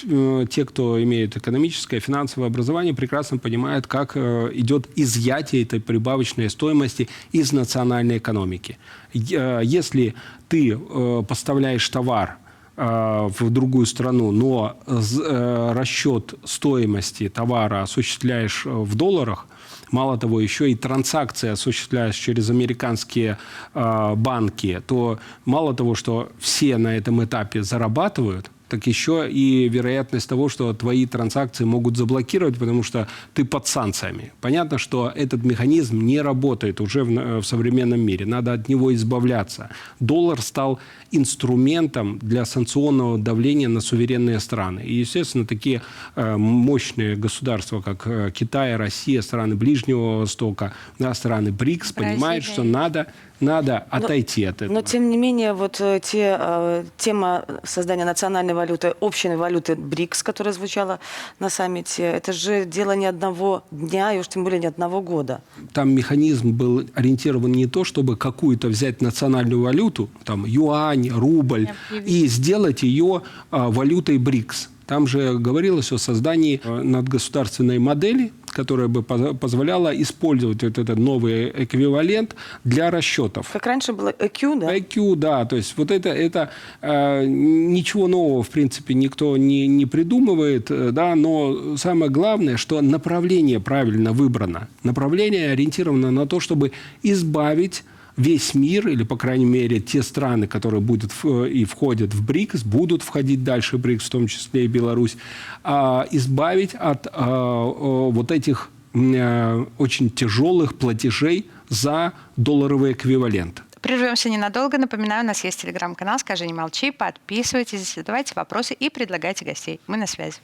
э, 0.04 0.46
те, 0.48 0.64
кто 0.64 1.02
имеет 1.02 1.36
экономическое, 1.36 2.00
финансовое 2.00 2.48
образование, 2.48 2.94
прекрасно 2.94 3.36
понимают, 3.38 3.86
как 3.86 4.16
э, 4.16 4.50
идет 4.54 4.88
изъятие 4.96 5.62
этой 5.62 5.80
прибавочной 5.80 6.48
стоимости 6.48 7.08
из 7.32 7.52
национальной 7.52 8.16
экономики. 8.16 8.78
Э, 9.14 9.60
Если 9.62 10.14
ты 10.48 10.72
э, 10.72 11.22
поставляешь 11.28 11.86
товар 11.90 12.38
э, 12.76 13.28
в 13.38 13.50
другую 13.50 13.84
страну, 13.84 14.32
но 14.32 14.76
э, 14.86 15.72
расчет 15.74 16.34
стоимости 16.44 17.28
товара 17.28 17.82
осуществляешь 17.82 18.64
э, 18.64 18.70
в 18.70 18.94
долларах, 18.94 19.46
Мало 19.92 20.18
того, 20.18 20.40
еще 20.40 20.70
и 20.70 20.74
транзакции 20.74 21.50
осуществляешь 21.50 22.16
через 22.16 22.50
американские 22.50 23.36
э, 23.74 24.14
банки, 24.16 24.82
то 24.86 25.18
мало 25.44 25.74
того, 25.74 25.94
что 25.94 26.32
все 26.38 26.78
на 26.78 26.96
этом 26.96 27.22
этапе 27.22 27.62
зарабатывают, 27.62 28.50
так 28.72 28.86
еще 28.86 29.28
и 29.30 29.68
вероятность 29.68 30.28
того, 30.28 30.48
что 30.48 30.72
твои 30.72 31.04
транзакции 31.06 31.64
могут 31.64 31.96
заблокировать, 31.98 32.56
потому 32.58 32.82
что 32.82 33.06
ты 33.34 33.44
под 33.44 33.66
санкциями. 33.66 34.32
Понятно, 34.40 34.78
что 34.78 35.12
этот 35.14 35.44
механизм 35.44 36.00
не 36.06 36.22
работает 36.22 36.80
уже 36.80 37.04
в, 37.04 37.10
на- 37.10 37.38
в 37.40 37.44
современном 37.44 38.00
мире. 38.00 38.24
Надо 38.26 38.54
от 38.54 38.68
него 38.70 38.94
избавляться. 38.94 39.68
Доллар 40.00 40.40
стал 40.40 40.78
инструментом 41.10 42.18
для 42.22 42.44
санкционного 42.44 43.18
давления 43.18 43.68
на 43.68 43.80
суверенные 43.80 44.40
страны. 44.40 44.80
И, 44.80 44.94
естественно, 44.94 45.46
такие 45.46 45.82
э, 46.16 46.36
мощные 46.36 47.16
государства, 47.16 47.82
как 47.82 48.06
э, 48.06 48.30
Китай, 48.34 48.76
Россия, 48.76 49.22
страны 49.22 49.54
Ближнего 49.54 50.18
Востока, 50.20 50.72
да, 50.98 51.12
страны 51.14 51.52
БРИКС, 51.52 51.92
понимают, 51.92 52.44
Бразилия. 52.44 52.52
что 52.52 52.62
надо 52.64 53.06
надо 53.42 53.86
отойти 53.90 54.44
от 54.44 54.62
этого. 54.62 54.72
Но 54.72 54.82
тем 54.82 55.10
не 55.10 55.16
менее, 55.16 55.52
вот 55.52 55.80
э, 55.80 56.00
те, 56.02 56.36
э, 56.38 56.84
тема 56.96 57.44
создания 57.64 58.04
национальной 58.04 58.54
валюты, 58.54 58.94
общей 59.00 59.28
валюты 59.28 59.74
БРИКС, 59.74 60.22
которая 60.22 60.54
звучала 60.54 60.98
на 61.38 61.50
саммите, 61.50 62.02
это 62.02 62.32
же 62.32 62.64
дело 62.64 62.92
не 62.92 63.06
одного 63.06 63.64
дня 63.70 64.12
и 64.14 64.18
уж 64.18 64.28
тем 64.28 64.44
более 64.44 64.60
не 64.60 64.66
одного 64.66 65.00
года. 65.00 65.40
там 65.72 65.90
механизм 65.90 66.52
был 66.52 66.84
ориентирован 66.94 67.52
не 67.52 67.66
то, 67.66 67.84
чтобы 67.84 68.16
какую-то 68.16 68.68
взять 68.68 69.02
национальную 69.02 69.62
валюту, 69.62 70.08
там 70.24 70.44
юань, 70.46 71.10
рубль, 71.10 71.68
и 72.06 72.26
сделать 72.26 72.82
ее 72.82 73.22
а, 73.50 73.70
валютой 73.70 74.18
БРИКС. 74.18 74.68
Там 74.86 75.06
же 75.06 75.38
говорилось 75.38 75.92
о 75.92 75.98
создании 75.98 76.60
э, 76.62 76.82
надгосударственной 76.82 77.78
модели, 77.78 78.32
которая 78.52 78.88
бы 78.88 79.02
позволяла 79.02 79.90
использовать 80.00 80.62
вот 80.62 80.78
этот 80.78 80.98
новый 80.98 81.50
эквивалент 81.64 82.36
для 82.64 82.90
расчетов. 82.90 83.50
Как 83.52 83.66
раньше 83.66 83.92
было 83.92 84.10
EQ, 84.10 84.60
да? 84.60 84.76
IQ, 84.76 85.16
да, 85.16 85.44
то 85.44 85.56
есть 85.56 85.74
вот 85.76 85.90
это, 85.90 86.10
это 86.10 86.50
э, 86.80 87.24
ничего 87.26 88.08
нового, 88.08 88.42
в 88.42 88.50
принципе, 88.50 88.94
никто 88.94 89.36
не, 89.36 89.66
не 89.66 89.86
придумывает, 89.86 90.70
э, 90.70 90.90
да, 90.92 91.14
но 91.14 91.76
самое 91.76 92.10
главное, 92.10 92.56
что 92.56 92.80
направление 92.80 93.60
правильно 93.60 94.12
выбрано. 94.12 94.68
Направление 94.82 95.52
ориентировано 95.52 96.10
на 96.10 96.26
то, 96.26 96.40
чтобы 96.40 96.72
избавить 97.02 97.84
весь 98.16 98.54
мир, 98.54 98.88
или, 98.88 99.04
по 99.04 99.16
крайней 99.16 99.44
мере, 99.44 99.80
те 99.80 100.02
страны, 100.02 100.46
которые 100.46 100.80
будут 100.80 101.12
в- 101.22 101.44
и 101.44 101.64
входят 101.64 102.14
в 102.14 102.24
БРИКС, 102.24 102.62
будут 102.64 103.02
входить 103.02 103.44
дальше 103.44 103.76
в 103.76 103.80
БРИКС, 103.80 104.04
в 104.06 104.10
том 104.10 104.26
числе 104.26 104.64
и 104.64 104.68
Беларусь, 104.68 105.16
а, 105.64 106.06
избавить 106.10 106.74
от 106.74 107.06
а, 107.06 107.64
о, 107.64 108.10
вот 108.10 108.30
этих 108.30 108.70
э, 108.94 109.64
очень 109.78 110.10
тяжелых 110.10 110.74
платежей 110.74 111.46
за 111.70 112.12
долларовый 112.36 112.92
эквивалент. 112.92 113.62
Прервемся 113.80 114.28
ненадолго. 114.28 114.78
Напоминаю, 114.78 115.24
у 115.24 115.26
нас 115.26 115.42
есть 115.44 115.62
телеграм-канал 115.62 116.18
«Скажи, 116.18 116.46
не 116.46 116.52
молчи». 116.52 116.90
Подписывайтесь, 116.90 117.94
задавайте 117.94 118.34
вопросы 118.36 118.74
и 118.74 118.90
предлагайте 118.90 119.44
гостей. 119.44 119.80
Мы 119.86 119.96
на 119.96 120.06
связи. 120.06 120.38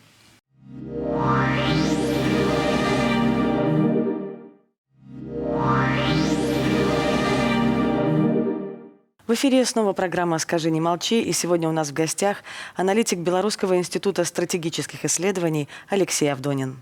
В 9.29 9.35
эфире 9.35 9.67
снова 9.67 9.93
программа 9.93 10.39
«Скажи, 10.39 10.71
не 10.71 10.81
молчи». 10.81 11.21
И 11.21 11.35
сегодня 11.35 11.69
у 11.69 11.73
нас 11.73 11.91
в 11.91 11.93
гостях 11.93 12.39
аналитик 12.77 13.19
Белорусского 13.19 13.77
института 13.77 14.25
стратегических 14.25 15.05
исследований 15.05 15.69
Алексей 15.91 16.33
Авдонин. 16.33 16.81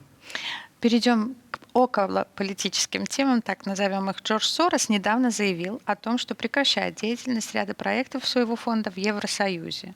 Перейдем 0.81 1.35
к 1.51 1.59
околополитическим 1.73 3.05
темам, 3.05 3.43
так 3.43 3.67
назовем 3.67 4.09
их. 4.11 4.23
Джордж 4.23 4.45
Сорос 4.45 4.89
недавно 4.89 5.33
заявил 5.33 5.83
о 5.87 5.97
том, 5.97 6.19
что 6.19 6.37
прекращает 6.37 6.95
деятельность 6.95 7.53
ряда 7.53 7.75
проектов 7.75 8.25
своего 8.25 8.55
фонда 8.55 8.93
в 8.93 8.97
Евросоюзе. 8.97 9.95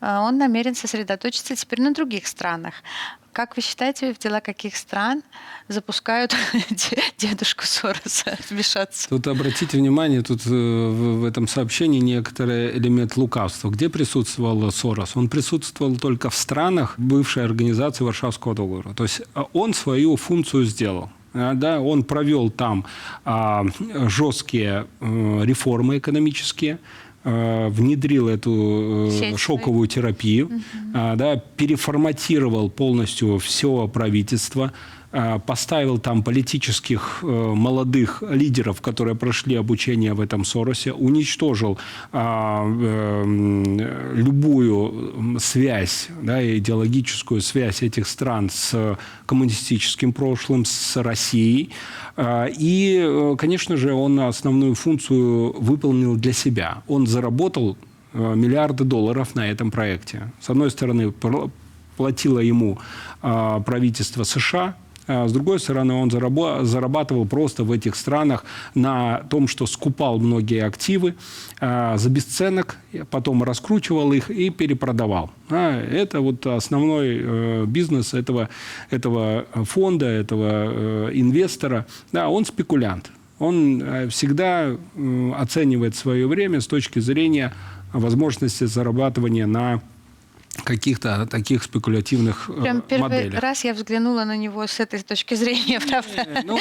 А 0.00 0.20
Он 0.22 0.38
намерен 0.38 0.76
сосредоточиться 0.76 1.56
теперь 1.56 1.82
на 1.82 1.92
других 1.92 2.28
странах. 2.28 2.74
Как 3.34 3.56
вы 3.56 3.62
считаете, 3.62 4.14
в 4.14 4.18
дела 4.18 4.40
каких 4.40 4.76
стран 4.76 5.24
запускают 5.66 6.36
де- 6.70 7.02
дедушку 7.18 7.66
Сороса 7.66 8.38
вмешаться? 8.48 9.08
Тут 9.08 9.26
обратите 9.26 9.76
внимание, 9.76 10.22
тут 10.22 10.46
э, 10.46 10.50
в, 10.50 11.24
этом 11.24 11.48
сообщении 11.48 11.98
некоторый 11.98 12.78
элемент 12.78 13.16
лукавства. 13.16 13.70
Где 13.70 13.88
присутствовал 13.88 14.70
Сорос? 14.70 15.16
Он 15.16 15.28
присутствовал 15.28 15.96
только 15.96 16.30
в 16.30 16.36
странах 16.36 16.94
бывшей 16.96 17.44
организации 17.44 18.04
Варшавского 18.04 18.54
договора. 18.54 18.94
То 18.94 19.02
есть 19.02 19.22
а, 19.34 19.46
он 19.52 19.74
свою 19.74 20.16
функцию 20.16 20.64
сделал. 20.64 21.10
А, 21.32 21.54
Да, 21.54 21.80
он 21.80 22.04
провел 22.04 22.50
там 22.50 22.84
а, 23.24 23.64
жесткие 24.06 24.86
э, 25.00 25.40
реформы 25.44 25.98
экономические, 25.98 26.74
э, 26.74 26.78
внедрил 27.24 28.28
эту 28.28 29.08
э, 29.08 29.18
Сеть 29.18 29.38
шоковую 29.38 29.88
терапию, 29.88 30.50
а, 30.92 31.16
да, 31.16 31.36
переформатировал 31.56 32.68
полностью 32.68 33.38
все 33.38 33.88
правительство, 33.88 34.72
поставил 35.46 35.98
там 35.98 36.22
политических 36.24 37.20
э, 37.22 37.26
молодых 37.26 38.22
лидеров, 38.28 38.80
которые 38.80 39.14
прошли 39.14 39.54
обучение 39.54 40.12
в 40.12 40.20
этом 40.20 40.44
Соросе, 40.44 40.92
уничтожил 40.92 41.78
э, 42.12 43.22
любую 44.14 45.38
связь, 45.38 46.08
да, 46.20 46.42
идеологическую 46.58 47.40
связь 47.40 47.82
этих 47.82 48.08
стран 48.08 48.50
с 48.50 48.98
коммунистическим 49.26 50.12
прошлым, 50.12 50.64
с 50.64 50.96
Россией. 50.96 51.70
И, 52.18 53.00
э, 53.00 53.36
конечно 53.38 53.76
же, 53.76 53.92
он 53.92 54.18
основную 54.18 54.74
функцию 54.74 55.52
выполнил 55.60 56.16
для 56.16 56.32
себя. 56.32 56.82
Он 56.88 57.06
заработал 57.06 57.76
э, 58.12 58.34
миллиарды 58.34 58.82
долларов 58.82 59.36
на 59.36 59.48
этом 59.48 59.70
проекте. 59.70 60.32
С 60.40 60.50
одной 60.50 60.72
стороны, 60.72 61.12
платило 61.96 62.40
ему 62.40 62.78
правительство 63.20 64.24
США, 64.24 64.74
с 65.06 65.32
другой 65.32 65.60
стороны, 65.60 65.94
он 65.94 66.10
зарабатывал 66.10 67.26
просто 67.26 67.64
в 67.64 67.72
этих 67.72 67.96
странах 67.96 68.44
на 68.74 69.18
том, 69.30 69.48
что 69.48 69.66
скупал 69.66 70.18
многие 70.18 70.64
активы 70.64 71.14
а, 71.60 71.96
за 71.96 72.10
бесценок, 72.10 72.78
потом 73.10 73.42
раскручивал 73.42 74.12
их 74.12 74.30
и 74.30 74.50
перепродавал. 74.50 75.30
А, 75.50 75.80
Это 75.80 76.20
вот 76.20 76.46
основной 76.46 77.20
э, 77.20 77.64
бизнес 77.66 78.14
этого, 78.14 78.48
этого 78.90 79.46
фонда, 79.64 80.06
этого 80.06 80.48
э, 80.50 81.10
инвестора. 81.14 81.86
Да, 82.12 82.28
он 82.28 82.44
спекулянт. 82.44 83.10
Он 83.38 83.82
э, 83.82 84.08
всегда 84.08 84.76
оценивает 85.36 85.96
свое 85.96 86.26
время 86.26 86.60
с 86.60 86.66
точки 86.66 86.98
зрения 86.98 87.52
возможности 87.92 88.64
зарабатывания 88.64 89.46
на 89.46 89.80
каких-то 90.62 91.26
таких 91.26 91.62
спекулятивных 91.62 92.50
э, 92.50 92.62
Прям 92.62 92.80
первый 92.82 93.02
моделях. 93.02 93.40
раз 93.40 93.64
я 93.64 93.74
взглянула 93.74 94.24
на 94.24 94.36
него 94.36 94.66
с 94.66 94.80
этой 94.80 95.02
точки 95.02 95.34
зрения, 95.34 95.80
правда? 95.88 96.42
Ну, 96.44 96.58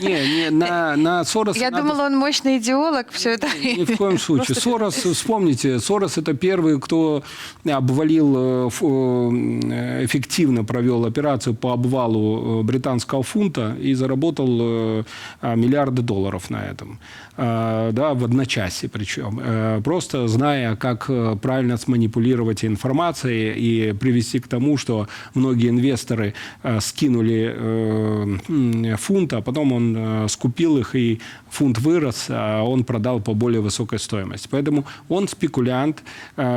не, 0.00 0.44
не, 0.44 0.50
на, 0.50 0.96
на 0.96 1.24
Сороса 1.24 1.58
Я 1.58 1.70
надо 1.70 1.82
думала, 1.82 2.06
он 2.06 2.16
мощный 2.16 2.58
идеолог, 2.58 3.10
все 3.10 3.30
это. 3.30 3.46
Ни 3.62 3.84
в 3.84 3.96
коем 3.96 4.18
случае. 4.18 4.54
Сорос, 4.54 4.94
вспомните, 5.14 5.78
Сорос 5.80 6.18
это 6.18 6.34
первый, 6.34 6.80
кто 6.80 7.22
обвалил, 7.64 8.34
э, 8.36 8.70
э, 8.82 10.04
эффективно 10.04 10.64
провел 10.64 11.06
операцию 11.06 11.54
по 11.54 11.72
обвалу 11.72 12.60
э, 12.60 12.62
британского 12.62 13.22
фунта 13.22 13.76
и 13.80 13.94
заработал 13.94 14.58
э, 14.60 15.04
а, 15.40 15.54
миллиарды 15.54 16.02
долларов 16.02 16.50
на 16.50 16.64
этом. 16.64 16.98
А, 17.36 17.90
Да, 17.92 18.14
в 18.14 18.24
одночасье 18.24 18.88
причем. 18.88 19.40
Э, 19.42 19.80
Просто 19.82 20.28
зная, 20.28 20.76
как 20.76 21.06
э, 21.08 21.36
правильно 21.40 21.76
сманипулировать 21.76 22.64
информацией 22.64 23.29
и 23.30 23.92
привести 23.92 24.40
к 24.40 24.48
тому, 24.48 24.76
что 24.76 25.08
многие 25.34 25.68
инвесторы 25.70 26.34
э, 26.62 26.80
скинули 26.80 27.54
э, 27.54 28.96
фунт, 28.96 29.32
а 29.32 29.40
потом 29.40 29.72
он 29.72 29.94
э, 29.96 30.28
скупил 30.28 30.78
их, 30.78 30.94
и 30.94 31.20
фунт 31.48 31.78
вырос, 31.78 32.26
а 32.28 32.62
он 32.62 32.84
продал 32.84 33.20
по 33.20 33.34
более 33.34 33.60
высокой 33.60 33.98
стоимости. 33.98 34.48
Поэтому 34.50 34.84
он 35.08 35.28
спекулянт. 35.28 36.02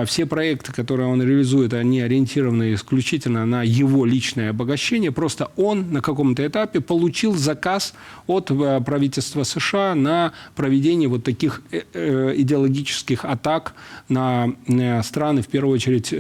Все 0.06 0.26
проекты, 0.26 0.72
которые 0.72 1.08
он 1.08 1.22
реализует, 1.22 1.74
они 1.74 2.02
ориентированы 2.02 2.74
исключительно 2.74 3.46
на 3.46 3.64
его 3.64 4.06
личное 4.06 4.52
обогащение. 4.52 5.12
Просто 5.12 5.52
он 5.56 5.92
на 5.92 6.02
каком-то 6.02 6.46
этапе 6.46 6.80
получил 6.80 7.36
заказ 7.36 7.94
от 8.28 8.48
правительства 8.86 9.44
США 9.44 9.96
на 9.96 10.34
проведение 10.56 11.10
вот 11.10 11.24
таких 11.24 11.62
идеологических 11.72 13.26
атак 13.26 13.74
на 14.10 14.54
страны, 15.04 15.42
в 15.42 15.48
первую 15.48 15.76
очередь, 15.76 16.14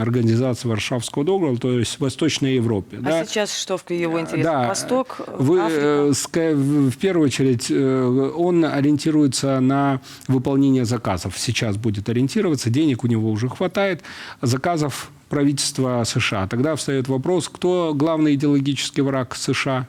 организации 0.00 0.68
Варшавского 0.68 1.24
договора, 1.24 1.56
то 1.56 1.78
есть 1.78 1.96
в 1.96 2.00
Восточной 2.00 2.54
Европе. 2.54 2.98
А 2.98 3.02
да. 3.02 3.24
сейчас 3.24 3.56
что 3.56 3.76
в 3.76 3.90
его 3.90 4.20
интересах? 4.20 4.52
Да. 4.52 4.68
Восток, 4.68 5.20
Вы, 5.26 5.60
Африка? 5.60 5.82
э, 5.82 6.12
в 6.12 6.90
в 6.90 6.96
первую 6.98 7.26
очередь, 7.26 7.66
э, 7.70 8.32
он 8.36 8.64
ориентируется 8.64 9.60
на 9.60 10.00
выполнение 10.26 10.84
заказов. 10.84 11.38
Сейчас 11.38 11.76
будет 11.76 12.08
ориентироваться, 12.08 12.70
денег 12.70 13.04
у 13.04 13.06
него 13.06 13.30
уже 13.30 13.48
хватает, 13.48 14.02
заказов 14.42 15.10
правительства 15.28 16.02
США. 16.04 16.46
Тогда 16.48 16.74
встает 16.76 17.08
вопрос, 17.08 17.48
кто 17.48 17.92
главный 17.94 18.34
идеологический 18.34 19.02
враг 19.02 19.34
США? 19.36 19.88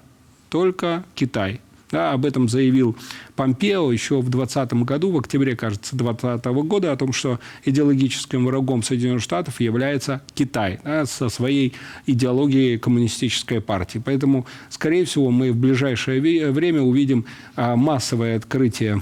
Только 0.50 1.04
Китай. 1.16 1.62
Да, 1.92 2.12
об 2.12 2.26
этом 2.26 2.48
заявил 2.48 2.96
Помпео 3.36 3.92
еще 3.92 4.20
в 4.20 4.30
2020 4.30 4.74
году, 4.86 5.12
в 5.12 5.18
октябре, 5.18 5.56
кажется, 5.56 5.96
2020 5.96 6.46
года, 6.68 6.92
о 6.92 6.98
том, 6.98 7.14
что 7.14 7.40
идеологическим 7.66 8.46
врагом 8.46 8.84
Соединенных 8.84 9.24
Штатов 9.24 9.60
является 9.60 10.22
Китай 10.36 10.80
да, 10.84 11.06
со 11.08 11.30
своей 11.30 11.74
идеологией 12.06 12.78
коммунистической 12.78 13.60
партии. 13.60 14.02
Поэтому, 14.04 14.46
скорее 14.70 15.06
всего, 15.06 15.32
мы 15.32 15.52
в 15.52 15.58
ближайшее 15.58 16.22
время 16.52 16.82
увидим 16.82 17.26
а, 17.56 17.76
массовое 17.76 18.38
открытие 18.38 19.02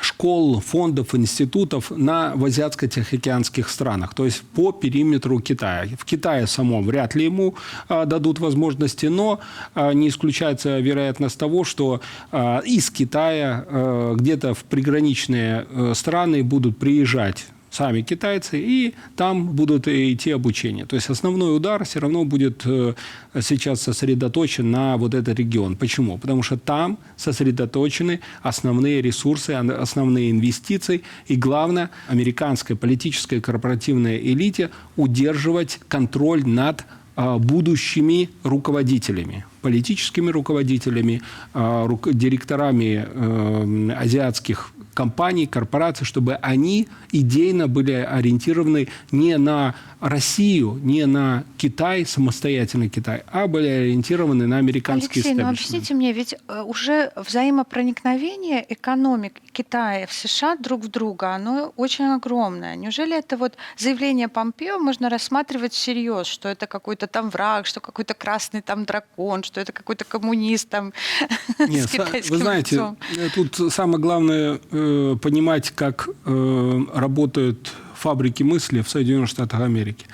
школ, 0.00 0.60
фондов, 0.60 1.14
институтов 1.14 1.90
на, 1.90 2.32
в 2.34 2.44
азиатско-тихоокеанских 2.44 3.68
странах, 3.68 4.14
то 4.14 4.24
есть 4.24 4.42
по 4.42 4.72
периметру 4.72 5.40
Китая. 5.40 5.88
В 5.98 6.04
Китае 6.04 6.46
самом 6.46 6.84
вряд 6.86 7.14
ли 7.14 7.24
ему 7.24 7.54
а, 7.88 8.04
дадут 8.04 8.38
возможности, 8.38 9.06
но 9.06 9.40
а, 9.74 9.92
не 9.92 10.08
исключается 10.08 10.78
вероятность 10.78 11.38
того, 11.38 11.64
что 11.64 12.00
а, 12.30 12.60
из 12.60 12.90
Китая 12.90 13.64
а, 13.66 14.14
где-то 14.14 14.54
в 14.54 14.64
приграничные 14.64 15.66
а, 15.68 15.92
страны 15.94 16.42
будут 16.42 16.78
приезжать 16.78 17.46
сами 17.74 18.02
китайцы, 18.02 18.58
и 18.58 18.94
там 19.16 19.48
будут 19.48 19.88
идти 19.88 20.30
обучение. 20.30 20.86
То 20.86 20.96
есть 20.96 21.10
основной 21.10 21.56
удар 21.56 21.84
все 21.84 22.00
равно 22.00 22.24
будет 22.24 22.62
э, 22.64 22.94
сейчас 23.40 23.82
сосредоточен 23.82 24.70
на 24.70 24.96
вот 24.96 25.14
этот 25.14 25.38
регион. 25.38 25.76
Почему? 25.76 26.18
Потому 26.18 26.42
что 26.42 26.56
там 26.56 26.98
сосредоточены 27.16 28.20
основные 28.42 29.02
ресурсы, 29.02 29.50
основные 29.50 30.30
инвестиции, 30.30 31.02
и 31.26 31.36
главное, 31.36 31.90
американской 32.08 32.76
политической 32.76 33.40
корпоративной 33.40 34.18
элите 34.18 34.70
удерживать 34.96 35.80
контроль 35.88 36.46
над 36.46 36.84
а, 37.16 37.38
будущими 37.38 38.28
руководителями, 38.42 39.44
политическими 39.62 40.30
руководителями, 40.30 41.22
а, 41.52 41.88
директорами 42.12 43.06
э, 43.06 43.90
азиатских 43.96 44.72
компаний, 44.94 45.46
корпораций, 45.46 46.06
чтобы 46.06 46.34
они 46.36 46.88
идейно 47.12 47.68
были 47.68 47.92
ориентированы 47.92 48.88
не 49.10 49.36
на 49.36 49.74
Россию, 50.00 50.78
не 50.82 51.06
на 51.06 51.44
Китай, 51.56 52.04
самостоятельный 52.04 52.90
Китай, 52.90 53.22
а 53.32 53.46
были 53.46 53.68
ориентированы 53.68 54.46
на 54.46 54.58
американские 54.58 55.24
Алексей, 55.24 55.34
ну 55.34 55.48
объясните 55.48 55.94
мне, 55.94 56.12
ведь 56.12 56.34
э, 56.34 56.62
уже 56.62 57.10
взаимопроникновение 57.16 58.64
экономик 58.68 59.40
Китая 59.52 60.06
в 60.06 60.12
США 60.12 60.56
друг 60.56 60.84
в 60.84 60.88
друга, 60.88 61.34
оно 61.34 61.72
очень 61.76 62.04
огромное. 62.04 62.76
Неужели 62.76 63.16
это 63.16 63.38
вот 63.38 63.54
заявление 63.78 64.28
Помпео 64.28 64.78
можно 64.78 65.08
рассматривать 65.08 65.72
всерьез, 65.72 66.26
что 66.26 66.50
это 66.50 66.66
какой-то 66.66 67.06
там 67.06 67.30
враг, 67.30 67.64
что 67.64 67.80
какой-то 67.80 68.12
красный 68.12 68.60
там 68.60 68.84
дракон, 68.84 69.42
что 69.42 69.60
это 69.60 69.72
какой-то 69.72 70.04
коммунист 70.04 70.68
там 70.68 70.92
Нет, 71.58 71.88
с 71.88 72.30
вы 72.30 72.38
знаете, 72.38 72.76
лицом. 72.76 72.98
тут 73.34 73.72
самое 73.72 73.98
главное 73.98 74.60
э, 74.84 75.16
понимать, 75.20 75.70
как 75.70 76.08
э, 76.24 76.80
работают 76.94 77.72
фабрики 77.94 78.42
мысли 78.42 78.82
в 78.82 78.88
Соединенных 78.88 79.28
Штатах 79.28 79.60
Америки. 79.60 80.06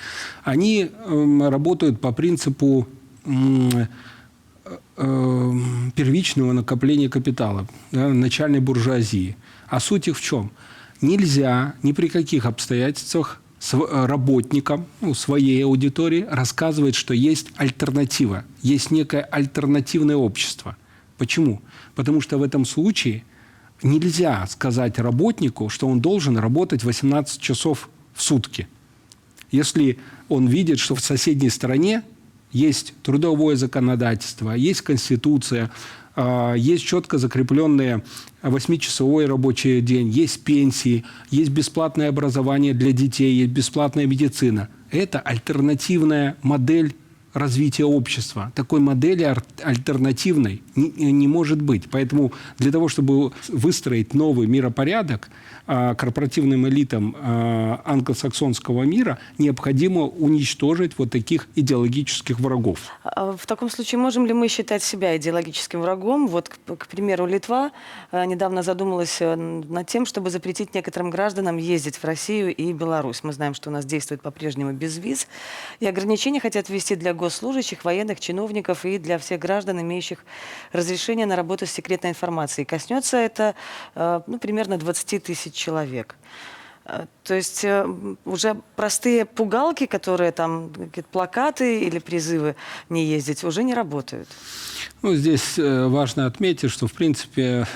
Они 0.45 0.91
э, 0.91 1.49
работают 1.49 2.01
по 2.01 2.13
принципу 2.13 2.87
э, 3.25 3.87
э, 4.97 5.53
первичного 5.97 6.53
накопления 6.53 7.09
капитала, 7.09 7.67
да, 7.93 8.09
начальной 8.09 8.61
буржуазии. 8.61 9.37
А 9.69 9.81
суть 9.81 10.09
их 10.09 10.17
в 10.17 10.23
чем? 10.23 10.53
Нельзя 11.01 11.75
ни 11.83 11.93
при 11.93 12.09
каких 12.09 12.47
обстоятельствах 12.47 13.41
э, 13.73 14.07
работникам 14.07 14.87
ну, 15.01 15.15
своей 15.15 15.65
аудитории 15.65 16.27
рассказывать, 16.31 16.95
что 16.95 17.15
есть 17.15 17.49
альтернатива, 17.57 18.45
есть 18.63 18.91
некое 18.91 19.23
альтернативное 19.23 20.17
общество. 20.17 20.77
Почему? 21.19 21.61
Потому 21.95 22.21
что 22.21 22.39
в 22.39 22.43
этом 22.43 22.65
случае 22.65 23.25
нельзя 23.83 24.47
сказать 24.49 24.99
работнику, 24.99 25.69
что 25.69 25.89
он 25.89 26.01
должен 26.01 26.39
работать 26.39 26.85
18 26.85 27.41
часов 27.41 27.89
в 28.15 28.23
сутки. 28.23 28.69
Если 29.51 29.99
он 30.29 30.47
видит, 30.47 30.79
что 30.79 30.95
в 30.95 31.01
соседней 31.01 31.51
стране 31.51 32.03
есть 32.53 32.95
трудовое 33.03 33.57
законодательство, 33.57 34.53
есть 34.53 34.83
конституция, 34.83 35.71
а, 36.17 36.55
есть 36.55 36.85
четко 36.85 37.19
закрепленные 37.19 38.03
8-часовой 38.43 39.27
рабочий 39.27 39.81
день, 39.81 40.09
есть 40.09 40.45
пенсии, 40.45 41.05
есть 41.31 41.51
бесплатное 41.51 42.09
образование 42.09 42.75
для 42.75 42.93
детей, 42.93 43.33
есть 43.33 43.53
бесплатная 43.53 44.07
медицина. 44.07 44.69
Это 44.91 45.21
альтернативная 45.21 46.37
модель 46.43 46.95
развития 47.33 47.85
общества. 47.85 48.53
Такой 48.55 48.81
модели 48.81 49.35
альтернативной 49.63 50.63
не, 50.75 51.29
может 51.29 51.61
быть. 51.63 51.85
Поэтому 51.91 52.33
для 52.59 52.73
того, 52.73 52.89
чтобы 52.89 53.33
выстроить 53.49 54.15
новый 54.15 54.47
миропорядок, 54.47 55.31
а, 55.67 55.95
корпоративным 55.95 56.67
элитам 56.67 57.15
а, 57.17 57.81
англосаксонского 57.85 58.83
мира 58.83 59.19
необходимо 59.39 60.03
уничтожить 60.03 60.99
вот 60.99 61.11
таких 61.11 61.49
идеологических 61.55 62.41
врагов. 62.41 62.81
А 63.05 63.37
в 63.37 63.47
таком 63.47 63.71
случае 63.71 64.01
можем 64.01 64.27
ли 64.27 64.33
мы 64.33 64.49
считать 64.49 64.83
себя 64.83 65.17
идеологическим 65.17 65.81
врагом? 65.81 66.27
Вот, 66.27 66.49
к, 66.49 66.77
к 66.77 66.87
примеру, 66.89 67.27
Литва 67.27 67.71
недавно 68.13 68.63
задумалась 68.63 69.19
э, 69.21 69.37
над 69.37 69.87
тем, 69.87 70.07
чтобы 70.07 70.31
запретить 70.31 70.75
некоторым 70.75 71.11
гражданам 71.11 71.57
ездить 71.57 71.97
в 71.97 72.05
Россию 72.05 72.55
и 72.55 72.73
Беларусь. 72.73 73.23
Мы 73.23 73.33
знаем, 73.33 73.55
что 73.55 73.71
у 73.71 73.73
нас 73.73 73.85
действует 73.85 74.23
по-прежнему 74.23 74.73
без 74.73 74.99
виз. 74.99 75.29
И 75.79 75.87
ограничения 75.87 76.41
хотят 76.41 76.69
ввести 76.69 76.97
для 76.97 77.15
госслужащих, 77.21 77.85
военных, 77.85 78.19
чиновников 78.19 78.85
и 78.85 78.99
для 78.99 79.19
всех 79.19 79.39
граждан, 79.41 79.81
имеющих 79.81 80.19
разрешение 80.73 81.27
на 81.27 81.37
работу 81.37 81.67
с 81.67 81.71
секретной 81.71 82.11
информацией. 82.11 82.65
Коснется 82.65 83.17
это 83.19 83.55
э, 83.95 84.21
ну, 84.27 84.39
примерно 84.39 84.79
20 84.79 85.23
тысяч 85.23 85.53
человек. 85.53 86.17
Э, 86.87 87.05
то 87.23 87.35
есть 87.35 87.65
э, 87.65 87.87
уже 88.25 88.57
простые 88.75 89.25
пугалки, 89.25 89.87
которые 89.87 90.33
там 90.33 90.73
плакаты 91.13 91.81
или 91.81 91.99
призывы 91.99 92.57
не 92.89 93.05
ездить, 93.05 93.45
уже 93.45 93.63
не 93.63 93.75
работают. 93.75 94.29
Ну, 95.03 95.15
здесь 95.15 95.59
важно 95.59 96.27
отметить, 96.27 96.71
что, 96.71 96.87
в 96.87 96.93
принципе, 96.93 97.67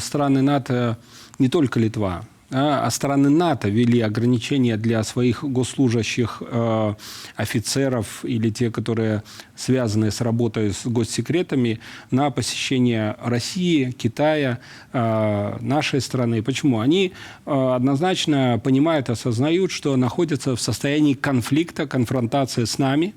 страны 0.00 0.42
НАТО, 0.42 0.96
не 1.38 1.48
только 1.48 1.80
Литва, 1.80 2.24
а 2.54 2.90
страны 2.90 3.30
НАТО 3.30 3.68
ввели 3.68 4.00
ограничения 4.00 4.76
для 4.76 5.02
своих 5.04 5.42
госслужащих 5.42 6.42
э, 6.42 6.94
офицеров 7.36 8.24
или 8.24 8.50
те, 8.50 8.70
которые 8.70 9.22
связаны 9.56 10.10
с 10.10 10.20
работой 10.20 10.72
с 10.72 10.86
госсекретами, 10.86 11.80
на 12.10 12.30
посещение 12.30 13.16
России, 13.22 13.92
Китая, 13.92 14.58
э, 14.92 15.56
нашей 15.60 16.00
страны. 16.00 16.42
Почему? 16.42 16.80
Они 16.80 17.12
э, 17.46 17.74
однозначно 17.74 18.60
понимают, 18.62 19.08
осознают, 19.08 19.70
что 19.70 19.96
находятся 19.96 20.54
в 20.54 20.60
состоянии 20.60 21.14
конфликта, 21.14 21.86
конфронтации 21.86 22.64
с 22.64 22.78
нами. 22.78 23.14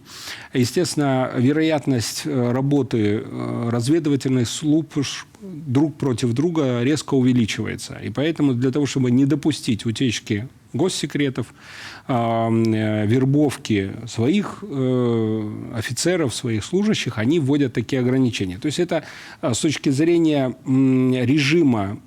Естественно, 0.53 1.31
вероятность 1.35 2.21
э, 2.25 2.51
работы 2.51 3.23
э, 3.25 3.69
разведывательных 3.69 4.47
служб 4.47 4.95
друг 5.67 5.97
против 5.97 6.33
друга 6.33 6.83
резко 6.83 7.15
увеличивается. 7.15 7.95
И 8.03 8.09
поэтому 8.09 8.53
для 8.53 8.71
того, 8.71 8.85
чтобы 8.85 9.11
не 9.11 9.25
допустить 9.25 9.85
утечки 9.85 10.47
госсекретов, 10.73 11.53
э, 12.07 13.05
вербовки 13.07 13.91
своих 14.07 14.63
э, 14.63 15.51
офицеров, 15.73 16.35
своих 16.35 16.63
служащих, 16.63 17.17
они 17.17 17.39
вводят 17.39 17.73
такие 17.73 18.01
ограничения. 18.01 18.57
То 18.57 18.67
есть 18.67 18.79
это 18.79 19.03
э, 19.41 19.53
с 19.53 19.59
точки 19.59 19.89
зрения 19.89 20.55
режима 20.65 21.99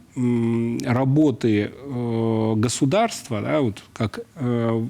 работы 0.85 1.71
э, 1.73 2.55
государства, 2.57 3.41
да, 3.41 3.61
вот 3.61 3.83
как 3.93 4.21
э, 4.37 4.85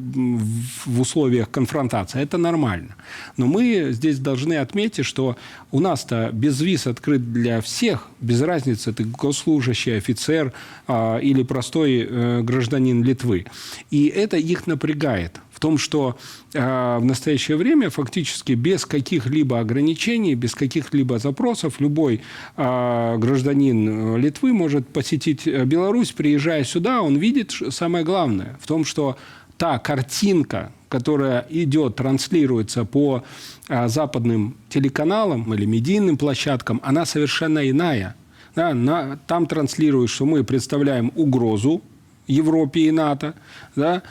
в 0.87 1.01
условиях 1.01 1.51
конфронтации, 1.51 2.23
это 2.23 2.38
нормально. 2.38 2.95
Но 3.37 3.47
мы 3.47 3.88
здесь 3.91 4.19
должны 4.19 4.55
отметить, 4.55 5.05
что 5.05 5.37
у 5.71 5.81
нас-то 5.81 6.31
безвиз 6.33 6.87
открыт 6.87 7.33
для 7.33 7.61
всех, 7.61 8.09
без 8.21 8.41
разницы, 8.43 8.93
ты 8.93 9.05
госслужащий, 9.05 9.97
офицер 9.97 10.53
а, 10.87 11.19
или 11.19 11.43
простой 11.43 12.07
э, 12.09 12.43
гражданин 12.43 13.03
Литвы. 13.03 13.47
И 13.91 14.07
это 14.07 14.37
их 14.37 14.67
напрягает 14.67 15.41
в 15.59 15.61
том, 15.61 15.77
что 15.77 16.16
э, 16.55 16.99
в 17.01 17.05
настоящее 17.05 17.57
время 17.57 17.90
фактически 17.90 18.53
без 18.53 18.87
каких-либо 18.87 19.59
ограничений, 19.59 20.37
без 20.37 20.55
каких-либо 20.55 21.18
запросов 21.18 21.81
любой 21.81 22.21
э, 22.57 23.16
гражданин 23.18 24.14
э, 24.14 24.18
Литвы 24.21 24.53
может 24.53 24.87
посетить 24.87 25.49
Беларусь, 25.49 26.12
приезжая 26.12 26.62
сюда, 26.62 27.03
он 27.03 27.16
видит 27.16 27.53
самое 27.71 28.05
главное 28.05 28.57
в 28.61 28.68
том, 28.68 28.85
что 28.85 29.16
та 29.57 29.81
картинка, 29.81 30.71
которая 30.88 31.44
идет, 31.51 31.97
транслируется 31.97 32.85
по 32.85 33.25
э, 33.68 33.88
западным 33.88 34.57
телеканалам 34.68 35.53
или 35.53 35.64
медийным 35.66 36.16
площадкам, 36.16 36.81
она 36.85 37.05
совершенно 37.05 37.68
иная. 37.68 38.14
Да, 38.55 38.75
на, 38.75 39.18
там 39.27 39.47
транслируют, 39.47 40.11
что 40.11 40.25
мы 40.25 40.44
представляем 40.44 41.11
угрозу 41.16 41.83
Европе 42.29 42.83
и 42.83 42.90
НАТО, 42.92 43.35
да, 43.75 44.03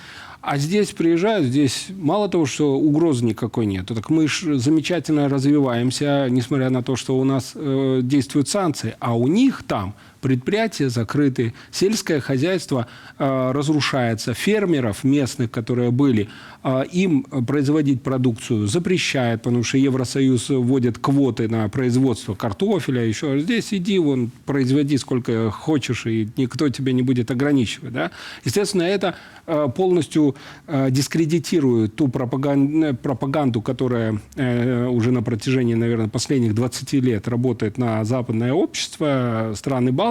а 0.42 0.58
здесь 0.58 0.92
приезжают, 0.92 1.48
здесь 1.48 1.88
мало 1.90 2.30
того, 2.30 2.46
что 2.46 2.76
угрозы 2.76 3.26
никакой 3.26 3.66
нет, 3.66 3.88
так 3.88 4.10
мы 4.10 4.28
же 4.28 4.58
замечательно 4.60 5.30
развиваемся, 5.30 6.28
несмотря 6.30 6.70
на 6.70 6.84
то, 6.84 6.96
что 6.96 7.18
у 7.18 7.24
нас 7.24 7.52
э, 7.56 8.02
действуют 8.04 8.48
санкции, 8.48 8.96
а 9.00 9.16
у 9.18 9.28
них 9.28 9.64
там 9.68 9.94
Предприятия 10.22 10.90
закрыты, 10.90 11.54
сельское 11.72 12.20
хозяйство 12.20 12.88
э, 13.20 13.52
разрушается, 13.52 14.34
фермеров 14.34 15.04
местных, 15.04 15.52
которые 15.52 15.92
были, 15.92 16.30
э, 16.64 16.84
им 16.92 17.24
производить 17.24 18.02
продукцию 18.02 18.68
запрещает, 18.68 19.44
потому 19.44 19.64
что 19.64 19.78
Евросоюз 19.78 20.50
вводит 20.50 20.98
квоты 20.98 21.48
на 21.48 21.70
производство 21.70 22.36
картофеля, 22.36 23.04
еще 23.04 23.40
здесь 23.40 23.74
иди, 23.74 24.00
вон, 24.00 24.32
производи 24.46 24.98
сколько 24.98 25.52
хочешь, 25.52 26.06
и 26.06 26.30
никто 26.38 26.70
тебя 26.70 26.94
не 26.94 27.02
будет 27.02 27.32
ограничивать. 27.32 27.94
Да? 27.94 28.12
Естественно, 28.46 28.84
это 28.84 29.16
э, 29.46 29.68
полностью 29.76 30.36
э, 30.68 30.90
дискредитирует 30.92 31.96
ту 31.96 32.08
пропаганду, 32.08 32.96
пропаганду 32.96 33.62
которая 33.62 34.20
э, 34.36 34.86
уже 34.88 35.12
на 35.12 35.22
протяжении, 35.22 35.76
наверное, 35.76 36.08
последних 36.08 36.56
20 36.56 36.94
лет 36.94 37.28
работает 37.28 37.78
на 37.78 38.04
западное 38.04 38.54
общество, 38.54 39.54
страны 39.56 39.92
Балтии. 39.92 40.07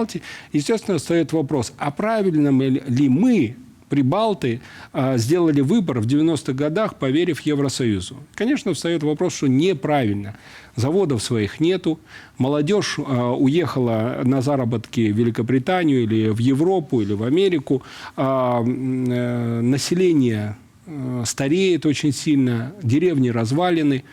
Естественно, 0.53 0.97
встает 0.97 1.33
вопрос, 1.33 1.73
а 1.77 1.91
правильно 1.91 2.49
ли 2.69 3.09
мы, 3.09 3.55
прибалты, 3.89 4.61
э, 4.93 5.17
сделали 5.17 5.61
выбор 5.61 5.99
в 5.99 6.05
90-х 6.05 6.53
годах, 6.53 6.95
поверив 6.95 7.41
Евросоюзу? 7.41 8.17
Конечно, 8.35 8.73
встает 8.73 9.03
вопрос, 9.03 9.35
что 9.35 9.47
неправильно. 9.47 10.35
Заводов 10.75 11.23
своих 11.23 11.59
нету, 11.59 11.99
молодежь 12.37 12.97
э, 12.97 13.01
уехала 13.01 14.21
на 14.23 14.41
заработки 14.41 15.11
в 15.11 15.17
Великобританию 15.17 16.03
или 16.03 16.29
в 16.29 16.39
Европу, 16.39 17.01
или 17.01 17.13
в 17.13 17.23
Америку, 17.23 17.81
а 18.15 18.61
э, 18.61 19.61
население 19.61 20.57
э, 20.85 21.23
стареет 21.25 21.85
очень 21.85 22.13
сильно, 22.13 22.73
деревни 22.83 23.29
развалины. 23.29 24.03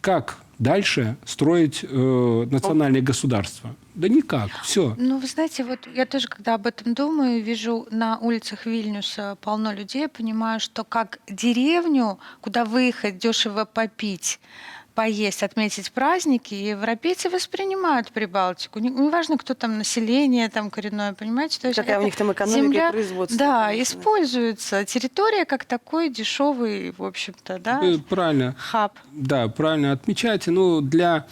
Как 0.00 0.42
дальше 0.62 1.16
строить 1.24 1.80
э, 1.82 2.46
национальное 2.50 3.02
государство? 3.02 3.74
Да 3.94 4.08
никак, 4.08 4.50
все. 4.62 4.94
Ну, 4.96 5.18
вы 5.18 5.26
знаете, 5.26 5.64
вот 5.64 5.80
я 5.94 6.06
тоже, 6.06 6.28
когда 6.28 6.54
об 6.54 6.66
этом 6.66 6.94
думаю, 6.94 7.42
вижу 7.42 7.86
на 7.90 8.18
улицах 8.18 8.64
Вильнюса 8.64 9.36
полно 9.40 9.72
людей, 9.72 10.08
понимаю, 10.08 10.60
что 10.60 10.84
как 10.84 11.18
деревню, 11.28 12.18
куда 12.40 12.64
выехать, 12.64 13.18
дешево 13.18 13.64
попить, 13.64 14.40
поесть, 14.94 15.42
отметить 15.42 15.90
праздники, 15.92 16.54
и 16.54 16.68
европейцы 16.68 17.28
воспринимают 17.30 18.10
Прибалтику. 18.12 18.78
Не- 18.78 18.90
Неважно, 18.90 19.38
кто 19.38 19.54
там 19.54 19.78
население, 19.78 20.48
там 20.48 20.70
коренное, 20.70 21.14
понимаете? 21.14 21.60
То 21.60 21.68
есть 21.68 21.76
Какая 21.78 21.96
у 21.98 22.00
это 22.00 22.04
них 22.06 22.16
там 22.16 22.32
экономика 22.32 22.58
и 22.58 22.62
земля, 22.62 22.90
производство, 22.92 23.38
Да, 23.38 23.66
конечно. 23.66 23.82
используется. 23.82 24.84
Территория 24.84 25.44
как 25.44 25.64
такой 25.64 26.08
дешевый, 26.10 26.92
в 26.96 27.02
общем-то, 27.04 27.58
да, 27.58 27.80
Э, 27.82 27.98
Правильно. 28.08 28.54
хаб. 28.58 28.92
Да, 29.12 29.48
правильно 29.48 29.92
отмечаете. 29.92 30.50
Ну, 30.50 30.80
для 30.80 31.26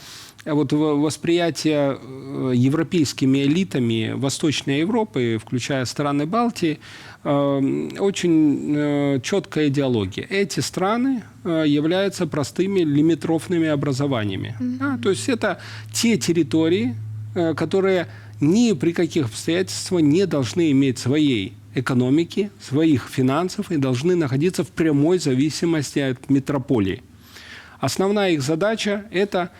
э, 0.44 0.52
вот 0.52 0.72
в- 0.72 1.00
восприятия 1.00 1.98
э, 2.00 2.52
европейскими 2.54 3.42
элитами 3.42 4.12
Восточной 4.14 4.78
Европы, 4.80 5.38
включая 5.44 5.84
страны 5.84 6.26
Балтии, 6.26 6.80
очень 7.22 8.74
э, 8.74 9.20
четкая 9.22 9.68
идеология. 9.68 10.26
Эти 10.30 10.60
страны 10.60 11.22
э, 11.44 11.64
являются 11.66 12.26
простыми 12.26 12.80
лимитрофными 12.80 13.68
образованиями. 13.68 14.56
Да, 14.58 14.98
то 15.02 15.10
есть 15.10 15.28
это 15.28 15.60
те 15.92 16.16
территории, 16.16 16.94
э, 17.34 17.54
которые 17.54 18.06
ни 18.40 18.72
при 18.72 18.92
каких 18.92 19.26
обстоятельствах 19.26 20.00
не 20.00 20.26
должны 20.26 20.70
иметь 20.70 20.98
своей 20.98 21.52
экономики, 21.74 22.50
своих 22.58 23.08
финансов 23.08 23.70
и 23.70 23.76
должны 23.76 24.16
находиться 24.16 24.64
в 24.64 24.68
прямой 24.68 25.18
зависимости 25.18 25.98
от 25.98 26.30
метрополии. 26.30 27.02
Основная 27.80 28.32
их 28.32 28.42
задача– 28.42 29.04
это 29.10 29.50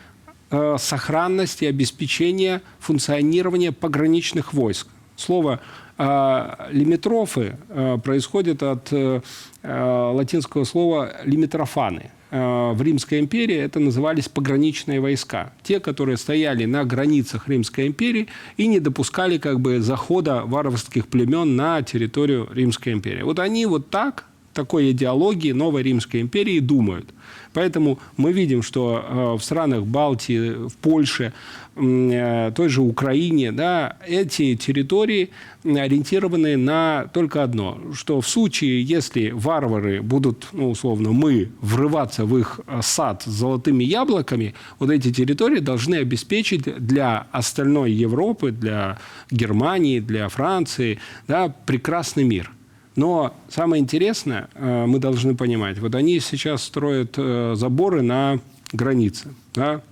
э, 0.51 0.77
сохранность 0.79 1.63
и 1.63 1.67
обеспечение 1.67 2.63
функционирования 2.79 3.71
пограничных 3.73 4.55
войск. 4.55 4.89
Слово 5.17 5.61
э, 6.01 6.73
лимитрофы 6.73 7.57
э, 7.69 7.99
происходит 8.03 8.63
от 8.63 8.93
э, 8.93 9.21
э, 9.63 10.11
латинского 10.15 10.65
слова 10.65 11.13
лимитрофаны. 11.25 12.11
Э, 12.31 12.73
в 12.73 12.83
Римской 12.83 13.21
империи 13.21 13.57
это 13.57 13.81
назывались 13.81 14.29
пограничные 14.29 15.01
войска. 15.01 15.53
Те, 15.63 15.79
которые 15.79 16.17
стояли 16.17 16.65
на 16.65 16.85
границах 16.85 17.49
Римской 17.49 17.87
империи 17.87 18.29
и 18.57 18.67
не 18.67 18.81
допускали 18.81 19.39
как 19.39 19.61
бы 19.61 19.81
захода 19.81 20.43
варварских 20.47 21.07
племен 21.07 21.57
на 21.57 21.83
территорию 21.83 22.49
Римской 22.53 22.93
империи. 22.93 23.23
Вот 23.23 23.39
они 23.39 23.67
вот 23.67 23.91
так 23.91 24.25
такой 24.55 24.91
идеологии 24.91 25.53
новой 25.53 25.83
Римской 25.83 26.21
империи 26.21 26.61
думают. 26.61 27.11
Поэтому 27.53 27.99
мы 28.17 28.33
видим, 28.33 28.63
что 28.63 29.37
в 29.39 29.45
странах 29.45 29.85
Балтии, 29.85 30.69
в 30.69 30.75
Польше, 30.77 31.33
той 31.81 32.69
же 32.69 32.83
Украине, 32.83 33.53
да, 33.53 33.97
эти 34.07 34.55
территории 34.55 35.31
ориентированы 35.65 36.57
на 36.57 37.09
только 37.13 37.43
одно, 37.43 37.81
что 37.95 38.21
в 38.21 38.29
случае, 38.29 38.83
если 38.83 39.31
варвары 39.31 40.03
будут, 40.03 40.49
ну, 40.53 40.71
условно, 40.71 41.13
мы, 41.13 41.51
врываться 41.61 42.25
в 42.25 42.37
их 42.37 42.61
э, 42.67 42.81
сад 42.83 43.23
с 43.25 43.31
золотыми 43.31 43.85
яблоками, 43.85 44.55
вот 44.79 44.91
эти 44.91 45.13
территории 45.13 45.61
должны 45.61 45.97
обеспечить 45.97 46.63
для 46.63 47.27
остальной 47.33 47.93
Европы, 47.93 48.51
для 48.53 48.99
Германии, 49.31 50.01
для 50.01 50.29
Франции, 50.29 50.99
да, 51.29 51.49
прекрасный 51.49 52.25
мир. 52.25 52.51
Но 52.97 53.35
самое 53.49 53.83
интересное, 53.83 54.51
э, 54.55 54.85
мы 54.87 54.99
должны 54.99 55.35
понимать, 55.35 55.79
вот 55.79 55.95
они 55.95 56.21
сейчас 56.21 56.63
строят 56.63 57.15
э, 57.17 57.55
заборы 57.57 58.03
на 58.03 58.41
границе. 58.73 59.35
Да? 59.55 59.83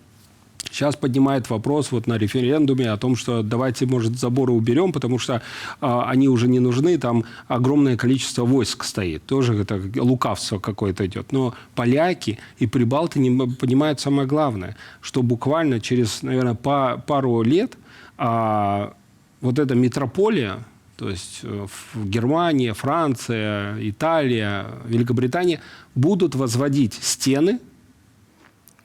Сейчас 0.71 0.97
поднимает 0.97 1.51
вопрос 1.51 1.93
вот 1.93 2.07
на 2.07 2.19
референдуме 2.19 2.91
о 2.91 2.97
том, 2.97 3.17
что 3.17 3.43
давайте, 3.43 3.87
может, 3.87 4.19
заборы 4.19 4.53
уберем, 4.53 4.93
потому 4.93 5.19
что 5.19 5.43
а, 5.81 6.09
они 6.11 6.29
уже 6.29 6.49
не 6.49 6.61
нужны, 6.61 6.99
там 6.99 7.25
огромное 7.49 7.97
количество 7.97 8.45
войск 8.45 8.85
стоит. 8.85 9.25
Тоже 9.27 9.55
это 9.55 9.81
лукавство 9.97 10.59
какое-то 10.59 11.07
идет. 11.07 11.33
Но 11.33 11.55
поляки 11.75 12.39
и 12.59 12.67
прибалты 12.67 13.19
не 13.19 13.47
понимают 13.47 14.01
самое 14.01 14.29
главное, 14.29 14.77
что 15.01 15.23
буквально 15.23 15.81
через, 15.81 16.23
наверное, 16.23 16.55
па- 16.55 16.99
пару 16.99 17.43
лет 17.43 17.77
а, 18.17 18.95
вот 19.41 19.59
эта 19.59 19.75
метрополия, 19.75 20.65
то 20.97 21.09
есть 21.09 21.41
э, 21.45 21.67
Германия, 21.95 22.75
Франция, 22.75 23.77
Италия, 23.89 24.67
Великобритания 24.85 25.61
будут 25.95 26.35
возводить 26.35 26.95
стены 26.95 27.61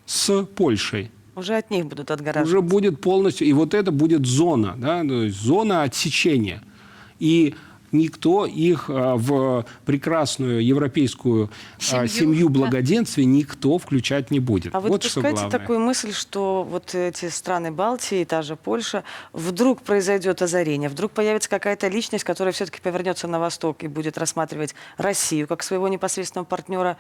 с 0.05 0.45
Польшей. 0.45 1.09
Уже 1.36 1.57
от 1.57 1.71
них 1.71 1.86
будут 1.88 2.11
отгораживаться. 2.11 2.57
Уже 2.57 2.61
будет 2.61 3.01
полностью, 3.01 3.47
и 3.47 3.53
вот 3.53 3.73
это 3.73 3.91
будет 3.91 4.25
зона, 4.25 4.75
да, 4.77 5.01
то 5.03 5.23
есть 5.23 5.41
зона 5.41 5.84
отсечения. 5.84 6.61
И 7.19 7.55
никто 7.93 8.45
их 8.45 8.85
а, 8.89 9.15
в 9.15 9.65
прекрасную 9.85 10.65
европейскую 10.65 11.49
а, 11.77 12.07
Семью, 12.07 12.07
семью 12.07 12.49
да. 12.49 12.59
благоденствия 12.61 13.25
никто 13.25 13.77
включать 13.77 14.31
не 14.31 14.39
будет. 14.39 14.73
А 14.75 14.79
вы 14.79 14.89
вот 14.89 15.01
допускаете 15.01 15.49
такую 15.49 15.79
мысль, 15.79 16.11
что 16.13 16.67
вот 16.69 16.93
эти 16.95 17.29
страны 17.29 17.71
Балтии, 17.71 18.23
та 18.23 18.41
же 18.41 18.55
Польша, 18.55 19.03
вдруг 19.31 19.81
произойдет 19.81 20.41
озарение, 20.41 20.89
вдруг 20.89 21.11
появится 21.11 21.49
какая-то 21.49 21.87
личность, 21.87 22.23
которая 22.23 22.53
все-таки 22.53 22.79
повернется 22.81 23.27
на 23.27 23.39
восток 23.39 23.83
и 23.83 23.87
будет 23.87 24.17
рассматривать 24.17 24.75
Россию 24.97 25.47
как 25.47 25.63
своего 25.63 25.87
непосредственного 25.87 26.45
партнера. 26.45 26.97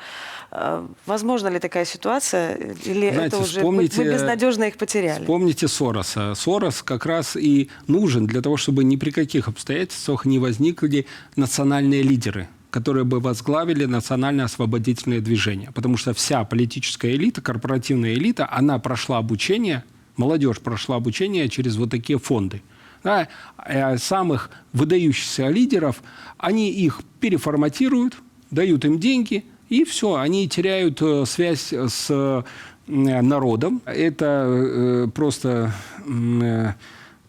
Э, 0.51 0.85
Возможно 1.05 1.47
ли 1.47 1.59
такая 1.59 1.85
ситуация? 1.85 2.55
Или 2.85 3.09
Знаете, 3.11 3.35
это 3.35 3.37
уже 3.37 3.59
мы- 3.61 3.87
вспомните- 3.87 4.01
мы 4.03 4.11
безнадежно 4.13 4.63
их 4.65 4.77
потеряли? 4.77 5.21
Вспомните 5.21 5.67
Сороса. 5.67 6.33
Сорос 6.35 6.83
как 6.83 7.05
раз 7.05 7.35
и 7.35 7.69
нужен 7.87 8.25
для 8.27 8.41
того, 8.41 8.57
чтобы 8.57 8.83
ни 8.83 8.95
при 8.95 9.11
каких 9.11 9.47
обстоятельствах 9.47 10.25
не 10.25 10.39
возникли 10.83 11.05
национальные 11.35 12.03
лидеры 12.03 12.47
которые 12.69 13.03
бы 13.03 13.19
возглавили 13.19 13.85
национально-освободительное 13.85 15.21
движение. 15.21 15.69
Потому 15.75 15.95
что 15.95 16.11
вся 16.15 16.43
политическая 16.43 17.11
элита, 17.11 17.39
корпоративная 17.39 18.15
элита, 18.15 18.49
она 18.51 18.79
прошла 18.79 19.19
обучение, 19.19 19.83
молодежь 20.17 20.59
прошла 20.59 20.95
обучение 20.95 21.49
через 21.49 21.75
вот 21.75 21.91
такие 21.91 22.17
фонды. 22.17 22.63
Да, 23.03 23.27
а 23.57 23.97
самых 23.99 24.49
выдающихся 24.73 25.49
лидеров, 25.49 26.01
они 26.39 26.71
их 26.71 27.01
переформатируют, 27.19 28.15
дают 28.49 28.85
им 28.85 28.99
деньги, 28.99 29.45
и 29.69 29.83
все, 29.83 30.15
они 30.15 30.49
теряют 30.49 30.99
э, 31.03 31.25
связь 31.27 31.71
с 31.73 32.07
э, 32.09 32.41
народом. 32.87 33.83
Это 33.85 34.47
э, 34.49 35.07
просто 35.13 35.73
э, 36.07 36.73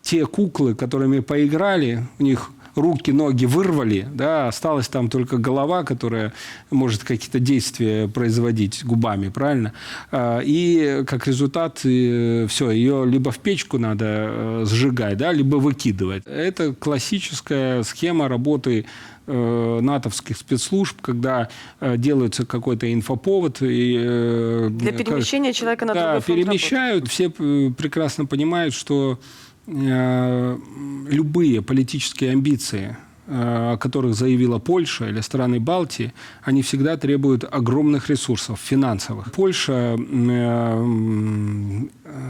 те 0.00 0.24
куклы, 0.24 0.74
которыми 0.74 1.20
поиграли, 1.20 2.06
у 2.18 2.22
них 2.22 2.50
руки, 2.74 3.10
ноги 3.10 3.44
вырвали, 3.44 4.06
да, 4.12 4.48
осталась 4.48 4.88
там 4.88 5.08
только 5.08 5.38
голова, 5.38 5.84
которая 5.84 6.32
может 6.70 7.04
какие-то 7.04 7.38
действия 7.38 8.08
производить 8.08 8.84
губами, 8.84 9.28
правильно? 9.28 9.72
А, 10.10 10.40
И 10.40 11.04
как 11.06 11.26
результат 11.26 11.78
все, 11.78 12.70
ее 12.70 13.04
либо 13.06 13.30
в 13.30 13.38
печку 13.38 13.78
надо 13.78 14.04
э, 14.06 14.64
сжигать, 14.66 15.16
да, 15.16 15.32
либо 15.32 15.56
выкидывать. 15.56 16.24
Это 16.26 16.74
классическая 16.74 17.82
схема 17.82 18.28
работы 18.28 18.86
э, 19.26 19.80
натовских 19.80 20.36
спецслужб, 20.36 21.00
когда 21.00 21.48
э, 21.80 21.96
делается 21.96 22.46
какой-то 22.46 22.92
инфоповод. 22.92 23.62
И, 23.62 23.96
э, 23.98 24.68
Для 24.70 24.92
перемещения 24.92 25.52
человека 25.52 25.84
на 25.84 25.94
да, 25.94 26.00
другой 26.00 26.20
фронт 26.20 26.40
перемещают. 26.40 27.08
Все 27.08 27.32
э, 27.36 27.70
прекрасно 27.76 28.26
понимают, 28.26 28.74
что 28.74 29.18
э, 29.20 29.43
любые 29.66 31.62
политические 31.62 32.32
амбиции, 32.32 32.96
э, 33.26 33.72
о 33.72 33.76
которых 33.78 34.14
заявила 34.14 34.58
Польша 34.58 35.08
или 35.08 35.20
страны 35.20 35.58
Балтии, 35.60 36.12
они 36.42 36.62
всегда 36.62 36.96
требуют 36.96 37.44
огромных 37.44 38.10
ресурсов 38.10 38.60
финансовых. 38.60 39.32
Польша, 39.32 39.96
э, 39.98 40.84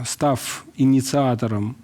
став 0.05 0.65
инициатором 0.77 1.75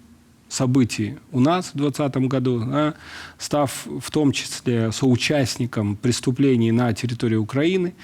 событий 0.48 1.16
у 1.32 1.40
нас 1.40 1.70
в 1.74 1.76
2020 1.76 2.28
году, 2.28 2.92
став 3.38 3.86
в 4.00 4.10
том 4.10 4.32
числе 4.32 4.92
соучастником 4.92 5.96
преступлений 5.96 6.72
на 6.72 6.92
территории 6.92 7.36
Украины, 7.36 7.94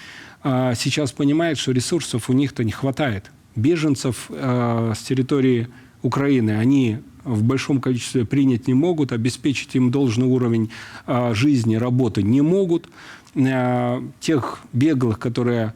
сейчас 0.43 1.13
понимает, 1.13 1.59
что 1.59 1.73
ресурсов 1.73 2.31
у 2.31 2.33
них-то 2.33 2.65
не 2.65 2.73
хватает. 2.73 3.31
Беженцев 3.59 4.31
э, 4.31 4.93
с 4.97 5.03
территории 5.03 5.69
Украины 6.03 6.53
они 6.53 6.99
в 7.29 7.43
большом 7.43 7.81
количестве 7.81 8.25
принять 8.25 8.67
не 8.67 8.75
могут, 8.75 9.13
обеспечить 9.13 9.75
им 9.75 9.91
должный 9.91 10.27
уровень 10.27 10.71
э, 11.07 11.35
жизни, 11.35 11.77
работы 11.77 12.23
не 12.23 12.41
могут. 12.41 12.89
Э, 13.35 14.01
тех 14.21 14.61
беглых, 14.73 15.19
которые 15.19 15.75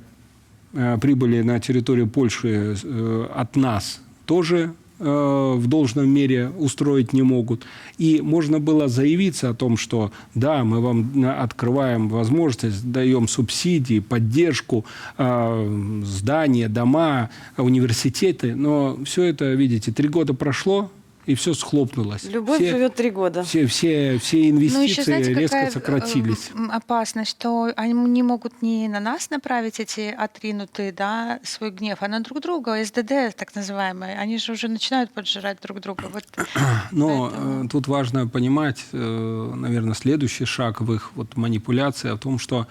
э, 0.73 0.99
прибыли 1.01 1.43
на 1.43 1.61
территорию 1.61 2.09
Польши 2.09 2.77
э, 2.83 3.29
от 3.35 3.57
нас, 3.57 4.01
тоже 4.25 4.73
э, 4.99 5.05
в 5.05 5.67
должном 5.67 6.09
мере 6.09 6.49
устроить 6.49 7.13
не 7.13 7.23
могут. 7.23 7.65
И 7.99 8.21
можно 8.23 8.59
было 8.59 8.89
заявиться 8.89 9.51
о 9.51 9.55
том, 9.55 9.77
что 9.77 10.11
да, 10.35 10.65
мы 10.65 10.81
вам 10.81 11.25
открываем 11.39 12.09
возможность, 12.09 12.91
даем 12.91 13.29
субсидии, 13.29 14.01
поддержку, 14.01 14.85
здания, 15.19 16.69
дома, 16.69 17.31
университеты, 17.57 18.55
но 18.55 18.99
все 19.05 19.25
это, 19.25 19.53
видите, 19.53 19.93
три 19.93 20.09
года 20.09 20.35
прошло, 20.35 20.91
и 21.27 21.35
все 21.35 21.55
схлопнулось. 21.55 22.25
Любовь 22.25 22.59
все, 22.59 22.71
живет 22.71 22.95
три 22.95 23.11
года. 23.11 23.43
Все, 23.45 23.67
все, 23.67 24.19
все 24.19 24.39
Ну, 24.39 24.51
инвестиции 24.59 24.89
еще 24.89 25.03
знаете, 25.05 25.35
резко 25.35 25.57
какая 25.57 25.71
сократились. 25.71 26.51
э, 26.53 26.57
м, 26.59 26.71
опасность, 26.71 27.31
что 27.31 27.73
они 27.77 27.93
не 27.93 28.23
могут 28.23 28.61
не 28.63 28.89
на 28.89 29.01
нас 29.01 29.31
направить 29.31 29.79
эти 29.81 30.15
отринутые, 30.17 30.93
да, 30.93 31.39
свой 31.45 31.71
гнев, 31.71 31.99
а 32.01 32.09
на 32.09 32.21
друг 32.21 32.41
друга, 32.41 32.83
СДД 32.85 33.35
так 33.37 33.55
называемые. 33.55 34.19
Они 34.19 34.39
же 34.39 34.53
уже 34.53 34.69
начинают 34.69 35.11
поджирать 35.13 35.59
друг 35.63 35.81
друга. 35.81 36.05
Вот 36.13 36.25
Но 36.91 37.29
Поэтому- 37.31 37.65
э, 37.65 37.69
тут 37.69 37.87
важно 37.89 38.27
понимать, 38.27 38.85
э, 38.93 39.53
наверное, 39.57 39.95
следующий 39.95 40.45
шаг 40.45 40.81
в 40.81 40.93
их 40.93 41.13
вот 41.15 41.37
манипуляции 41.37 42.11
о 42.11 42.17
том, 42.17 42.39
что 42.39 42.67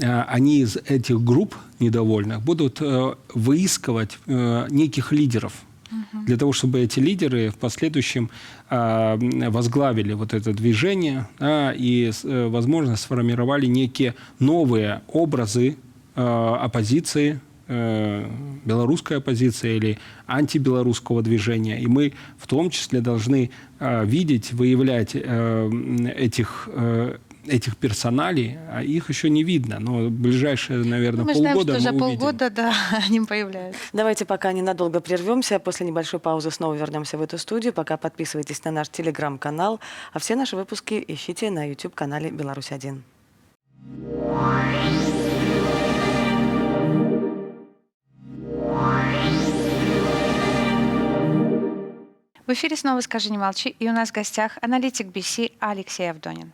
они 0.00 0.60
из 0.60 0.76
этих 0.76 1.20
групп 1.22 1.54
недовольных 1.78 2.40
будут 2.40 2.80
выискивать 3.34 4.18
неких 4.26 5.12
лидеров 5.12 5.52
для 6.26 6.36
того, 6.36 6.52
чтобы 6.52 6.80
эти 6.80 7.00
лидеры 7.00 7.50
в 7.50 7.56
последующем 7.56 8.30
а, 8.70 9.18
возглавили 9.18 10.12
вот 10.14 10.34
это 10.34 10.52
движение 10.52 11.28
да, 11.38 11.72
и, 11.72 12.10
э, 12.10 12.46
возможно, 12.48 12.96
сформировали 12.96 13.66
некие 13.66 14.14
новые 14.38 15.02
образы 15.08 15.76
э, 16.14 16.56
оппозиции, 16.60 17.40
э, 17.68 18.26
белорусской 18.64 19.18
оппозиции 19.18 19.76
или 19.76 19.98
антибелорусского 20.26 21.22
движения. 21.22 21.80
И 21.80 21.86
мы 21.86 22.14
в 22.38 22.46
том 22.46 22.70
числе 22.70 23.00
должны 23.00 23.50
э, 23.78 24.04
видеть, 24.04 24.52
выявлять 24.52 25.12
э, 25.14 25.70
этих, 26.16 26.68
этих 27.46 27.76
персоналей, 27.76 28.58
а 28.70 28.82
их 28.82 29.08
еще 29.08 29.30
не 29.30 29.42
видно. 29.42 29.78
Но 29.80 30.10
ближайшие, 30.10 30.84
наверное, 30.84 31.24
мы 31.24 31.34
знаем, 31.34 31.56
полгода 31.56 31.74
что 31.74 31.82
за 31.82 31.92
мы 31.92 32.06
увидим. 32.06 32.20
полгода, 32.20 32.50
да, 32.50 32.74
они 33.06 33.20
появляются. 33.20 33.80
Давайте 33.92 34.24
пока 34.24 34.52
ненадолго 34.52 35.00
прервемся. 35.00 35.58
После 35.58 35.86
небольшой 35.86 36.20
паузы 36.20 36.50
снова 36.50 36.74
вернемся 36.74 37.18
в 37.18 37.22
эту 37.22 37.38
студию. 37.38 37.72
Пока 37.72 37.96
подписывайтесь 37.96 38.62
на 38.64 38.70
наш 38.70 38.88
телеграм-канал. 38.88 39.80
А 40.12 40.18
все 40.18 40.36
наши 40.36 40.56
выпуски 40.56 41.02
ищите 41.06 41.50
на 41.50 41.68
YouTube-канале 41.68 42.30
«Беларусь-1». 42.30 43.00
В 52.46 52.54
эфире 52.54 52.76
снова 52.76 53.00
«Скажи, 53.00 53.30
не 53.30 53.38
молчи», 53.38 53.74
и 53.78 53.88
у 53.88 53.92
нас 53.92 54.10
в 54.10 54.12
гостях 54.12 54.58
аналитик 54.60 55.06
BC 55.06 55.52
Алексей 55.58 56.10
Авдонин. 56.10 56.52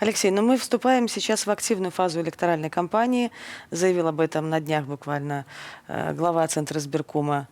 Алексей, 0.00 0.30
ну 0.30 0.42
мы 0.42 0.56
вступаем 0.58 1.08
сейчас 1.08 1.44
в 1.44 1.50
активную 1.50 1.90
фазу 1.90 2.20
электоральной 2.20 2.70
кампании. 2.70 3.32
Заявил 3.72 4.06
об 4.06 4.20
этом 4.20 4.48
на 4.48 4.60
днях 4.60 4.84
буквально 4.84 5.44
э, 5.88 6.12
глава 6.14 6.46
Центра 6.46 6.78
сберкома 6.78 7.48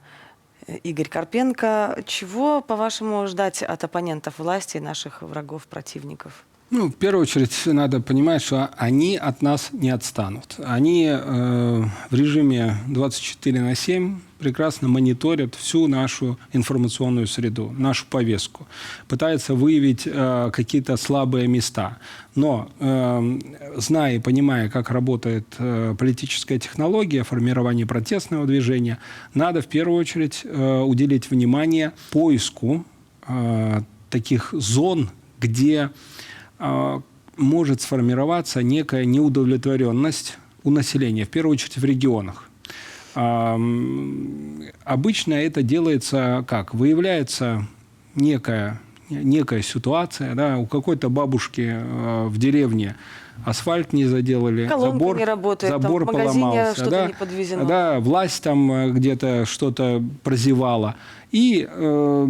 э, 0.68 0.76
Игорь 0.76 1.09
Карпенко. 1.09 2.05
Чего, 2.07 2.61
по-вашему, 2.61 3.26
ждать 3.26 3.64
от 3.64 3.82
оппонентов 3.82 4.38
власти 4.38 4.76
и 4.76 4.80
наших 4.80 5.22
врагов, 5.22 5.66
противников? 5.66 6.44
Ну, 6.68 6.88
в 6.88 6.96
первую 6.96 7.22
очередь, 7.22 7.54
надо 7.66 8.00
понимать, 8.00 8.42
что 8.42 8.70
они 8.76 9.16
от 9.16 9.40
нас 9.40 9.68
не 9.70 9.90
отстанут. 9.90 10.56
Они 10.64 11.06
э, 11.08 11.84
в 12.10 12.14
режиме 12.14 12.78
24 12.88 13.60
на 13.60 13.76
7 13.76 14.18
прекрасно 14.40 14.88
мониторят 14.88 15.54
всю 15.54 15.86
нашу 15.86 16.40
информационную 16.52 17.28
среду, 17.28 17.72
нашу 17.78 18.06
повестку, 18.06 18.66
пытаются 19.06 19.54
выявить 19.54 20.02
э, 20.06 20.50
какие-то 20.52 20.96
слабые 20.96 21.46
места. 21.46 21.98
Но, 22.34 22.68
э, 22.80 23.38
зная 23.76 24.16
и 24.16 24.18
понимая, 24.18 24.68
как 24.68 24.90
работает 24.90 25.46
э, 25.58 25.94
политическая 25.96 26.58
технология 26.58 27.22
формирования 27.22 27.86
протестного 27.86 28.44
движения, 28.44 28.98
надо 29.34 29.62
в 29.62 29.68
первую 29.68 30.00
очередь 30.00 30.40
э, 30.42 30.80
уделить 30.80 31.30
внимание 31.30 31.92
поиску 32.10 32.84
э, 33.28 33.82
таких 34.10 34.48
зон, 34.52 35.10
где 35.38 35.90
может 36.59 37.82
сформироваться 37.82 38.62
некая 38.62 39.04
неудовлетворенность 39.04 40.38
у 40.64 40.70
населения, 40.70 41.24
в 41.24 41.28
первую 41.28 41.52
очередь 41.52 41.76
в 41.76 41.84
регионах. 41.84 42.48
А, 43.14 43.59
Обычно 44.84 45.34
это 45.34 45.62
делается 45.62 46.44
как? 46.46 46.74
Выявляется 46.74 47.66
некая, 48.14 48.80
некая 49.11 49.62
ситуация, 49.62 50.34
да, 50.34 50.59
у 50.59 50.66
какой-то 50.66 51.09
бабушки 51.09 51.76
э, 51.76 52.24
в 52.26 52.38
деревне 52.38 52.96
асфальт 53.44 53.92
не 53.92 54.07
заделали, 54.07 54.66
Колонка 54.66 54.92
забор, 54.92 55.16
не 55.16 55.24
работает, 55.24 55.72
там 55.72 55.82
забор 55.82 56.04
магазине 56.04 56.32
поломался, 56.32 56.74
что-то 56.74 56.90
да, 56.90 57.07
не 57.07 57.12
подвезено. 57.12 57.64
да, 57.64 58.00
власть 58.00 58.42
там 58.42 58.70
э, 58.72 58.90
где-то 58.90 59.44
что-то 59.44 60.02
прозевала. 60.22 60.96
И 61.33 61.66
э, 61.68 62.24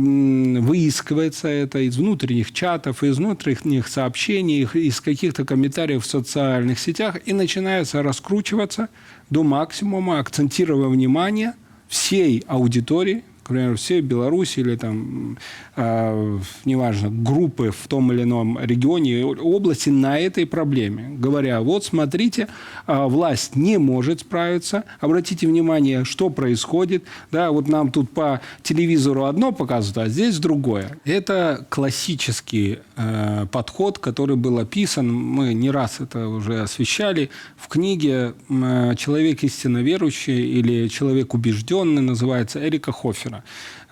выискивается 0.60 1.48
это 1.48 1.80
из 1.80 1.96
внутренних 1.96 2.52
чатов, 2.52 3.02
из 3.02 3.18
внутренних 3.18 3.88
сообщений, 3.88 4.66
из 4.72 5.00
каких-то 5.00 5.44
комментариев 5.44 6.04
в 6.04 6.06
социальных 6.08 6.78
сетях, 6.78 7.16
и 7.26 7.32
начинается 7.32 8.02
раскручиваться 8.02 8.88
до 9.30 9.42
максимума, 9.42 10.18
акцентируя 10.18 10.88
внимание 10.88 11.54
всей 11.88 12.42
аудитории, 12.46 13.22
к 13.46 13.48
примеру, 13.48 13.76
всей 13.76 14.00
Беларуси 14.00 14.58
или 14.58 14.74
там, 14.74 15.38
э, 15.76 16.38
неважно, 16.64 17.10
группы 17.10 17.70
в 17.70 17.86
том 17.86 18.12
или 18.12 18.24
ином 18.24 18.58
регионе, 18.58 19.24
области 19.24 19.88
на 19.88 20.18
этой 20.18 20.46
проблеме. 20.46 21.16
Говоря, 21.16 21.60
вот 21.60 21.84
смотрите, 21.84 22.48
а, 22.86 23.06
власть 23.06 23.54
не 23.54 23.78
может 23.78 24.20
справиться, 24.22 24.82
обратите 24.98 25.46
внимание, 25.46 26.04
что 26.04 26.28
происходит, 26.28 27.04
да, 27.30 27.52
вот 27.52 27.68
нам 27.68 27.92
тут 27.92 28.10
по 28.10 28.40
телевизору 28.64 29.26
одно 29.26 29.52
показывают, 29.52 29.98
а 29.98 30.10
здесь 30.10 30.38
другое. 30.38 30.98
Это 31.04 31.64
классический 31.68 32.80
э, 32.96 33.46
подход, 33.52 34.00
который 34.00 34.34
был 34.34 34.58
описан, 34.58 35.08
мы 35.08 35.54
не 35.54 35.70
раз 35.70 36.00
это 36.00 36.26
уже 36.26 36.62
освещали, 36.62 37.30
в 37.56 37.68
книге 37.68 38.34
э, 38.48 38.94
«Человек 38.96 39.44
истинно 39.44 39.78
верующий» 39.78 40.58
или 40.58 40.88
«Человек 40.88 41.32
убежденный» 41.32 42.02
называется 42.02 42.58
Эрика 42.66 42.90
Хофера. 42.90 43.35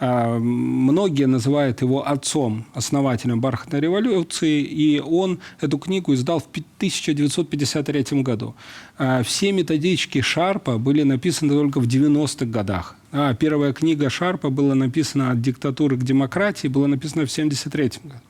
А, 0.01 0.39
Многие 0.39 1.27
называют 1.27 1.83
его 1.83 2.07
отцом, 2.09 2.65
основателем 2.75 3.41
бархатной 3.41 3.81
революции, 3.81 4.63
и 4.63 5.01
он 5.01 5.39
эту 5.61 5.79
книгу 5.79 6.15
издал 6.15 6.39
в 6.41 6.45
пи- 6.45 6.65
1953 6.79 8.23
году. 8.23 8.55
А, 8.99 9.23
Все 9.23 9.53
методички 9.53 10.21
Шарпа 10.21 10.79
были 10.79 11.03
написаны 11.03 11.55
только 11.55 11.81
в 11.81 11.87
90-х 11.87 12.47
годах. 12.47 12.97
А 13.13 13.35
Первая 13.35 13.73
книга 13.73 14.11
Шарпа 14.11 14.51
была 14.51 14.75
написана 14.75 15.31
«От 15.31 15.41
диктатуры 15.41 15.97
к 15.97 16.03
демократии», 16.03 16.69
была 16.69 16.89
написана 16.89 17.27
в 17.27 17.31
1973 17.31 18.09
году. 18.09 18.21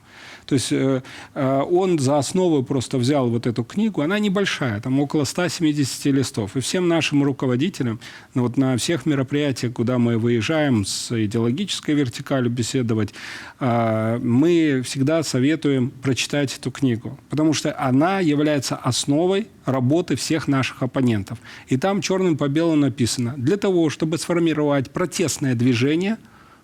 То 0.45 0.55
есть 0.55 0.71
э, 0.71 1.01
э, 1.33 1.61
он 1.61 1.99
за 1.99 2.17
основу 2.17 2.63
просто 2.63 2.97
взял 2.97 3.29
вот 3.29 3.47
эту 3.47 3.63
книгу, 3.63 4.01
она 4.01 4.19
небольшая, 4.19 4.79
там 4.79 4.99
около 4.99 5.23
170 5.23 6.05
листов. 6.05 6.55
И 6.55 6.59
всем 6.59 6.87
нашим 6.87 7.23
руководителям, 7.23 7.99
ну, 8.33 8.43
вот 8.43 8.57
на 8.57 8.77
всех 8.77 9.05
мероприятиях, 9.05 9.73
куда 9.73 9.97
мы 9.97 10.17
выезжаем 10.17 10.85
с 10.85 11.11
идеологической 11.11 11.95
вертикалью 11.95 12.51
беседовать, 12.51 13.13
э, 13.59 14.19
мы 14.21 14.81
всегда 14.85 15.23
советуем 15.23 15.89
прочитать 15.89 16.57
эту 16.57 16.71
книгу, 16.71 17.19
потому 17.29 17.53
что 17.53 17.75
она 17.79 18.19
является 18.19 18.75
основой 18.75 19.47
работы 19.65 20.15
всех 20.15 20.47
наших 20.47 20.83
оппонентов. 20.83 21.39
И 21.67 21.77
там 21.77 22.01
черным 22.01 22.37
по 22.37 22.47
белому 22.47 22.75
написано, 22.75 23.33
для 23.37 23.57
того, 23.57 23.89
чтобы 23.89 24.17
сформировать 24.17 24.91
протестное 24.91 25.55
движение 25.55 26.17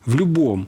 в 0.06 0.16
любом 0.16 0.68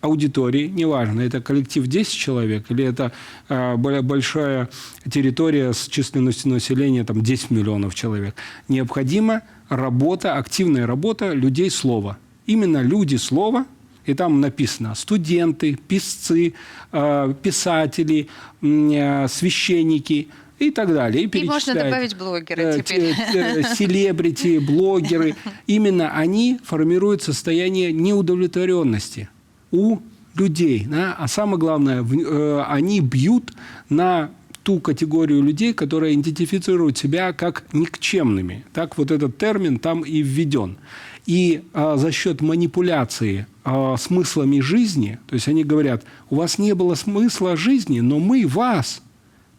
аудитории, 0.00 0.68
неважно, 0.68 1.20
это 1.22 1.40
коллектив 1.40 1.86
10 1.86 2.12
человек 2.12 2.70
или 2.70 2.84
это 2.84 3.12
э, 3.48 3.76
более 3.76 4.02
большая 4.02 4.68
территория 5.10 5.72
с 5.72 5.88
численностью 5.88 6.52
населения 6.52 7.04
там 7.04 7.22
10 7.22 7.50
миллионов 7.50 7.94
человек, 7.94 8.34
необходима 8.68 9.42
работа, 9.68 10.36
активная 10.36 10.86
работа 10.86 11.32
людей 11.32 11.70
слова. 11.70 12.18
Именно 12.46 12.82
люди 12.82 13.16
слова, 13.16 13.66
и 14.04 14.14
там 14.14 14.40
написано 14.40 14.94
студенты, 14.94 15.74
писцы, 15.88 16.54
э, 16.92 17.34
писатели, 17.42 18.28
э, 18.62 19.26
священники 19.28 20.28
и 20.60 20.70
так 20.70 20.94
далее. 20.94 21.24
И 21.24 21.26
можно 21.26 21.74
перечисляет. 21.74 21.90
добавить 21.90 22.16
блогеры 22.16 22.62
Э, 22.62 22.82
теперь. 22.82 23.14
те- 23.32 23.38
э, 23.40 23.74
селебрити, 23.74 24.58
блогеры. 24.58 25.34
Именно 25.66 26.12
они 26.16 26.60
формируют 26.64 27.22
состояние 27.22 27.92
неудовлетворенности 27.92 29.28
у 29.70 29.98
людей. 30.36 30.86
да. 30.88 31.14
А 31.18 31.28
самое 31.28 31.58
главное, 31.58 32.02
в- 32.02 32.12
э, 32.14 32.62
они 32.68 33.00
бьют 33.00 33.52
на 33.88 34.30
ту 34.62 34.80
категорию 34.80 35.42
людей, 35.42 35.72
которые 35.72 36.14
идентифицируют 36.14 36.98
себя 36.98 37.32
как 37.32 37.64
никчемными. 37.72 38.64
Так 38.72 38.98
вот 38.98 39.10
этот 39.12 39.38
термин 39.38 39.78
там 39.78 40.00
и 40.02 40.22
введен. 40.22 40.76
И 41.24 41.62
а, 41.72 41.96
за 41.96 42.10
счет 42.12 42.40
манипуляции 42.40 43.46
а, 43.64 43.96
смыслами 43.96 44.60
жизни, 44.60 45.18
то 45.28 45.34
есть 45.34 45.48
они 45.48 45.62
говорят, 45.64 46.04
у 46.30 46.36
вас 46.36 46.58
не 46.58 46.74
было 46.74 46.94
смысла 46.96 47.56
жизни, 47.56 48.00
но 48.00 48.18
мы 48.18 48.44
вас 48.46 49.02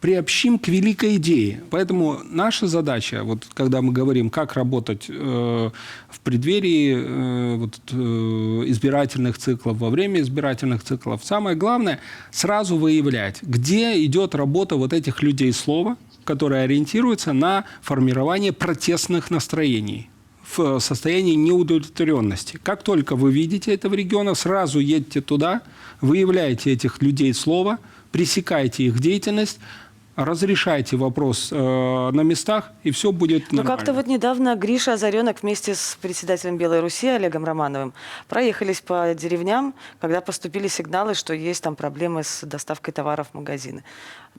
приобщим 0.00 0.58
к 0.58 0.68
великой 0.68 1.16
идее. 1.16 1.62
Поэтому 1.70 2.20
наша 2.30 2.66
задача, 2.68 3.24
вот 3.24 3.46
когда 3.54 3.82
мы 3.82 3.92
говорим, 3.92 4.30
как 4.30 4.54
работать 4.54 5.06
э, 5.08 5.12
в 6.08 6.20
преддверии 6.20 6.96
э, 6.96 7.56
вот, 7.56 7.80
э, 7.90 7.94
избирательных 8.66 9.38
циклов, 9.38 9.78
во 9.78 9.90
время 9.90 10.20
избирательных 10.20 10.84
циклов, 10.84 11.24
самое 11.24 11.56
главное 11.56 11.98
сразу 12.30 12.76
выявлять, 12.76 13.42
где 13.42 14.04
идет 14.04 14.34
работа 14.34 14.76
вот 14.76 14.92
этих 14.92 15.22
людей 15.22 15.52
слова, 15.52 15.96
которые 16.24 16.62
ориентируются 16.62 17.32
на 17.32 17.64
формирование 17.82 18.52
протестных 18.52 19.30
настроений 19.30 20.10
в 20.56 20.78
состоянии 20.78 21.34
неудовлетворенности. 21.34 22.58
Как 22.62 22.82
только 22.82 23.16
вы 23.16 23.32
видите 23.32 23.74
это 23.74 23.88
в 23.88 23.94
регионах, 23.94 24.38
сразу 24.38 24.78
едьте 24.78 25.20
туда, 25.20 25.62
выявляете 26.00 26.72
этих 26.72 27.02
людей 27.02 27.34
слова, 27.34 27.78
пресекайте 28.12 28.84
их 28.84 28.98
деятельность, 29.00 29.58
разрешайте 30.24 30.96
вопрос 30.96 31.50
э, 31.52 31.56
на 31.56 32.20
местах, 32.22 32.72
и 32.82 32.90
все 32.90 33.12
будет 33.12 33.52
Ну, 33.52 33.58
нормально. 33.58 33.76
как-то 33.76 33.92
вот 33.92 34.06
недавно 34.06 34.56
Гриша 34.56 34.94
Озаренок 34.94 35.42
вместе 35.42 35.74
с 35.74 35.96
председателем 36.02 36.58
Белой 36.58 36.80
Руси 36.80 37.06
Олегом 37.06 37.44
Романовым 37.44 37.94
проехались 38.28 38.80
по 38.80 39.14
деревням, 39.14 39.74
когда 40.00 40.20
поступили 40.20 40.66
сигналы, 40.68 41.14
что 41.14 41.32
есть 41.34 41.62
там 41.62 41.76
проблемы 41.76 42.24
с 42.24 42.44
доставкой 42.44 42.92
товаров 42.92 43.28
в 43.32 43.36
магазины. 43.36 43.84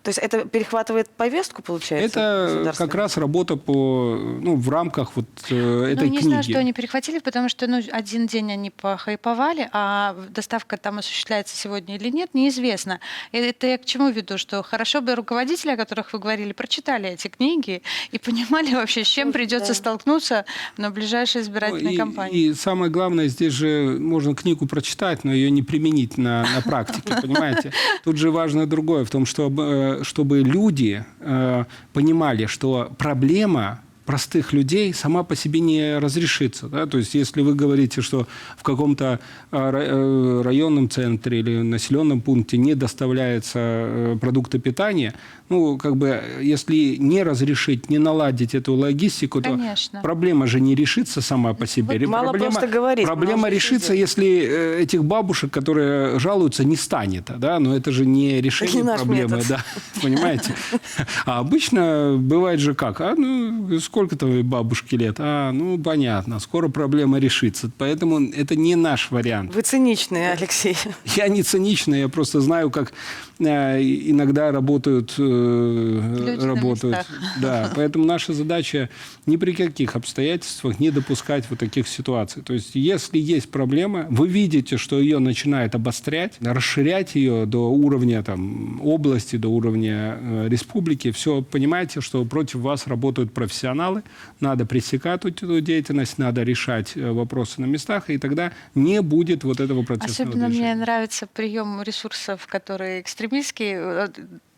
То 0.03 0.09
есть 0.09 0.19
это 0.19 0.45
перехватывает 0.45 1.09
повестку, 1.09 1.61
получается? 1.61 2.19
Это 2.19 2.73
как 2.77 2.95
раз 2.95 3.17
работа 3.17 3.55
по, 3.57 4.17
ну, 4.17 4.55
в 4.55 4.69
рамках 4.69 5.15
вот 5.15 5.25
э, 5.49 5.91
этой 5.91 6.07
ну, 6.07 6.11
не 6.11 6.17
книги. 6.19 6.27
знаю, 6.29 6.43
что 6.43 6.59
они 6.59 6.73
перехватили, 6.73 7.19
потому 7.19 7.49
что 7.49 7.67
ну, 7.67 7.81
один 7.91 8.27
день 8.27 8.51
они 8.51 8.69
похайповали, 8.69 9.69
а 9.73 10.15
доставка 10.29 10.77
там 10.77 10.99
осуществляется 10.99 11.55
сегодня 11.55 11.95
или 11.95 12.09
нет, 12.09 12.33
неизвестно. 12.33 12.99
И 13.31 13.37
это 13.37 13.67
я 13.67 13.77
к 13.77 13.85
чему 13.85 14.09
веду, 14.09 14.37
что 14.37 14.63
хорошо 14.63 15.01
бы 15.01 15.15
руководители, 15.69 15.73
о 15.73 15.77
которых 15.77 16.13
вы 16.13 16.19
говорили, 16.19 16.53
прочитали 16.53 17.09
эти 17.09 17.27
книги 17.27 17.81
и 18.11 18.19
понимали 18.19 18.73
вообще, 18.73 19.03
с 19.03 19.07
чем 19.07 19.27
Ну, 19.27 19.33
придется 19.33 19.69
да. 19.69 19.73
столкнуться 19.73 20.45
на 20.77 20.91
ближайшей 20.91 21.41
избирательной 21.41 21.83
Ну, 21.83 21.89
и, 21.91 21.97
кампании. 21.97 22.39
И 22.49 22.53
самое 22.53 22.91
главное, 22.91 23.27
здесь 23.27 23.53
же 23.53 23.97
можно 23.99 24.35
книгу 24.35 24.65
прочитать, 24.65 25.23
но 25.23 25.33
ее 25.33 25.51
не 25.51 25.63
применить 25.63 26.17
на, 26.17 26.45
на 26.55 26.61
практике, 26.61 27.13
понимаете? 27.21 27.71
Тут 28.03 28.17
же 28.17 28.31
важно 28.31 28.65
другое, 28.65 29.05
в 29.05 29.09
том, 29.09 29.25
чтобы, 29.25 29.99
э, 29.99 30.03
чтобы 30.03 30.39
люди 30.39 31.03
э, 31.19 31.65
понимали, 31.93 32.45
что 32.45 32.91
проблема 32.97 33.81
простых 34.09 34.53
людей 34.53 34.91
сама 34.91 35.21
по 35.23 35.35
себе 35.35 35.59
не 35.59 35.99
разрешится. 35.99 36.67
Да? 36.67 36.87
То 36.87 36.97
есть, 36.97 37.13
если 37.13 37.43
вы 37.43 37.53
говорите, 37.53 38.01
что 38.01 38.25
в 38.57 38.63
каком-то 38.63 39.19
э, 39.51 39.57
э, 39.57 40.41
районном 40.43 40.89
центре 40.89 41.41
или 41.41 41.61
населенном 41.61 42.21
пункте 42.21 42.57
не 42.57 42.73
доставляются 42.73 43.59
э, 43.59 44.17
продукты 44.19 44.57
питания, 44.57 45.13
ну, 45.49 45.77
как 45.77 45.95
бы, 45.95 46.23
если 46.41 46.95
не 46.97 47.21
разрешить, 47.23 47.91
не 47.91 47.99
наладить 47.99 48.55
эту 48.55 48.73
логистику, 48.73 49.41
Конечно. 49.43 49.99
то 49.99 50.03
проблема 50.03 50.47
же 50.47 50.59
не 50.59 50.73
решится 50.73 51.21
сама 51.21 51.53
по 51.53 51.67
себе. 51.67 51.99
Вот 51.99 52.07
мало 52.07 52.29
проблема, 52.29 52.51
просто 52.51 52.67
говорить, 52.67 53.05
Проблема 53.05 53.49
решится, 53.49 53.93
действовать. 53.93 54.31
если 54.39 54.81
этих 54.81 55.03
бабушек, 55.03 55.51
которые 55.51 56.17
жалуются, 56.17 56.63
не 56.63 56.75
станет. 56.75 57.29
Да? 57.37 57.59
Но 57.59 57.75
это 57.75 57.91
же 57.91 58.07
не 58.07 58.41
решение 58.41 58.83
наш 58.83 59.01
проблемы. 59.01 59.41
Да, 59.47 59.63
понимаете? 60.01 60.55
А 61.25 61.39
обычно 61.39 62.15
бывает 62.17 62.59
же 62.59 62.73
как? 62.73 63.01
А, 63.01 63.13
ну, 63.15 63.79
сколько 63.79 63.98
твоей 64.07 64.43
бабушке 64.43 64.97
лет? 64.97 65.15
А, 65.19 65.51
ну, 65.51 65.77
понятно, 65.77 66.39
скоро 66.39 66.69
проблема 66.69 67.19
решится. 67.19 67.69
Поэтому 67.77 68.29
это 68.31 68.55
не 68.55 68.75
наш 68.75 69.11
вариант. 69.11 69.53
Вы 69.53 69.61
циничный, 69.61 70.31
Алексей. 70.31 70.77
Я 71.15 71.27
не 71.27 71.43
циничный, 71.43 72.01
я 72.01 72.09
просто 72.09 72.41
знаю, 72.41 72.69
как 72.69 72.93
э, 73.39 73.81
иногда 73.81 74.51
работают, 74.51 75.15
э, 75.17 75.21
на 75.21 76.47
работают. 76.47 77.05
Да, 77.41 77.71
поэтому 77.75 78.05
наша 78.05 78.33
задача 78.33 78.89
ни 79.29 79.37
при 79.37 79.53
каких 79.53 79.95
обстоятельствах 79.95 80.79
не 80.79 80.91
допускать 80.91 81.45
вот 81.49 81.59
таких 81.59 81.87
ситуаций. 81.87 82.41
То 82.41 82.53
есть, 82.53 82.71
если 82.75 83.17
есть 83.17 83.51
проблема, 83.51 84.07
вы 84.09 84.27
видите, 84.27 84.77
что 84.77 84.99
ее 84.99 85.19
начинает 85.19 85.75
обострять, 85.75 86.37
расширять 86.41 87.15
ее 87.15 87.45
до 87.45 87.69
уровня 87.69 88.23
там, 88.23 88.81
области, 88.81 89.35
до 89.35 89.49
уровня 89.49 90.17
э, 90.19 90.47
республики, 90.49 91.11
все 91.11 91.41
понимаете, 91.41 92.01
что 92.01 92.25
против 92.25 92.59
вас 92.59 92.87
работают 92.87 93.33
профессионалы, 93.33 94.03
надо 94.39 94.65
пресекать 94.65 95.25
эту 95.25 95.61
деятельность, 95.61 96.17
надо 96.17 96.43
решать 96.43 96.95
э, 96.95 97.11
вопросы 97.11 97.61
на 97.61 97.65
местах, 97.65 98.09
и 98.09 98.17
тогда 98.17 98.51
не 98.75 99.01
будет 99.01 99.43
вот 99.43 99.59
этого 99.59 99.83
протестного 99.83 100.29
Особенно 100.29 100.47
движения. 100.47 100.73
мне 100.73 100.81
нравится 100.81 101.27
прием 101.27 101.81
ресурсов, 101.83 102.47
которые 102.47 103.01
экстремистские. 103.01 104.09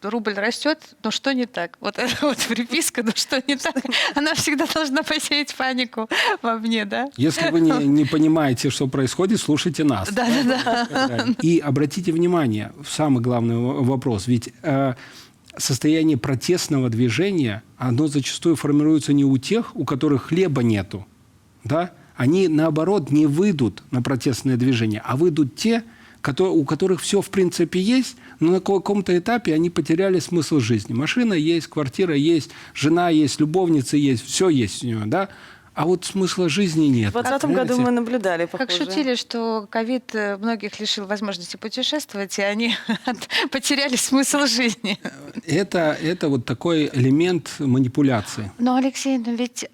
Рубль 0.04 0.34
растет, 0.34 0.80
но 1.04 1.12
что 1.12 1.34
не 1.34 1.45
так? 1.45 1.78
Вот 1.80 1.97
эта 1.99 2.16
вот 2.26 2.38
приписка, 2.49 3.04
но 3.04 3.12
что 3.16 3.41
не 3.47 3.56
так? 3.56 3.76
Она 4.16 4.34
всегда 4.34 4.66
должна 4.66 5.04
посеять 5.04 5.54
панику 5.56 6.10
во 6.41 6.58
мне, 6.58 6.86
да? 6.86 7.10
Если 7.18 7.49
вы 7.49 7.62
не, 7.62 7.72
не 7.86 8.06
понимаете, 8.06 8.70
что 8.70 8.88
происходит, 8.88 9.39
слушайте 9.39 9.84
нас. 9.84 10.12
Да, 10.12 10.28
да, 10.43 10.88
да. 10.89 11.28
И 11.41 11.60
обратите 11.60 12.12
внимание, 12.12 12.72
самый 12.88 13.22
главный 13.22 13.58
вопрос, 13.58 14.28
ведь 14.28 14.54
э, 14.64 14.95
состояние 15.58 16.18
протестного 16.18 16.89
движения, 16.89 17.64
оно 17.78 18.08
зачастую 18.08 18.56
формируется 18.56 19.14
не 19.14 19.26
у 19.26 19.38
тех, 19.38 19.76
у 19.76 19.86
которых 19.86 20.28
хлеба 20.28 20.64
нету, 20.64 21.06
да? 21.64 21.91
Они, 22.16 22.47
наоборот, 22.47 23.10
не 23.10 23.26
выйдут 23.26 23.84
на 23.89 24.02
протестное 24.02 24.58
движение, 24.58 25.02
а 25.04 25.16
выйдут 25.16 25.56
те, 25.56 25.84
у 26.24 26.63
которых 26.65 27.01
все, 27.01 27.22
в 27.22 27.30
принципе, 27.30 27.80
есть, 27.80 28.15
но 28.39 28.51
на 28.51 28.59
каком-то 28.59 29.17
этапе 29.17 29.53
они 29.53 29.69
потеряли 29.69 30.19
смысл 30.19 30.59
жизни. 30.59 30.93
Машина 30.93 31.34
есть, 31.34 31.67
квартира 31.67 32.15
есть, 32.15 32.51
жена 32.74 33.09
есть, 33.09 33.39
любовница 33.39 33.97
есть, 33.97 34.26
все 34.26 34.49
есть 34.49 34.84
у 34.84 34.88
него, 34.88 35.01
да? 35.05 35.30
А 35.74 35.86
вот 35.86 36.03
смысла 36.03 36.49
жизни 36.49 36.88
нет. 36.88 37.09
В 37.11 37.13
2020 37.13 37.55
году 37.55 37.82
мы 37.82 37.91
наблюдали 37.91 38.45
Как 38.45 38.67
похожее. 38.67 38.86
шутили, 38.86 39.15
что 39.15 39.67
ковид 39.69 40.13
э, 40.13 40.36
многих 40.36 40.80
лишил 40.82 41.05
возможности 41.05 41.55
путешествовать, 41.55 42.38
и 42.39 42.41
они 42.41 42.76
потеряли 43.51 43.95
смысл 43.95 44.47
жизни. 44.47 44.99
Это, 45.47 45.97
это 46.01 46.28
вот 46.28 46.45
такой 46.45 46.89
элемент 46.91 47.51
манипуляции. 47.59 48.51
Но, 48.59 48.76
Алексей, 48.76 49.17
но 49.17 49.32
ведь 49.32 49.65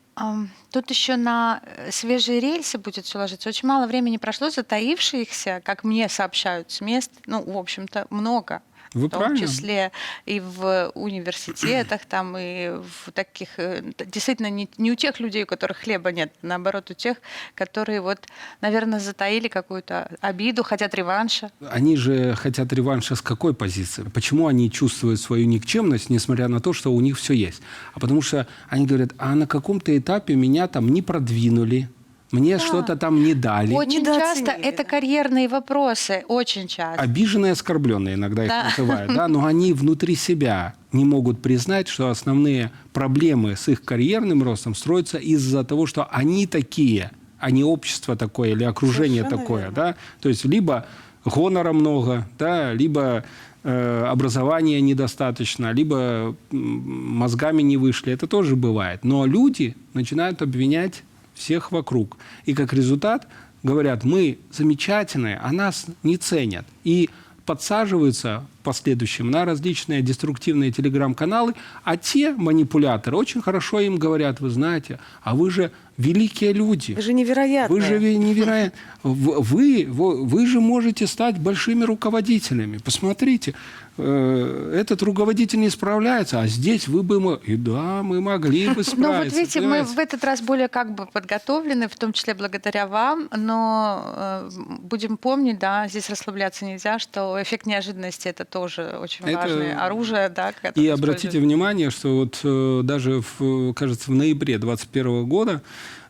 тут 0.72 0.89
еще 0.89 1.15
на 1.15 1.61
э, 1.63 1.91
свежие 1.91 2.39
рельсы 2.39 2.78
будет 2.78 3.05
все 3.05 3.18
ложиться. 3.18 3.49
Очень 3.49 3.68
мало 3.68 3.88
времени 3.88 4.18
прошло, 4.18 4.49
затаившихся, 4.49 5.61
как 5.63 5.84
мне 5.84 6.09
сообщают 6.09 6.72
с 6.72 6.82
мест, 6.82 7.11
ну, 7.26 7.41
в 7.43 7.57
общем-то, 7.57 8.07
много. 8.09 8.61
Вы 8.94 9.08
в 9.08 9.10
том 9.10 9.20
правильно. 9.20 9.48
числе 9.48 9.92
и 10.26 10.40
в 10.40 10.92
университетах, 10.96 12.06
там, 12.06 12.36
и 12.38 12.70
в 12.70 13.12
таких, 13.12 13.50
э, 13.58 13.84
действительно, 14.06 14.50
не, 14.50 14.70
не 14.78 14.92
у 14.92 14.96
тех 14.96 15.20
людей, 15.20 15.44
у 15.44 15.46
которых 15.46 15.78
хлеба 15.78 16.12
нет, 16.12 16.34
наоборот, 16.42 16.92
у 16.92 16.94
тех, 16.94 17.18
которые 17.56 18.02
вот, 18.02 18.20
наверное, 18.62 19.00
затаили 19.00 19.48
какую-то 19.48 20.10
обиду, 20.22 20.64
хотят 20.64 20.96
реванша. 20.96 21.52
Они 21.70 21.96
же 21.98 22.36
хотят 22.36 22.72
реванша 22.74 23.16
с 23.16 23.22
какой 23.22 23.54
позиции? 23.54 24.04
Почему 24.14 24.48
они 24.48 24.72
чувствуют 24.72 25.20
свою 25.20 25.46
никчемность, 25.48 26.10
несмотря 26.10 26.48
на 26.48 26.60
то, 26.60 26.74
что 26.74 26.94
у 26.94 27.02
них 27.02 27.18
все 27.18 27.34
есть? 27.34 27.62
А 27.94 28.00
потому 28.00 28.22
что 28.22 28.48
они 28.70 28.86
говорят, 28.86 29.12
а 29.18 29.36
на 29.36 29.48
каком-то 29.48 29.98
этапе 29.98 30.36
меня 30.36 30.68
там 30.68 30.90
не 30.90 31.02
продвинули, 31.02 31.90
мне 32.32 32.58
что-то 32.60 32.96
там 32.96 33.24
не 33.24 33.34
дали. 33.34 33.74
Очень 33.74 34.04
часто 34.04 34.52
это 34.52 34.84
да. 34.84 34.90
карьерные 34.90 35.48
вопросы, 35.48 36.26
очень 36.28 36.68
часто. 36.68 37.02
Обиженные, 37.02 37.54
оскорбленные 37.54 38.16
иногда 38.16 38.44
их 38.44 38.50
Да. 38.50 38.64
называют, 38.66 39.14
да, 39.14 39.28
но 39.28 39.46
они 39.52 39.74
внутри 39.74 40.16
себя 40.16 40.76
не 40.92 41.06
могут 41.06 41.42
признать, 41.42 41.88
что 41.88 42.10
основные 42.10 42.72
проблемы 42.94 43.56
с 43.56 43.68
их 43.70 43.84
карьерным 43.84 44.44
ростом 44.44 44.76
строятся 44.76 45.18
из-за 45.18 45.64
того, 45.64 45.86
что 45.86 46.06
они 46.12 46.48
такие, 46.48 47.12
а 47.40 47.52
не 47.52 47.64
общество 47.64 48.16
такое 48.16 48.52
или 48.52 48.64
окружение 48.64 49.22
Совершенно 49.24 49.42
такое, 49.42 49.62
верно. 49.62 49.76
да. 49.76 49.96
То 50.22 50.30
есть 50.30 50.44
либо 50.44 50.86
гонора 51.24 51.72
много, 51.72 52.28
да, 52.40 52.74
либо 52.74 53.24
э, 53.64 54.06
образования 54.06 54.82
недостаточно, 54.82 55.72
либо 55.72 56.36
мозгами 56.52 57.62
не 57.62 57.78
вышли. 57.78 58.12
Это 58.12 58.28
тоже 58.28 58.56
бывает. 58.56 59.04
Но 59.04 59.26
люди 59.26 59.76
начинают 59.94 60.42
обвинять 60.42 61.04
всех 61.38 61.72
вокруг. 61.72 62.18
И 62.46 62.54
как 62.54 62.74
результат 62.74 63.28
говорят, 63.64 64.04
мы 64.04 64.40
замечательные, 64.52 65.38
а 65.38 65.52
нас 65.52 65.86
не 66.04 66.18
ценят. 66.18 66.66
И 66.84 67.10
подсаживаются 67.46 68.46
последующем 68.72 69.32
на 69.32 69.45
различные 69.45 70.01
деструктивные 70.01 70.72
телеграм-каналы, 70.78 71.53
а 71.84 71.95
те 71.97 72.32
манипуляторы 72.47 73.15
очень 73.18 73.41
хорошо 73.41 73.80
им 73.80 73.95
говорят, 74.05 74.41
вы 74.41 74.49
знаете, 74.49 74.99
а 75.24 75.30
вы 75.36 75.49
же 75.51 75.72
великие 75.97 76.53
люди. 76.53 76.91
Вы 76.93 77.01
же 77.01 77.13
невероятные. 77.13 77.82
Вы 77.82 77.86
же 77.88 77.95
ве- 77.97 78.18
невероятно. 78.18 78.78
В- 79.03 79.41
Вы, 79.53 79.86
вы, 79.89 80.26
вы 80.34 80.45
же 80.45 80.59
можете 80.59 81.07
стать 81.07 81.38
большими 81.39 81.84
руководителями. 81.86 82.78
Посмотрите, 82.78 83.53
э, 83.97 84.80
этот 84.82 85.01
руководитель 85.01 85.59
не 85.59 85.70
справляется, 85.70 86.39
а 86.41 86.47
здесь 86.47 86.88
вы 86.88 87.01
бы... 87.03 87.39
И 87.47 87.55
да, 87.55 88.03
мы 88.03 88.22
могли 88.22 88.68
бы 88.70 88.84
справиться. 88.84 88.95
Ну 88.97 89.13
вот 89.24 89.34
видите, 89.34 89.61
мы 89.61 89.84
в 89.84 89.97
этот 89.97 90.24
раз 90.24 90.41
более 90.41 90.68
как 90.68 90.93
бы 90.93 91.05
подготовлены, 91.05 91.88
в 91.88 91.95
том 91.95 92.13
числе 92.13 92.34
благодаря 92.36 92.86
вам, 92.88 93.28
но 93.36 94.03
э, 94.05 94.49
будем 94.82 95.18
помнить, 95.18 95.57
да, 95.59 95.88
здесь 95.88 96.09
расслабляться 96.11 96.65
нельзя, 96.65 96.99
что 96.99 97.41
эффект 97.41 97.65
неожиданности 97.65 98.28
это 98.28 98.45
тоже 98.60 98.97
очень 99.01 99.26
Это- 99.26 99.38
важное 99.38 99.86
оружие, 99.86 100.30
да, 100.30 100.51
И 100.76 100.88
обратите 100.88 101.39
внимание, 101.39 101.89
что 101.89 102.18
вот 102.18 102.39
э, 102.43 102.82
даже, 102.84 103.22
в, 103.22 103.74
кажется, 103.74 104.12
в 104.12 104.16
ноябре 104.16 104.58
2021 104.58 105.26
года 105.26 105.62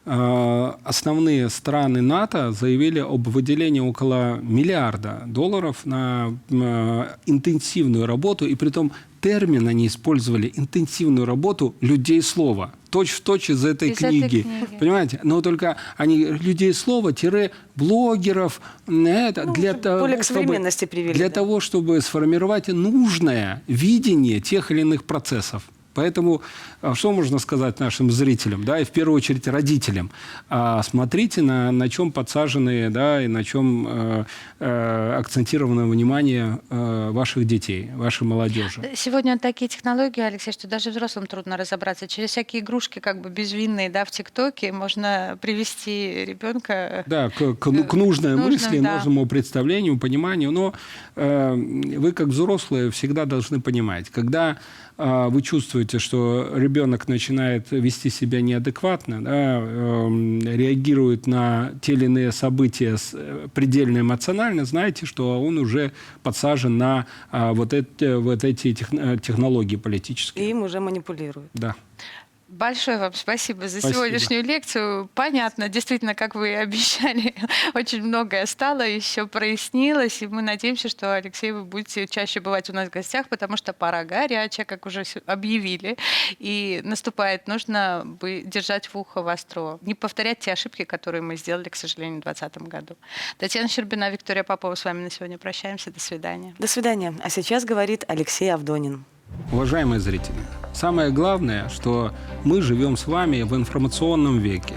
э, 0.05 0.71
основные 0.83 1.49
страны 1.49 2.01
НАТО 2.01 2.51
заявили 2.51 2.99
об 2.99 3.27
выделении 3.27 3.81
около 3.81 4.39
миллиарда 4.41 5.23
долларов 5.27 5.85
на 5.85 6.37
э, 6.49 7.07
интенсивную 7.25 8.05
работу, 8.05 8.45
и 8.45 8.55
при 8.55 8.69
том 8.69 8.91
термин 9.19 9.67
они 9.67 9.87
использовали 9.87 10.51
интенсивную 10.55 11.25
работу 11.25 11.75
людей 11.81 12.21
слова. 12.21 12.71
Точь 12.89 13.11
в 13.11 13.21
точь 13.21 13.49
из 13.49 13.65
этой 13.65 13.89
Из 13.89 13.97
этой 13.97 14.09
книги. 14.09 14.41
книги. 14.41 14.77
Понимаете? 14.79 15.19
Но 15.23 15.41
только 15.41 15.77
они 15.97 16.25
людей 16.25 16.73
слова 16.73 17.11
тире 17.13 17.51
блогеров 17.75 18.61
это, 18.87 19.43
Ну, 19.45 19.53
для 19.53 19.73
того, 19.73 19.99
более 20.01 20.17
к 20.17 20.23
чтобы- 20.23 20.41
привели, 20.87 21.13
Для 21.13 21.27
да. 21.29 21.35
того, 21.35 21.59
чтобы 21.59 21.99
сформировать 22.01 22.67
нужное 22.69 23.61
видение 23.67 24.39
тех 24.39 24.71
или 24.71 24.81
иных 24.81 25.03
процессов. 25.03 25.63
Поэтому 25.97 26.43
а, 26.83 26.93
что 26.93 27.11
можно 27.11 27.39
сказать 27.39 27.79
нашим 27.79 28.11
зрителям, 28.11 28.63
да, 28.63 28.79
и 28.79 28.83
в 28.83 28.91
первую 28.91 29.15
очередь 29.17 29.47
родителям? 29.47 30.11
А, 30.47 30.83
Смотрите, 30.83 31.41
на, 31.41 31.71
на 31.71 31.89
чем 31.89 32.11
подсажены, 32.11 32.91
да, 32.91 33.23
и 33.23 33.27
на 33.27 33.43
чем 33.43 33.87
э, 33.89 34.25
э, 34.59 35.15
акцентировано 35.17 35.87
внимание 35.87 36.59
э, 36.69 37.09
ваших 37.11 37.45
детей, 37.45 37.89
вашей 37.95 38.27
молодежи. 38.27 38.91
Сегодня 38.95 39.39
такие 39.39 39.69
технологии, 39.69 40.21
Алексей, 40.21 40.51
что 40.51 40.67
даже 40.67 40.91
взрослым 40.91 41.25
трудно 41.25 41.57
разобраться. 41.57 42.07
Через 42.07 42.29
всякие 42.29 42.61
игрушки 42.61 42.99
как 42.99 43.21
бы 43.21 43.29
безвинные, 43.29 43.89
да, 43.89 44.05
в 44.05 44.11
ТикТоке 44.11 44.71
можно 44.71 45.39
привести 45.41 46.25
ребенка. 46.25 47.03
Да, 47.07 47.31
к, 47.31 47.55
к- 47.55 47.71
ну, 47.71 47.83
к 47.83 47.93
нужной 47.95 48.35
Нужным, 48.35 48.51
мысли, 48.51 48.79
да. 48.79 48.95
нужному 48.95 49.25
представлению, 49.25 49.97
пониманию. 49.97 50.51
Но 50.51 50.75
э, 51.15 51.55
вы, 51.55 52.11
как 52.11 52.27
взрослые, 52.27 52.91
всегда 52.91 53.25
должны 53.25 53.61
понимать, 53.61 54.09
когда 54.09 54.57
э, 54.97 55.27
вы 55.29 55.41
чувствуете, 55.41 55.86
что 55.97 56.51
ребенок 56.55 57.07
начинает 57.07 57.71
вести 57.71 58.09
себя 58.09 58.41
неадекватно, 58.41 59.23
да, 59.23 59.59
эм, 59.59 60.41
реагирует 60.41 61.25
на 61.27 61.71
те 61.81 61.93
или 61.93 62.05
иные 62.05 62.31
события 62.31 62.97
с- 62.97 63.11
э, 63.13 63.47
предельно 63.53 63.99
эмоционально, 63.99 64.65
знаете, 64.65 65.05
что 65.05 65.41
он 65.41 65.57
уже 65.57 65.91
подсажен 66.23 66.77
на 66.77 67.05
а, 67.31 67.53
вот, 67.53 67.73
эти, 67.73 68.15
вот 68.17 68.43
эти 68.43 68.73
тех- 68.73 68.93
э, 68.93 69.17
технологии 69.21 69.75
И 69.75 69.77
политические. 69.77 70.49
им 70.49 70.63
уже 70.63 70.79
манипулируют. 70.79 71.49
Да. 71.53 71.75
Большое 72.47 72.97
вам 72.97 73.13
спасибо 73.13 73.67
за 73.67 73.79
Спасибо. 73.79 73.93
сегодняшнюю 73.93 74.43
лекцию. 74.43 75.09
Понятно, 75.13 75.67
действительно, 75.67 76.15
как 76.15 76.33
вы 76.33 76.51
и 76.51 76.53
обещали, 76.53 77.35
очень 77.73 78.01
многое 78.03 78.45
стало, 78.45 78.83
еще 78.83 79.27
прояснилось, 79.27 80.21
и 80.21 80.27
мы 80.27 80.41
надеемся, 80.41 80.87
что, 80.87 81.13
Алексей, 81.13 81.51
вы 81.51 81.65
будете 81.65 82.07
чаще 82.07 82.39
бывать 82.39 82.69
у 82.69 82.73
нас 82.73 82.87
в 82.87 82.91
гостях, 82.91 83.27
потому 83.27 83.57
что 83.57 83.73
пора 83.73 84.05
горячая, 84.05 84.65
как 84.65 84.85
уже 84.85 85.03
объявили, 85.25 85.97
и 86.39 86.79
наступает, 86.85 87.47
нужно 87.47 88.03
бы 88.05 88.43
держать 88.45 88.87
в 88.87 88.97
ухо 88.97 89.21
востро, 89.21 89.77
не 89.81 89.93
повторять 89.93 90.39
те 90.39 90.53
ошибки, 90.53 90.85
которые 90.85 91.21
мы 91.21 91.35
сделали, 91.35 91.67
к 91.67 91.75
сожалению, 91.75 92.21
в 92.21 92.23
2020 92.23 92.69
году. 92.69 92.95
Татьяна 93.39 93.67
Щербина, 93.67 94.09
Виктория 94.09 94.43
Попова 94.43 94.75
с 94.75 94.85
вами 94.85 95.03
на 95.03 95.11
сегодня 95.11 95.37
прощаемся. 95.37 95.91
До 95.91 95.99
свидания. 95.99 96.55
До 96.59 96.67
свидания. 96.67 97.13
А 97.21 97.29
сейчас 97.29 97.65
говорит 97.65 98.05
Алексей 98.07 98.53
Авдонин. 98.53 99.03
Уважаемые 99.51 100.01
зрители, 100.01 100.35
самое 100.73 101.09
главное, 101.09 101.69
что 101.69 102.11
мы 102.43 102.61
живем 102.61 102.97
с 102.97 103.07
вами 103.07 103.43
в 103.43 103.55
информационном 103.55 104.39
веке. 104.39 104.73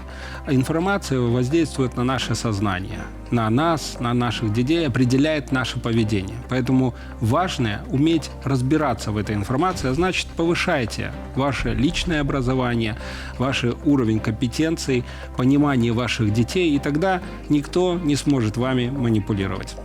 Информация 0.47 1.19
воздействует 1.19 1.97
на 1.97 2.05
наше 2.05 2.35
сознание, 2.35 3.01
на 3.31 3.49
нас, 3.49 3.97
на 3.99 4.13
наших 4.13 4.53
детей, 4.53 4.87
определяет 4.87 5.51
наше 5.51 5.77
поведение. 5.77 6.37
Поэтому 6.47 6.93
важно 7.19 7.81
уметь 7.89 8.31
разбираться 8.45 9.11
в 9.11 9.17
этой 9.17 9.35
информации, 9.35 9.89
а 9.89 9.93
значит 9.93 10.27
повышайте 10.37 11.11
ваше 11.35 11.73
личное 11.73 12.21
образование, 12.21 12.97
ваш 13.37 13.65
уровень 13.83 14.21
компетенций, 14.21 15.03
понимание 15.35 15.91
ваших 15.91 16.31
детей, 16.31 16.73
и 16.73 16.79
тогда 16.79 17.21
никто 17.49 17.99
не 17.99 18.15
сможет 18.15 18.55
вами 18.55 18.89
манипулировать. 18.89 19.75